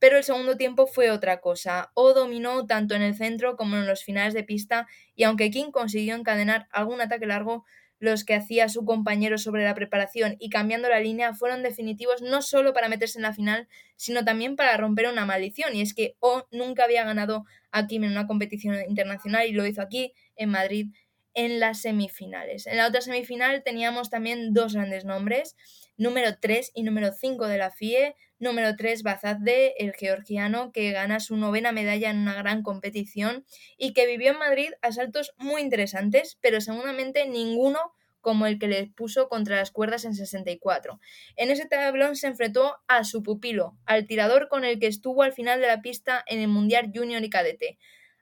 pero 0.04 0.18
el 0.18 0.26
segundo 0.26 0.58
tiempo 0.58 0.86
fue 0.86 1.12
otra 1.12 1.40
cosa. 1.40 1.94
O 1.94 2.14
dominó 2.14 2.66
tanto 2.66 2.94
en 2.94 3.02
el 3.02 3.16
centro 3.16 3.56
como 3.56 3.78
en 3.78 3.88
los 3.88 4.04
finales 4.04 4.34
de 4.34 4.44
pista 4.44 4.86
y 5.16 5.24
aunque 5.24 5.50
King 5.50 5.72
consiguió 5.72 6.16
encadenar 6.16 6.68
algún 6.72 7.00
ataque 7.00 7.26
largo, 7.26 7.64
los 8.00 8.26
que 8.26 8.36
hacía 8.36 8.68
su 8.68 8.84
compañero 8.84 9.38
sobre 9.38 9.64
la 9.64 9.74
preparación 9.76 10.36
y 10.40 10.50
cambiando 10.50 10.90
la 10.90 11.00
línea 11.00 11.34
fueron 11.34 11.64
definitivos 11.64 12.22
no 12.22 12.42
solo 12.42 12.74
para 12.74 12.90
meterse 12.90 13.18
en 13.18 13.24
la 13.24 13.32
final, 13.32 13.70
sino 13.96 14.26
también 14.26 14.58
para 14.58 14.76
romper 14.76 15.08
una 15.08 15.26
maldición. 15.26 15.74
Y 15.74 15.80
es 15.80 15.94
que 15.94 16.18
O 16.20 16.46
nunca 16.52 16.84
había 16.84 17.06
ganado 17.06 17.46
a 17.72 17.88
Kim 17.88 18.04
en 18.04 18.12
una 18.12 18.28
competición 18.28 18.76
internacional 18.86 19.48
y 19.48 19.54
lo 19.54 19.66
hizo 19.66 19.82
aquí, 19.82 20.12
en 20.36 20.50
Madrid, 20.50 20.88
en 21.34 21.62
las 21.62 21.80
semifinales. 21.80 22.68
En 22.68 22.76
la 22.76 22.88
otra 22.88 23.00
semifinal 23.00 23.64
teníamos 23.64 24.10
también 24.10 24.54
dos 24.54 24.74
grandes 24.74 25.06
nombres, 25.06 25.56
número 25.96 26.38
3 26.40 26.72
y 26.74 26.84
número 26.84 27.14
5 27.14 27.48
de 27.48 27.58
la 27.58 27.72
FIE, 27.72 28.16
número 28.44 28.76
3 28.76 29.02
Bazazde, 29.02 29.74
el 29.84 29.94
georgiano 29.94 30.72
que 30.72 30.92
gana 30.92 31.20
su 31.20 31.38
novena 31.38 31.72
medalla 31.72 32.12
en 32.12 32.20
una 32.20 32.36
gran 32.36 32.62
competición 32.62 33.46
y 33.78 33.94
que 33.94 34.06
vivió 34.06 34.32
en 34.32 34.40
Madrid 34.40 34.72
asaltos 34.82 35.34
muy 35.38 35.62
interesantes, 35.62 36.38
pero 36.42 36.62
seguramente 36.62 37.28
ninguno 37.28 37.80
como 38.22 38.48
el 38.48 38.58
que 38.58 38.68
le 38.68 38.88
puso 38.88 39.28
contra 39.28 39.58
las 39.58 39.72
cuerdas 39.72 40.06
en 40.06 40.16
64. 40.16 41.00
En 41.36 41.52
ese 41.52 41.66
tablón 41.66 42.16
se 42.16 42.28
enfrentó 42.28 42.78
a 42.88 43.04
su 43.04 43.22
pupilo, 43.22 43.78
al 43.86 44.08
tirador 44.08 44.48
con 44.48 44.64
el 44.64 44.80
que 44.80 44.88
estuvo 44.88 45.24
al 45.24 45.34
final 45.34 45.60
de 45.60 45.68
la 45.68 45.82
pista 45.82 46.24
en 46.28 46.40
el 46.40 46.48
Mundial 46.48 46.92
Junior 46.96 47.22
y 47.24 47.30
Cadete, 47.30 47.78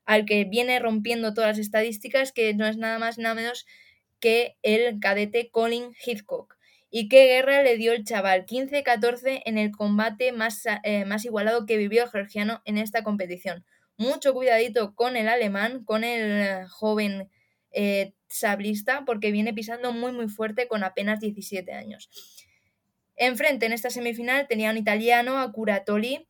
al 0.06 0.26
que 0.26 0.46
viene 0.46 0.80
rompiendo 0.80 1.34
todas 1.34 1.50
las 1.50 1.60
estadísticas, 1.60 2.32
que 2.32 2.54
no 2.56 2.66
es 2.66 2.78
nada 2.78 2.98
más 2.98 3.20
nada 3.20 3.36
menos 3.36 3.68
que 4.20 4.58
el 4.64 5.00
cadete 5.00 5.50
Colin 5.52 5.94
Hitchcock. 6.04 6.58
Y 6.94 7.08
qué 7.08 7.26
guerra 7.26 7.64
le 7.64 7.78
dio 7.78 7.94
el 7.94 8.04
chaval, 8.04 8.46
15-14 8.46 9.42
en 9.46 9.58
el 9.58 9.72
combate 9.72 10.34
más, 10.34 10.66
eh, 10.84 11.06
más 11.06 11.24
igualado 11.24 11.66
que 11.66 11.78
vivió 11.78 12.06
georgiano 12.08 12.62
en 12.66 12.78
esta 12.78 13.02
competición. 13.02 13.66
Mucho 13.98 14.34
cuidadito 14.34 14.94
con 14.94 15.16
el 15.16 15.30
alemán, 15.30 15.86
con 15.86 16.04
el 16.04 16.42
eh, 16.42 16.66
joven 16.70 17.30
eh, 17.72 18.14
sablista, 18.28 19.06
porque 19.06 19.32
viene 19.32 19.54
pisando 19.54 19.94
muy 19.94 20.12
muy 20.12 20.28
fuerte 20.28 20.68
con 20.68 20.84
apenas 20.84 21.22
17 21.22 21.72
años. 21.72 22.10
Enfrente 23.16 23.68
en 23.68 23.74
esta 23.74 23.90
semifinal 23.90 24.48
tenía 24.50 24.72
un 24.72 24.78
italiano, 24.78 25.40
a 25.40 25.50
Curatoli, 25.54 26.28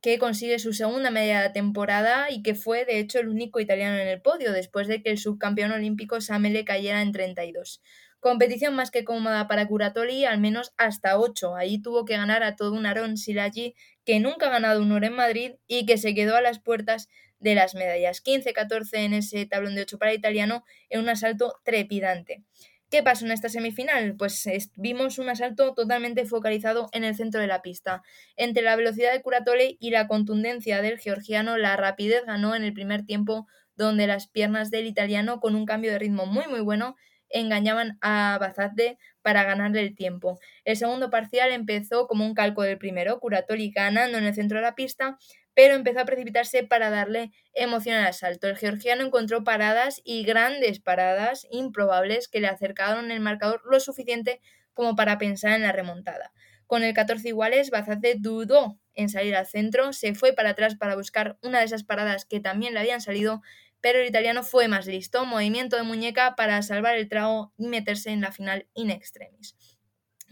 que 0.00 0.18
consigue 0.18 0.58
su 0.58 0.74
segunda 0.74 1.10
medalla 1.10 1.42
de 1.42 1.50
temporada 1.50 2.30
y 2.30 2.42
que 2.42 2.54
fue 2.54 2.84
de 2.84 2.98
hecho 2.98 3.18
el 3.18 3.28
único 3.28 3.58
italiano 3.58 3.96
en 3.96 4.06
el 4.06 4.20
podio 4.20 4.52
después 4.52 4.86
de 4.86 5.02
que 5.02 5.10
el 5.10 5.18
subcampeón 5.18 5.72
olímpico 5.72 6.20
Samele 6.20 6.64
cayera 6.64 7.00
en 7.00 7.10
32. 7.10 7.80
Competición 8.24 8.74
más 8.74 8.90
que 8.90 9.04
cómoda 9.04 9.46
para 9.48 9.68
Curatoli, 9.68 10.24
al 10.24 10.40
menos 10.40 10.72
hasta 10.78 11.18
8. 11.18 11.56
Ahí 11.56 11.82
tuvo 11.82 12.06
que 12.06 12.16
ganar 12.16 12.42
a 12.42 12.56
todo 12.56 12.72
un 12.72 12.86
Aaron 12.86 13.18
Silagi 13.18 13.74
que 14.06 14.18
nunca 14.18 14.46
ha 14.46 14.50
ganado 14.50 14.80
un 14.80 14.92
oro 14.92 15.04
en 15.04 15.12
Madrid 15.12 15.56
y 15.66 15.84
que 15.84 15.98
se 15.98 16.14
quedó 16.14 16.34
a 16.34 16.40
las 16.40 16.58
puertas 16.58 17.10
de 17.38 17.54
las 17.54 17.74
medallas. 17.74 18.24
15-14 18.24 19.04
en 19.04 19.12
ese 19.12 19.44
tablón 19.44 19.74
de 19.74 19.82
8 19.82 19.98
para 19.98 20.14
italiano 20.14 20.64
en 20.88 21.00
un 21.00 21.10
asalto 21.10 21.60
trepidante. 21.66 22.42
¿Qué 22.88 23.02
pasó 23.02 23.26
en 23.26 23.32
esta 23.32 23.50
semifinal? 23.50 24.16
Pues 24.16 24.48
vimos 24.76 25.18
un 25.18 25.28
asalto 25.28 25.74
totalmente 25.74 26.24
focalizado 26.24 26.88
en 26.92 27.04
el 27.04 27.14
centro 27.14 27.42
de 27.42 27.46
la 27.46 27.60
pista. 27.60 28.00
Entre 28.36 28.62
la 28.62 28.74
velocidad 28.74 29.12
de 29.12 29.20
Curatole 29.20 29.76
y 29.78 29.90
la 29.90 30.08
contundencia 30.08 30.80
del 30.80 30.98
georgiano, 30.98 31.58
la 31.58 31.76
rapidez 31.76 32.24
ganó 32.24 32.54
en 32.54 32.64
el 32.64 32.72
primer 32.72 33.04
tiempo, 33.04 33.46
donde 33.76 34.06
las 34.06 34.28
piernas 34.28 34.70
del 34.70 34.86
italiano, 34.86 35.40
con 35.40 35.54
un 35.54 35.66
cambio 35.66 35.92
de 35.92 35.98
ritmo 35.98 36.24
muy 36.24 36.46
muy 36.46 36.60
bueno, 36.60 36.96
engañaban 37.34 37.98
a 38.00 38.38
Bazazde 38.40 38.96
para 39.20 39.44
ganarle 39.44 39.80
el 39.80 39.94
tiempo. 39.94 40.38
El 40.64 40.76
segundo 40.76 41.10
parcial 41.10 41.52
empezó 41.52 42.06
como 42.06 42.24
un 42.24 42.34
calco 42.34 42.62
del 42.62 42.78
primero, 42.78 43.18
Curatoli 43.20 43.70
ganando 43.70 44.16
en 44.16 44.24
el 44.24 44.34
centro 44.34 44.58
de 44.58 44.62
la 44.62 44.74
pista, 44.74 45.18
pero 45.52 45.74
empezó 45.74 46.00
a 46.00 46.04
precipitarse 46.04 46.64
para 46.64 46.90
darle 46.90 47.32
emoción 47.52 47.96
al 47.96 48.06
asalto. 48.06 48.48
El 48.48 48.56
georgiano 48.56 49.04
encontró 49.04 49.44
paradas 49.44 50.00
y 50.04 50.24
grandes 50.24 50.80
paradas 50.80 51.46
improbables 51.50 52.28
que 52.28 52.40
le 52.40 52.48
acercaron 52.48 53.10
el 53.10 53.20
marcador 53.20 53.62
lo 53.70 53.80
suficiente 53.80 54.40
como 54.72 54.96
para 54.96 55.18
pensar 55.18 55.52
en 55.52 55.62
la 55.62 55.72
remontada. 55.72 56.32
Con 56.66 56.82
el 56.82 56.94
14 56.94 57.28
iguales, 57.28 57.70
Bazazde 57.70 58.16
dudó 58.18 58.78
en 58.94 59.08
salir 59.08 59.36
al 59.36 59.46
centro, 59.46 59.92
se 59.92 60.14
fue 60.14 60.32
para 60.32 60.50
atrás 60.50 60.76
para 60.76 60.96
buscar 60.96 61.36
una 61.42 61.58
de 61.58 61.66
esas 61.66 61.84
paradas 61.84 62.24
que 62.24 62.40
también 62.40 62.74
le 62.74 62.80
habían 62.80 63.00
salido, 63.00 63.42
pero 63.84 63.98
el 63.98 64.08
italiano 64.08 64.42
fue 64.42 64.66
más 64.66 64.86
listo, 64.86 65.26
movimiento 65.26 65.76
de 65.76 65.82
muñeca 65.82 66.36
para 66.36 66.62
salvar 66.62 66.96
el 66.96 67.06
trago 67.06 67.52
y 67.58 67.66
meterse 67.66 68.12
en 68.12 68.22
la 68.22 68.32
final 68.32 68.66
in 68.72 68.90
extremis. 68.90 69.58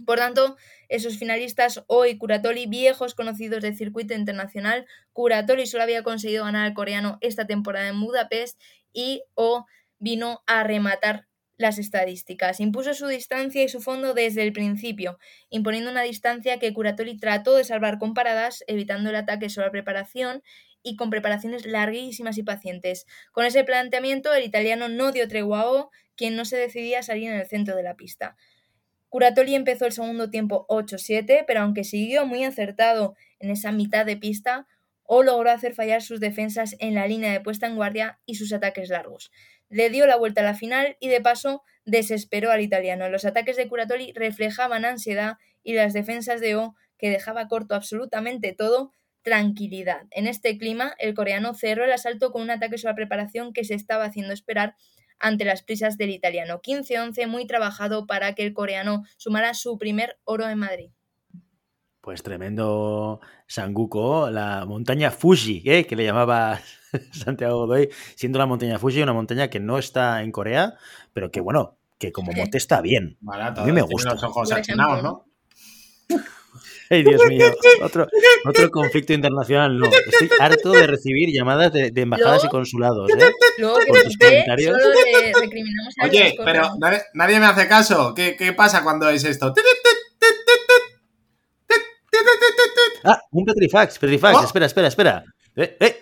Por 0.06 0.16
tanto, 0.16 0.56
esos 0.88 1.18
finalistas 1.18 1.84
hoy 1.86 2.16
Curatoli, 2.16 2.64
viejos 2.64 3.14
conocidos 3.14 3.60
del 3.60 3.76
circuito 3.76 4.14
internacional, 4.14 4.86
Curatoli 5.12 5.66
solo 5.66 5.82
había 5.82 6.02
conseguido 6.02 6.46
ganar 6.46 6.64
al 6.64 6.72
coreano 6.72 7.18
esta 7.20 7.46
temporada 7.46 7.88
en 7.88 8.00
Budapest 8.00 8.58
y 8.94 9.22
O 9.34 9.66
vino 9.98 10.42
a 10.46 10.64
rematar 10.64 11.28
las 11.58 11.78
estadísticas. 11.78 12.58
Impuso 12.58 12.94
su 12.94 13.06
distancia 13.06 13.62
y 13.62 13.68
su 13.68 13.82
fondo 13.82 14.14
desde 14.14 14.44
el 14.44 14.54
principio, 14.54 15.18
imponiendo 15.50 15.90
una 15.90 16.02
distancia 16.02 16.58
que 16.58 16.72
Curatoli 16.72 17.18
trató 17.18 17.54
de 17.54 17.64
salvar 17.64 17.98
con 17.98 18.14
paradas, 18.14 18.64
evitando 18.66 19.10
el 19.10 19.16
ataque 19.16 19.50
sobre 19.50 19.66
la 19.66 19.72
preparación 19.72 20.42
y 20.82 20.96
con 20.96 21.10
preparaciones 21.10 21.66
larguísimas 21.66 22.38
y 22.38 22.42
pacientes. 22.42 23.06
Con 23.32 23.44
ese 23.44 23.64
planteamiento, 23.64 24.32
el 24.34 24.44
italiano 24.44 24.88
no 24.88 25.12
dio 25.12 25.28
tregua 25.28 25.60
a 25.60 25.70
O, 25.70 25.90
quien 26.16 26.36
no 26.36 26.44
se 26.44 26.56
decidía 26.56 27.00
a 27.00 27.02
salir 27.02 27.28
en 27.28 27.38
el 27.38 27.46
centro 27.46 27.76
de 27.76 27.82
la 27.82 27.96
pista. 27.96 28.36
Curatoli 29.08 29.54
empezó 29.54 29.86
el 29.86 29.92
segundo 29.92 30.30
tiempo 30.30 30.66
8-7, 30.68 31.44
pero 31.46 31.60
aunque 31.60 31.84
siguió 31.84 32.24
muy 32.24 32.44
acertado 32.44 33.14
en 33.40 33.50
esa 33.50 33.70
mitad 33.70 34.06
de 34.06 34.16
pista, 34.16 34.66
O 35.04 35.22
logró 35.22 35.50
hacer 35.50 35.74
fallar 35.74 36.00
sus 36.00 36.20
defensas 36.20 36.76
en 36.78 36.94
la 36.94 37.06
línea 37.06 37.32
de 37.32 37.40
puesta 37.40 37.66
en 37.66 37.76
guardia 37.76 38.20
y 38.24 38.36
sus 38.36 38.52
ataques 38.52 38.88
largos. 38.88 39.30
Le 39.68 39.90
dio 39.90 40.06
la 40.06 40.16
vuelta 40.16 40.40
a 40.40 40.44
la 40.44 40.54
final 40.54 40.96
y 41.00 41.08
de 41.08 41.20
paso 41.20 41.62
desesperó 41.84 42.50
al 42.50 42.60
italiano. 42.60 43.08
Los 43.08 43.24
ataques 43.24 43.56
de 43.56 43.68
Curatoli 43.68 44.12
reflejaban 44.14 44.84
ansiedad 44.84 45.34
y 45.62 45.74
las 45.74 45.92
defensas 45.92 46.40
de 46.40 46.56
O, 46.56 46.74
que 46.98 47.10
dejaba 47.10 47.48
corto 47.48 47.74
absolutamente 47.74 48.52
todo, 48.52 48.92
tranquilidad. 49.22 50.02
En 50.10 50.26
este 50.26 50.58
clima, 50.58 50.94
el 50.98 51.14
coreano 51.14 51.54
cerró 51.54 51.84
el 51.84 51.92
asalto 51.92 52.32
con 52.32 52.42
un 52.42 52.50
ataque 52.50 52.78
sobre 52.78 52.92
la 52.92 52.96
preparación 52.96 53.52
que 53.52 53.64
se 53.64 53.74
estaba 53.74 54.04
haciendo 54.04 54.32
esperar 54.32 54.74
ante 55.18 55.44
las 55.44 55.62
prisas 55.62 55.96
del 55.96 56.10
italiano. 56.10 56.60
15-11, 56.60 57.26
muy 57.28 57.46
trabajado 57.46 58.06
para 58.06 58.34
que 58.34 58.44
el 58.44 58.52
coreano 58.52 59.04
sumara 59.16 59.54
su 59.54 59.78
primer 59.78 60.18
oro 60.24 60.48
en 60.48 60.58
Madrid. 60.58 60.90
Pues 62.00 62.24
tremendo 62.24 63.20
Sanguko, 63.46 64.28
la 64.28 64.64
montaña 64.66 65.12
Fuji, 65.12 65.62
¿eh? 65.64 65.86
que 65.86 65.94
le 65.94 66.04
llamaba 66.04 66.60
Santiago 67.12 67.58
Godoy, 67.58 67.90
siendo 68.16 68.40
la 68.40 68.46
montaña 68.46 68.80
Fuji 68.80 69.02
una 69.02 69.12
montaña 69.12 69.48
que 69.48 69.60
no 69.60 69.78
está 69.78 70.24
en 70.24 70.32
Corea, 70.32 70.74
pero 71.12 71.30
que 71.30 71.40
bueno, 71.40 71.78
que 71.98 72.10
como 72.10 72.32
mote 72.36 72.58
está 72.58 72.80
bien. 72.80 73.16
Barato, 73.20 73.60
A 73.60 73.64
mí 73.64 73.70
me 73.70 73.82
gusta. 73.82 74.14
los 74.14 74.24
ojos 74.24 74.50
achinados. 74.50 75.04
¿no? 75.04 75.26
Ay, 76.90 77.02
Dios 77.04 77.20
mío, 77.28 77.46
otro, 77.82 78.06
otro 78.46 78.70
conflicto 78.70 79.12
internacional. 79.12 79.78
No, 79.78 79.86
estoy 79.86 80.28
harto 80.38 80.72
de 80.72 80.86
recibir 80.86 81.30
llamadas 81.32 81.72
de, 81.72 81.90
de 81.90 82.00
embajadas 82.02 82.42
¿Yo? 82.42 82.48
y 82.48 82.50
consulados. 82.50 83.10
¿eh? 83.10 83.32
Luego 83.58 83.78
comentarios. 84.18 84.76
solo 84.82 84.94
le 84.94 85.32
recriminamos 85.40 85.94
a 86.02 86.04
Oye, 86.06 86.34
pero 86.44 86.70
nadie, 86.78 87.02
nadie 87.14 87.40
me 87.40 87.46
hace 87.46 87.66
caso. 87.68 88.12
¿Qué, 88.14 88.36
qué 88.36 88.52
pasa 88.52 88.82
cuando 88.82 89.08
es 89.08 89.24
esto? 89.24 89.54
Ah, 93.04 93.20
un 93.32 93.44
Petrifax, 93.44 93.98
Petrifax, 93.98 94.38
Oh. 94.38 94.44
espera, 94.44 94.66
espera, 94.66 94.88
espera. 94.88 95.24
Eh, 95.56 95.76
eh. 95.80 95.96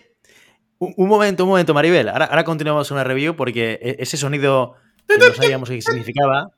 Un, 0.78 0.95
un 0.97 1.09
momento, 1.09 1.45
un 1.45 1.51
momento, 1.51 1.72
Maribel. 1.74 2.09
Ahora, 2.09 2.26
ahora 2.26 2.45
continuamos 2.45 2.91
una 2.91 3.05
review 3.05 3.37
porque 3.37 3.78
e- 3.81 3.97
ese 4.01 4.16
sonido 4.16 4.74
que 5.09 5.18
no 5.18 5.35
sabíamos 5.35 5.68
qué 5.68 5.81
significaba 5.83 6.49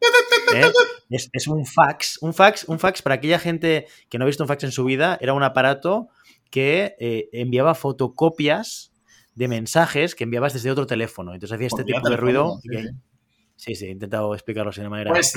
¿eh? 0.55 0.71
Es, 1.17 1.29
es 1.33 1.47
un 1.47 1.65
fax. 1.67 2.19
Un 2.23 2.35
fax, 2.35 2.65
un 2.65 2.79
fax 2.79 3.03
para 3.03 3.17
aquella 3.17 3.39
gente 3.39 3.87
que 4.09 4.19
no 4.19 4.25
ha 4.25 4.27
visto 4.27 4.43
un 4.45 4.49
fax 4.49 4.65
en 4.65 4.73
su 4.73 4.85
vida, 4.85 5.19
era 5.21 5.33
un 5.35 5.43
aparato 5.43 6.09
que 6.51 6.97
eh, 7.01 7.29
enviaba 7.33 7.75
fotocopias 7.75 8.93
de 9.35 9.49
mensajes 9.49 10.15
que 10.15 10.25
enviabas 10.25 10.53
desde 10.53 10.71
otro 10.71 10.87
teléfono. 10.87 11.33
Entonces 11.35 11.55
hacía 11.55 11.67
este 11.69 11.85
tipo 11.85 12.09
de 12.09 12.17
ruido. 12.17 12.59
sí, 12.63 12.69
que- 12.71 12.91
Sí, 13.57 13.75
sí, 13.77 13.87
he 13.87 13.91
intentado 13.91 14.35
explicarlo 14.35 14.73
de 14.73 14.89
manera. 14.89 15.11
Pues. 15.13 15.35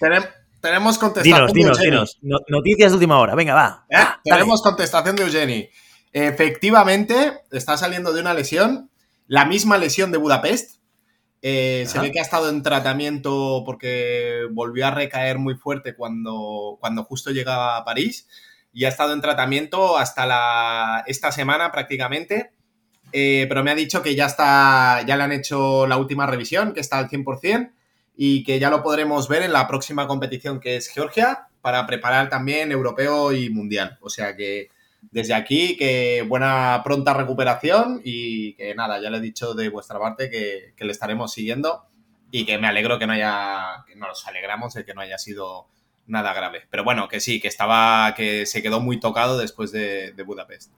Tenem- 0.00 0.28
tenemos 0.60 0.98
contestación 0.98 1.46
Dinos, 1.46 1.52
de 1.52 1.58
dinos, 1.60 1.78
Eugeni. 1.78 1.90
dinos. 1.92 2.18
No- 2.22 2.38
noticias 2.48 2.90
de 2.90 2.96
última 2.96 3.18
hora. 3.20 3.34
Venga, 3.36 3.54
va. 3.54 3.86
¿Eh? 3.88 3.94
dale. 3.96 4.16
Tenemos 4.24 4.60
contestación 4.60 5.14
de 5.14 5.22
Eugeni. 5.22 5.68
Efectivamente, 6.12 7.32
está 7.52 7.76
saliendo 7.76 8.12
de 8.12 8.20
una 8.20 8.34
lesión, 8.34 8.90
la 9.26 9.44
misma 9.44 9.78
lesión 9.78 10.10
de 10.10 10.18
Budapest. 10.18 10.79
Eh, 11.42 11.84
se 11.86 11.98
ve 11.98 12.12
que 12.12 12.18
ha 12.18 12.22
estado 12.22 12.50
en 12.50 12.62
tratamiento 12.62 13.62
porque 13.64 14.46
volvió 14.50 14.86
a 14.86 14.90
recaer 14.90 15.38
muy 15.38 15.54
fuerte 15.54 15.94
cuando, 15.94 16.76
cuando 16.80 17.04
justo 17.04 17.30
llegaba 17.30 17.78
a 17.78 17.84
París 17.84 18.28
y 18.72 18.84
ha 18.84 18.88
estado 18.88 19.14
en 19.14 19.20
tratamiento 19.20 19.96
hasta 19.96 20.26
la, 20.26 21.02
esta 21.06 21.32
semana 21.32 21.72
prácticamente. 21.72 22.52
Eh, 23.12 23.46
pero 23.48 23.64
me 23.64 23.70
ha 23.70 23.74
dicho 23.74 24.02
que 24.02 24.14
ya 24.14 24.26
está, 24.26 25.02
ya 25.06 25.16
le 25.16 25.24
han 25.24 25.32
hecho 25.32 25.86
la 25.86 25.96
última 25.96 26.26
revisión, 26.26 26.72
que 26.72 26.80
está 26.80 26.98
al 26.98 27.08
100% 27.08 27.72
y 28.16 28.44
que 28.44 28.58
ya 28.60 28.70
lo 28.70 28.82
podremos 28.82 29.28
ver 29.28 29.42
en 29.42 29.52
la 29.52 29.66
próxima 29.66 30.06
competición 30.06 30.60
que 30.60 30.76
es 30.76 30.88
Georgia 30.88 31.48
para 31.60 31.86
preparar 31.86 32.28
también 32.28 32.70
europeo 32.70 33.32
y 33.32 33.50
mundial. 33.50 33.98
O 34.02 34.10
sea 34.10 34.36
que 34.36 34.68
desde 35.02 35.34
aquí 35.34 35.76
que 35.76 36.24
buena 36.28 36.80
pronta 36.84 37.14
recuperación 37.14 38.00
y 38.04 38.54
que 38.54 38.74
nada, 38.74 39.00
ya 39.00 39.10
le 39.10 39.18
he 39.18 39.20
dicho 39.20 39.54
de 39.54 39.68
vuestra 39.68 39.98
parte 39.98 40.30
que, 40.30 40.72
que 40.76 40.84
le 40.84 40.92
estaremos 40.92 41.32
siguiendo 41.32 41.84
y 42.30 42.44
que 42.46 42.58
me 42.58 42.68
alegro 42.68 42.98
que 42.98 43.06
no 43.06 43.12
haya, 43.12 43.84
que 43.86 43.96
nos 43.96 44.26
alegramos 44.26 44.74
de 44.74 44.84
que 44.84 44.94
no 44.94 45.00
haya 45.00 45.18
sido 45.18 45.66
nada 46.06 46.32
grave. 46.32 46.62
Pero 46.70 46.84
bueno, 46.84 47.08
que 47.08 47.20
sí, 47.20 47.40
que 47.40 47.48
estaba, 47.48 48.14
que 48.14 48.46
se 48.46 48.62
quedó 48.62 48.80
muy 48.80 49.00
tocado 49.00 49.38
después 49.38 49.72
de, 49.72 50.12
de 50.12 50.22
Budapest. 50.22 50.72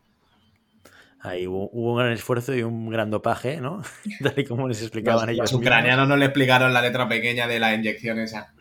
Ahí 1.21 1.47
hubo, 1.47 1.71
hubo 1.73 1.93
un 1.93 1.99
gran 1.99 2.13
esfuerzo 2.13 2.55
y 2.55 2.63
un 2.63 2.91
gran 2.91 3.11
dopaje, 3.11 3.61
¿no? 3.61 3.83
Tal 4.23 4.35
y 4.37 4.45
como 4.45 4.67
les 4.69 4.83
explicaban 4.83 5.27
Los, 5.27 5.35
ellos. 5.35 5.53
los 5.53 5.61
ucranianos 5.61 6.09
no 6.09 6.17
le 6.17 6.27
explicaron 6.27 6.73
la 6.73 6.83
letra 6.83 7.09
pequeña 7.09 7.47
de 7.47 7.61
la 7.61 7.75
inyección 7.75 8.19
esa. 8.19 8.53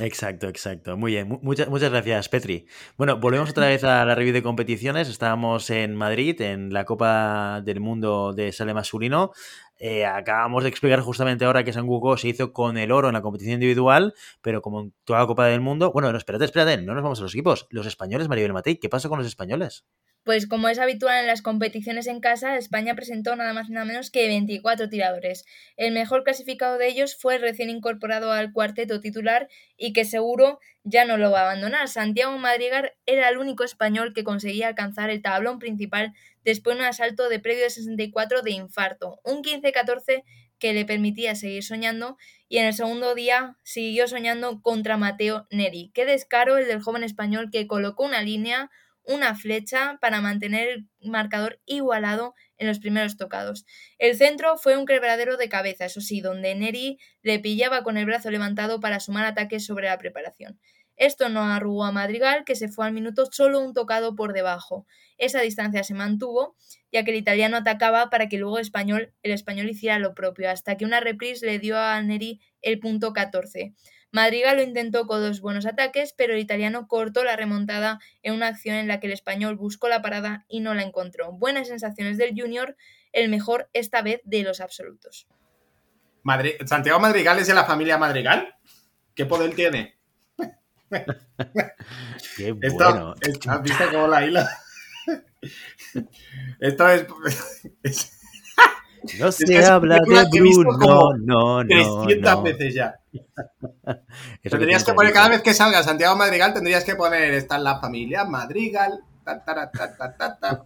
Exacto, 0.00 0.46
exacto. 0.48 0.96
Muy 0.96 1.12
bien. 1.12 1.26
Mu- 1.28 1.40
Muchas, 1.42 1.68
muchas 1.68 1.90
gracias, 1.90 2.28
Petri. 2.28 2.66
Bueno, 2.96 3.18
volvemos 3.18 3.50
otra 3.50 3.66
vez 3.66 3.82
a 3.82 4.04
la 4.04 4.14
review 4.14 4.32
de 4.32 4.44
competiciones. 4.44 5.08
Estábamos 5.08 5.70
en 5.70 5.96
Madrid, 5.96 6.40
en 6.40 6.72
la 6.72 6.84
Copa 6.84 7.60
del 7.64 7.80
Mundo 7.80 8.32
de 8.32 8.52
Sale 8.52 8.74
Masculino. 8.74 9.32
Eh, 9.76 10.04
acabamos 10.06 10.62
de 10.62 10.68
explicar 10.68 11.00
justamente 11.00 11.44
ahora 11.44 11.64
que 11.64 11.72
Sanguko 11.72 12.16
se 12.16 12.28
hizo 12.28 12.52
con 12.52 12.78
el 12.78 12.92
oro 12.92 13.08
en 13.08 13.14
la 13.14 13.22
competición 13.22 13.54
individual, 13.54 14.14
pero 14.40 14.62
como 14.62 14.80
en 14.82 14.94
toda 15.04 15.20
la 15.20 15.26
Copa 15.26 15.46
del 15.46 15.60
Mundo. 15.60 15.90
Bueno, 15.92 16.12
no, 16.12 16.18
espérate, 16.18 16.44
espérate, 16.44 16.80
no 16.82 16.94
nos 16.94 17.02
vamos 17.02 17.18
a 17.18 17.22
los 17.22 17.34
equipos. 17.34 17.66
Los 17.70 17.86
españoles, 17.86 18.28
Maribel 18.28 18.52
Matei, 18.52 18.76
¿qué 18.78 18.88
pasó 18.88 19.08
con 19.08 19.18
los 19.18 19.26
españoles? 19.26 19.84
Pues 20.28 20.46
como 20.46 20.68
es 20.68 20.78
habitual 20.78 21.20
en 21.20 21.26
las 21.26 21.40
competiciones 21.40 22.06
en 22.06 22.20
casa, 22.20 22.58
España 22.58 22.94
presentó 22.94 23.34
nada 23.34 23.54
más 23.54 23.70
y 23.70 23.72
nada 23.72 23.86
menos 23.86 24.10
que 24.10 24.26
24 24.26 24.90
tiradores. 24.90 25.46
El 25.78 25.94
mejor 25.94 26.22
clasificado 26.22 26.76
de 26.76 26.86
ellos 26.86 27.16
fue 27.18 27.36
el 27.36 27.40
recién 27.40 27.70
incorporado 27.70 28.30
al 28.30 28.52
cuarteto 28.52 29.00
titular 29.00 29.48
y 29.78 29.94
que 29.94 30.04
seguro 30.04 30.60
ya 30.84 31.06
no 31.06 31.16
lo 31.16 31.30
va 31.30 31.40
a 31.40 31.44
abandonar. 31.44 31.88
Santiago 31.88 32.36
Madrigal 32.36 32.92
era 33.06 33.30
el 33.30 33.38
único 33.38 33.64
español 33.64 34.12
que 34.12 34.22
conseguía 34.22 34.68
alcanzar 34.68 35.08
el 35.08 35.22
tablón 35.22 35.58
principal 35.58 36.12
después 36.44 36.76
de 36.76 36.82
un 36.82 36.88
asalto 36.88 37.30
de 37.30 37.40
predio 37.40 37.62
de 37.62 37.70
64 37.70 38.42
de 38.42 38.50
infarto, 38.50 39.20
un 39.24 39.42
15-14 39.42 40.24
que 40.58 40.74
le 40.74 40.84
permitía 40.84 41.36
seguir 41.36 41.64
soñando 41.64 42.18
y 42.50 42.58
en 42.58 42.66
el 42.66 42.74
segundo 42.74 43.14
día 43.14 43.56
siguió 43.62 44.06
soñando 44.08 44.60
contra 44.60 44.98
Mateo 44.98 45.46
Neri. 45.50 45.90
Qué 45.94 46.04
descaro 46.04 46.58
el 46.58 46.66
del 46.66 46.82
joven 46.82 47.02
español 47.02 47.48
que 47.50 47.66
colocó 47.66 48.04
una 48.04 48.20
línea 48.20 48.70
una 49.08 49.34
flecha 49.34 49.98
para 50.00 50.20
mantener 50.20 50.68
el 50.68 50.88
marcador 51.00 51.60
igualado 51.64 52.34
en 52.58 52.68
los 52.68 52.78
primeros 52.78 53.16
tocados. 53.16 53.64
El 53.98 54.16
centro 54.16 54.56
fue 54.58 54.76
un 54.76 54.86
quebradero 54.86 55.36
de 55.36 55.48
cabeza, 55.48 55.86
eso 55.86 56.00
sí, 56.00 56.20
donde 56.20 56.54
Neri 56.54 56.98
le 57.22 57.38
pillaba 57.38 57.82
con 57.82 57.96
el 57.96 58.06
brazo 58.06 58.30
levantado 58.30 58.80
para 58.80 59.00
sumar 59.00 59.24
ataques 59.24 59.64
sobre 59.64 59.86
la 59.86 59.98
preparación. 59.98 60.60
Esto 60.96 61.28
no 61.28 61.44
arrugó 61.44 61.84
a 61.84 61.92
Madrigal, 61.92 62.44
que 62.44 62.56
se 62.56 62.68
fue 62.68 62.84
al 62.84 62.92
minuto 62.92 63.26
solo 63.30 63.60
un 63.60 63.72
tocado 63.72 64.16
por 64.16 64.32
debajo. 64.32 64.84
Esa 65.16 65.40
distancia 65.40 65.84
se 65.84 65.94
mantuvo, 65.94 66.56
ya 66.92 67.04
que 67.04 67.12
el 67.12 67.16
italiano 67.16 67.56
atacaba 67.56 68.10
para 68.10 68.28
que 68.28 68.36
luego 68.36 68.58
español, 68.58 69.14
el 69.22 69.32
español 69.32 69.70
hiciera 69.70 69.98
lo 70.00 70.14
propio, 70.14 70.50
hasta 70.50 70.76
que 70.76 70.84
una 70.84 71.00
reprise 71.00 71.46
le 71.46 71.60
dio 71.60 71.78
a 71.78 72.02
Neri 72.02 72.40
el 72.62 72.80
punto 72.80 73.12
14. 73.12 73.74
Madrigal 74.10 74.56
lo 74.56 74.62
intentó 74.62 75.06
con 75.06 75.20
dos 75.20 75.40
buenos 75.40 75.66
ataques, 75.66 76.14
pero 76.16 76.32
el 76.32 76.38
italiano 76.40 76.88
cortó 76.88 77.24
la 77.24 77.36
remontada 77.36 77.98
en 78.22 78.34
una 78.34 78.46
acción 78.48 78.76
en 78.76 78.88
la 78.88 79.00
que 79.00 79.06
el 79.06 79.12
español 79.12 79.56
buscó 79.56 79.88
la 79.88 80.00
parada 80.02 80.44
y 80.48 80.60
no 80.60 80.74
la 80.74 80.82
encontró. 80.82 81.32
Buenas 81.32 81.68
sensaciones 81.68 82.16
del 82.16 82.34
junior, 82.38 82.76
el 83.12 83.28
mejor 83.28 83.68
esta 83.74 84.00
vez 84.02 84.20
de 84.24 84.42
los 84.42 84.60
absolutos. 84.60 85.26
Madri- 86.24 86.56
¿Santiago 86.66 86.98
Madrigal 87.00 87.38
es 87.38 87.46
de 87.46 87.54
la 87.54 87.64
familia 87.64 87.98
Madrigal? 87.98 88.54
¿Qué 89.14 89.26
poder 89.26 89.54
tiene? 89.54 89.98
Qué 92.36 92.54
Esto, 92.62 92.74
bueno. 92.92 93.14
esto- 93.20 93.50
¿Has 93.50 93.62
visto 93.62 93.84
cómo 93.92 94.08
la 94.08 94.24
hila? 94.26 94.48
Esto 96.60 96.88
es, 96.88 97.06
es 97.82 98.17
No 99.18 99.32
se 99.32 99.44
es 99.58 99.68
habla 99.68 100.00
de 100.00 100.40
Bruno, 100.40 101.12
no, 101.20 101.62
no, 101.62 101.66
300 101.66 102.20
no. 102.20 102.42
veces 102.42 102.74
ya. 102.74 102.94
Tendrías 104.42 104.84
que 104.84 104.92
poner, 104.92 105.12
cada 105.12 105.28
vez 105.28 105.42
que 105.42 105.54
salga 105.54 105.82
Santiago 105.82 106.16
Madrigal, 106.16 106.52
tendrías 106.54 106.84
que 106.84 106.94
poner, 106.94 107.34
está 107.34 107.56
en 107.56 107.64
la 107.64 107.80
familia 107.80 108.24
Madrigal. 108.24 109.00
ta, 109.24 109.42
ta, 109.44 110.38
ta. 110.40 110.64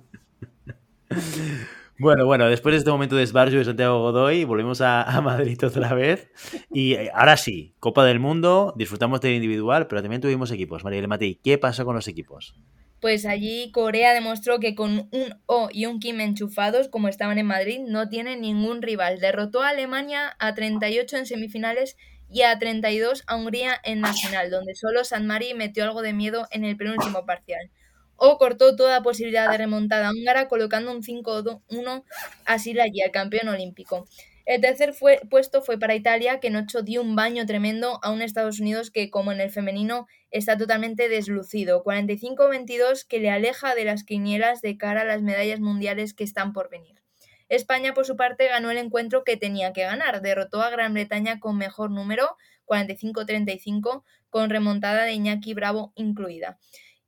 Bueno, 1.98 2.26
bueno, 2.26 2.48
después 2.48 2.72
de 2.72 2.78
este 2.78 2.90
momento 2.90 3.14
de 3.14 3.22
esbarjo 3.22 3.54
de 3.58 3.64
Santiago 3.64 4.00
Godoy, 4.00 4.42
volvemos 4.42 4.80
a, 4.80 5.02
a 5.04 5.20
Madrid 5.20 5.56
otra 5.64 5.94
vez. 5.94 6.32
Y 6.68 6.94
eh, 6.94 7.12
ahora 7.14 7.36
sí, 7.36 7.76
Copa 7.78 8.04
del 8.04 8.18
Mundo, 8.18 8.74
disfrutamos 8.76 9.20
del 9.20 9.34
individual, 9.34 9.86
pero 9.86 10.02
también 10.02 10.20
tuvimos 10.20 10.50
equipos. 10.50 10.82
María 10.82 11.06
Matei, 11.06 11.36
¿qué 11.36 11.58
pasó 11.58 11.84
con 11.84 11.94
los 11.94 12.08
equipos? 12.08 12.56
Pues 13.02 13.26
allí 13.26 13.72
Corea 13.72 14.14
demostró 14.14 14.60
que 14.60 14.76
con 14.76 15.08
un 15.10 15.34
O 15.46 15.68
y 15.72 15.86
un 15.86 15.98
Kim 15.98 16.20
enchufados, 16.20 16.86
como 16.86 17.08
estaban 17.08 17.36
en 17.36 17.46
Madrid, 17.46 17.80
no 17.84 18.08
tiene 18.08 18.36
ningún 18.36 18.80
rival. 18.80 19.18
Derrotó 19.18 19.60
a 19.60 19.70
Alemania 19.70 20.36
a 20.38 20.54
38 20.54 21.16
en 21.16 21.26
semifinales 21.26 21.96
y 22.30 22.42
a 22.42 22.56
32 22.60 23.24
a 23.26 23.34
Hungría 23.34 23.74
en 23.82 24.02
la 24.02 24.12
final, 24.12 24.52
donde 24.52 24.76
solo 24.76 25.02
San 25.02 25.26
Mari 25.26 25.52
metió 25.54 25.82
algo 25.82 26.00
de 26.00 26.12
miedo 26.12 26.46
en 26.52 26.64
el 26.64 26.76
penúltimo 26.76 27.26
parcial. 27.26 27.72
O 28.14 28.38
cortó 28.38 28.76
toda 28.76 29.02
posibilidad 29.02 29.50
de 29.50 29.58
remontada 29.58 30.12
húngara 30.12 30.46
colocando 30.46 30.92
un 30.92 31.02
5-1 31.02 32.04
a 32.46 32.58
Silaya, 32.60 33.06
el 33.06 33.10
campeón 33.10 33.48
olímpico. 33.48 34.06
El 34.44 34.60
tercer 34.60 34.94
puesto 35.30 35.62
fue 35.62 35.78
para 35.78 35.94
Italia, 35.94 36.40
que 36.40 36.48
en 36.48 36.56
ocho 36.56 36.82
dio 36.82 37.00
un 37.00 37.14
baño 37.14 37.46
tremendo 37.46 38.00
a 38.02 38.10
un 38.10 38.22
Estados 38.22 38.58
Unidos 38.58 38.90
que, 38.90 39.08
como 39.08 39.30
en 39.30 39.40
el 39.40 39.50
femenino, 39.50 40.08
está 40.30 40.56
totalmente 40.56 41.08
deslucido. 41.08 41.84
45-22 41.84 43.06
que 43.06 43.20
le 43.20 43.30
aleja 43.30 43.74
de 43.74 43.84
las 43.84 44.02
quinielas 44.02 44.60
de 44.60 44.76
cara 44.76 45.02
a 45.02 45.04
las 45.04 45.22
medallas 45.22 45.60
mundiales 45.60 46.12
que 46.12 46.24
están 46.24 46.52
por 46.52 46.70
venir. 46.70 47.02
España, 47.48 47.94
por 47.94 48.06
su 48.06 48.16
parte, 48.16 48.48
ganó 48.48 48.70
el 48.70 48.78
encuentro 48.78 49.24
que 49.24 49.36
tenía 49.36 49.72
que 49.72 49.82
ganar. 49.82 50.22
Derrotó 50.22 50.62
a 50.62 50.70
Gran 50.70 50.94
Bretaña 50.94 51.38
con 51.38 51.56
mejor 51.56 51.90
número, 51.90 52.36
45-35, 52.64 54.02
con 54.30 54.50
remontada 54.50 55.04
de 55.04 55.12
Iñaki 55.12 55.54
Bravo 55.54 55.92
incluida. 55.94 56.58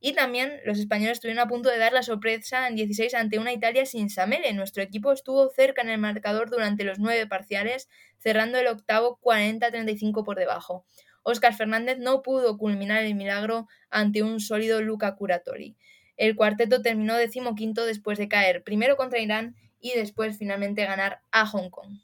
Y 0.07 0.13
también 0.13 0.61
los 0.67 0.79
españoles 0.79 1.13
estuvieron 1.13 1.43
a 1.43 1.49
punto 1.49 1.71
de 1.71 1.79
dar 1.79 1.95
la 1.95 2.03
sorpresa 2.03 2.69
en 2.69 2.75
16 2.75 3.15
ante 3.15 3.39
una 3.39 3.55
Italia 3.55 3.87
sin 3.87 4.11
Samele. 4.11 4.53
Nuestro 4.53 4.83
equipo 4.83 5.11
estuvo 5.13 5.49
cerca 5.49 5.81
en 5.81 5.89
el 5.89 5.97
marcador 5.97 6.51
durante 6.51 6.85
los 6.85 6.99
nueve 6.99 7.27
parciales, 7.27 7.89
cerrando 8.19 8.59
el 8.59 8.67
octavo 8.67 9.19
40-35 9.23 10.23
por 10.23 10.37
debajo. 10.37 10.85
Óscar 11.23 11.55
Fernández 11.55 11.97
no 12.01 12.21
pudo 12.21 12.59
culminar 12.59 13.03
el 13.03 13.15
milagro 13.15 13.67
ante 13.89 14.23
un 14.23 14.41
sólido 14.41 14.83
Luca 14.83 15.17
Curatori. 15.17 15.75
El 16.19 16.37
cuarteto 16.37 16.83
terminó 16.83 17.17
decimoquinto 17.17 17.87
después 17.87 18.19
de 18.19 18.29
caer 18.29 18.63
primero 18.63 18.99
contra 18.99 19.21
Irán 19.21 19.57
y 19.81 19.93
después 19.95 20.37
finalmente 20.37 20.85
ganar 20.85 21.23
a 21.33 21.47
Hong 21.47 21.71
Kong. 21.71 22.04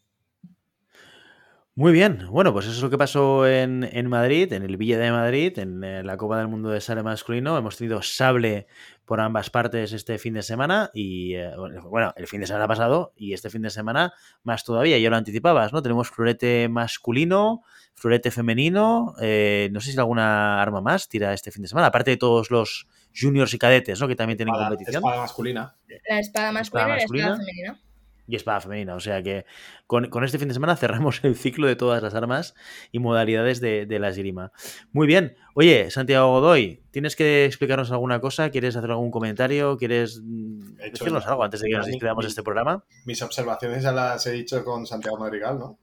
Muy 1.80 1.92
bien, 1.92 2.26
bueno, 2.28 2.52
pues 2.52 2.66
eso 2.66 2.74
es 2.74 2.82
lo 2.82 2.90
que 2.90 2.98
pasó 2.98 3.48
en, 3.48 3.88
en 3.90 4.06
Madrid, 4.06 4.52
en 4.52 4.64
el 4.64 4.76
Villa 4.76 4.98
de 4.98 5.10
Madrid, 5.10 5.58
en 5.58 5.82
eh, 5.82 6.02
la 6.04 6.18
Copa 6.18 6.36
del 6.36 6.46
Mundo 6.46 6.68
de 6.68 6.78
Sable 6.78 7.02
masculino. 7.02 7.56
Hemos 7.56 7.78
tenido 7.78 8.02
sable 8.02 8.66
por 9.06 9.18
ambas 9.18 9.48
partes 9.48 9.94
este 9.94 10.18
fin 10.18 10.34
de 10.34 10.42
semana 10.42 10.90
y, 10.92 11.36
eh, 11.36 11.50
bueno, 11.88 12.12
el 12.16 12.26
fin 12.26 12.42
de 12.42 12.46
semana 12.46 12.68
pasado 12.68 13.14
y 13.16 13.32
este 13.32 13.48
fin 13.48 13.62
de 13.62 13.70
semana 13.70 14.12
más 14.42 14.62
todavía, 14.62 14.98
ya 14.98 15.08
lo 15.08 15.16
anticipabas, 15.16 15.72
¿no? 15.72 15.80
Tenemos 15.80 16.10
florete 16.10 16.68
masculino, 16.68 17.62
florete 17.94 18.30
femenino, 18.30 19.14
eh, 19.18 19.70
no 19.72 19.80
sé 19.80 19.92
si 19.92 19.98
alguna 19.98 20.60
arma 20.60 20.82
más 20.82 21.08
tira 21.08 21.32
este 21.32 21.50
fin 21.50 21.62
de 21.62 21.68
semana, 21.68 21.86
aparte 21.86 22.10
de 22.10 22.18
todos 22.18 22.50
los 22.50 22.88
juniors 23.18 23.54
y 23.54 23.58
cadetes, 23.58 23.98
¿no? 23.98 24.06
Que 24.06 24.16
también 24.16 24.36
tienen 24.36 24.54
Espada, 24.54 24.68
competición. 24.68 25.02
espada 25.02 25.22
masculina. 25.22 25.76
La 26.10 26.18
espada 26.18 26.52
masculina 26.52 26.88
y 26.88 26.90
la 26.90 27.04
espada 27.04 27.36
femenina. 27.38 27.80
Y 28.30 28.36
espada 28.36 28.60
femenina. 28.60 28.94
O 28.94 29.00
sea 29.00 29.22
que 29.22 29.44
con, 29.86 30.08
con 30.08 30.24
este 30.24 30.38
fin 30.38 30.48
de 30.48 30.54
semana 30.54 30.76
cerramos 30.76 31.20
el 31.24 31.36
ciclo 31.36 31.66
de 31.66 31.76
todas 31.76 32.02
las 32.02 32.14
armas 32.14 32.54
y 32.92 32.98
modalidades 32.98 33.60
de, 33.60 33.86
de 33.86 33.98
la 33.98 34.08
esgrima. 34.08 34.52
Muy 34.92 35.06
bien. 35.06 35.36
Oye, 35.54 35.90
Santiago 35.90 36.30
Godoy, 36.30 36.82
¿tienes 36.90 37.16
que 37.16 37.44
explicarnos 37.44 37.90
alguna 37.90 38.20
cosa? 38.20 38.50
¿Quieres 38.50 38.76
hacer 38.76 38.90
algún 38.90 39.10
comentario? 39.10 39.76
¿Quieres 39.76 40.20
mm, 40.22 40.80
He 40.80 40.90
decirnos 40.90 41.26
algo 41.26 41.42
antes 41.42 41.60
de 41.60 41.68
que 41.68 41.76
nos 41.76 41.86
despidamos 41.86 42.24
este 42.24 42.42
programa? 42.42 42.84
Mis 43.04 43.20
observaciones 43.22 43.82
ya 43.82 43.92
las 43.92 44.24
he 44.26 44.32
dicho 44.32 44.64
con 44.64 44.86
Santiago 44.86 45.18
Madrigal, 45.18 45.58
¿no? 45.58 45.78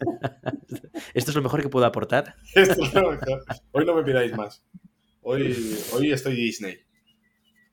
Esto 1.14 1.30
es 1.30 1.34
lo 1.34 1.42
mejor 1.42 1.62
que 1.62 1.68
puedo 1.68 1.86
aportar. 1.86 2.36
Esto 2.54 2.84
es 2.84 2.94
lo 2.94 3.10
mejor. 3.10 3.44
Hoy 3.72 3.84
no 3.84 3.94
me 3.94 4.04
pidáis 4.04 4.36
más. 4.36 4.64
Hoy, 5.22 5.76
hoy 5.92 6.12
estoy 6.12 6.34
Disney. 6.34 6.78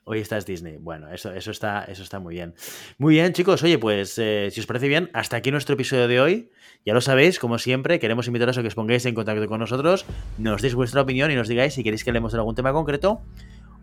Hoy 0.10 0.20
estás 0.20 0.46
Disney. 0.46 0.78
Bueno, 0.78 1.12
eso, 1.12 1.34
eso, 1.34 1.52
está, 1.52 1.84
eso 1.84 2.02
está 2.02 2.22
muy 2.22 2.34
bien. 2.34 2.56
Muy 2.98 3.16
bien, 3.16 3.34
chicos. 3.34 3.62
Oye, 3.62 3.78
pues 3.78 4.18
eh, 4.18 4.48
si 4.52 4.62
os 4.62 4.66
parece 4.66 4.88
bien, 4.88 5.10
hasta 5.12 5.36
aquí 5.36 5.52
nuestro 5.52 5.74
episodio 5.74 6.08
de 6.08 6.22
hoy. 6.22 6.50
Ya 6.86 6.94
lo 6.94 7.02
sabéis, 7.02 7.40
como 7.40 7.58
siempre, 7.58 8.00
queremos 8.00 8.26
invitaros 8.26 8.58
a 8.58 8.62
que 8.62 8.70
os 8.70 8.76
pongáis 8.76 9.06
en 9.06 9.14
contacto 9.14 9.46
con 9.48 9.60
nosotros, 9.60 10.06
nos 10.38 10.62
deis 10.62 10.76
vuestra 10.76 11.02
opinión 11.02 11.30
y 11.30 11.36
nos 11.36 11.50
digáis 11.50 11.74
si 11.74 11.84
queréis 11.84 12.06
que 12.06 12.12
hablemos 12.12 12.32
de 12.32 12.38
algún 12.38 12.56
tema 12.56 12.72
concreto 12.72 13.22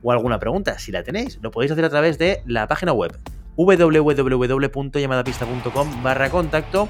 o 0.03 0.13
alguna 0.13 0.39
pregunta. 0.39 0.79
Si 0.79 0.93
la 0.93 1.03
tenéis, 1.03 1.39
lo 1.43 1.51
podéis 1.51 1.73
hacer 1.73 1.85
a 1.85 1.91
través 1.91 2.17
de 2.17 2.41
la 2.47 2.69
página 2.69 2.95
web 2.95 3.21
www.llamadapista.com 3.57 6.03
barra 6.03 6.31
contacto 6.31 6.89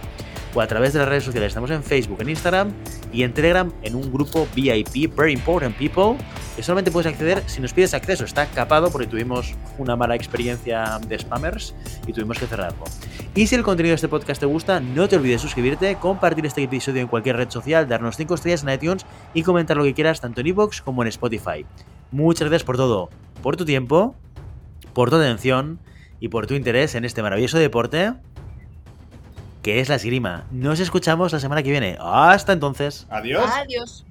o 0.55 0.61
a 0.61 0.67
través 0.67 0.93
de 0.93 1.01
las 1.01 1.09
redes 1.09 1.25
sociales. 1.25 1.49
Estamos 1.49 1.71
en 1.71 1.83
Facebook, 1.83 2.19
en 2.21 2.31
Instagram 2.31 2.73
y 3.13 3.23
en 3.23 3.33
Telegram 3.33 3.71
en 3.83 3.95
un 3.95 4.13
grupo 4.13 4.47
VIP, 4.55 5.15
Very 5.15 5.33
Important 5.33 5.77
People, 5.77 6.17
que 6.57 6.63
solamente 6.63 6.91
puedes 6.91 7.13
acceder 7.13 7.43
si 7.47 7.61
nos 7.61 7.73
pides 7.73 7.95
acceso. 7.95 8.25
Está 8.25 8.47
capado 8.47 8.91
porque 8.91 9.07
tuvimos 9.07 9.55
una 9.79 9.97
mala 9.97 10.15
experiencia 10.15 11.01
de 11.07 11.19
spammers 11.19 11.75
y 12.07 12.13
tuvimos 12.13 12.39
que 12.39 12.47
cerrarlo. 12.47 12.85
Y 13.35 13.47
si 13.47 13.57
el 13.57 13.63
contenido 13.63 13.93
de 13.93 13.97
este 13.97 14.09
podcast 14.09 14.41
te 14.41 14.47
gusta, 14.47 14.81
no 14.81 15.09
te 15.09 15.17
olvides 15.17 15.41
suscribirte, 15.41 15.97
compartir 15.97 16.47
este 16.47 16.63
episodio 16.63 17.03
en 17.03 17.09
cualquier 17.09 17.37
red 17.37 17.51
social, 17.51 17.89
darnos 17.89 18.17
5 18.17 18.35
estrellas 18.35 18.63
en 18.63 18.71
iTunes 18.71 19.07
y 19.35 19.43
comentar 19.43 19.77
lo 19.77 19.83
que 19.85 19.95
quieras 19.95 20.21
tanto 20.21 20.41
en 20.41 20.47
iVoox 20.49 20.83
como 20.83 21.03
en 21.03 21.09
Spotify. 21.09 21.67
Muchas 22.13 22.49
gracias 22.49 22.65
por 22.65 22.77
todo, 22.77 23.11
por 23.43 23.57
tu 23.57 23.65
tiempo, 23.65 24.15
por 24.93 25.11
tu 25.11 25.17
atención 25.17 25.81
y 26.21 26.29
por 26.29 26.47
tu 26.47 26.55
interés 26.55 26.95
en 26.95 27.05
este 27.05 27.23
maravilloso 27.23 27.59
deporte 27.59 28.13
que 29.65 29.81
es 29.81 29.89
la 29.89 29.95
esgrima. 29.95 30.45
Nos 30.53 30.79
escuchamos 30.79 31.33
la 31.33 31.41
semana 31.41 31.63
que 31.63 31.71
viene. 31.71 31.97
Hasta 31.99 32.53
entonces. 32.53 33.07
Adiós. 33.09 33.51
Adiós. 33.51 34.05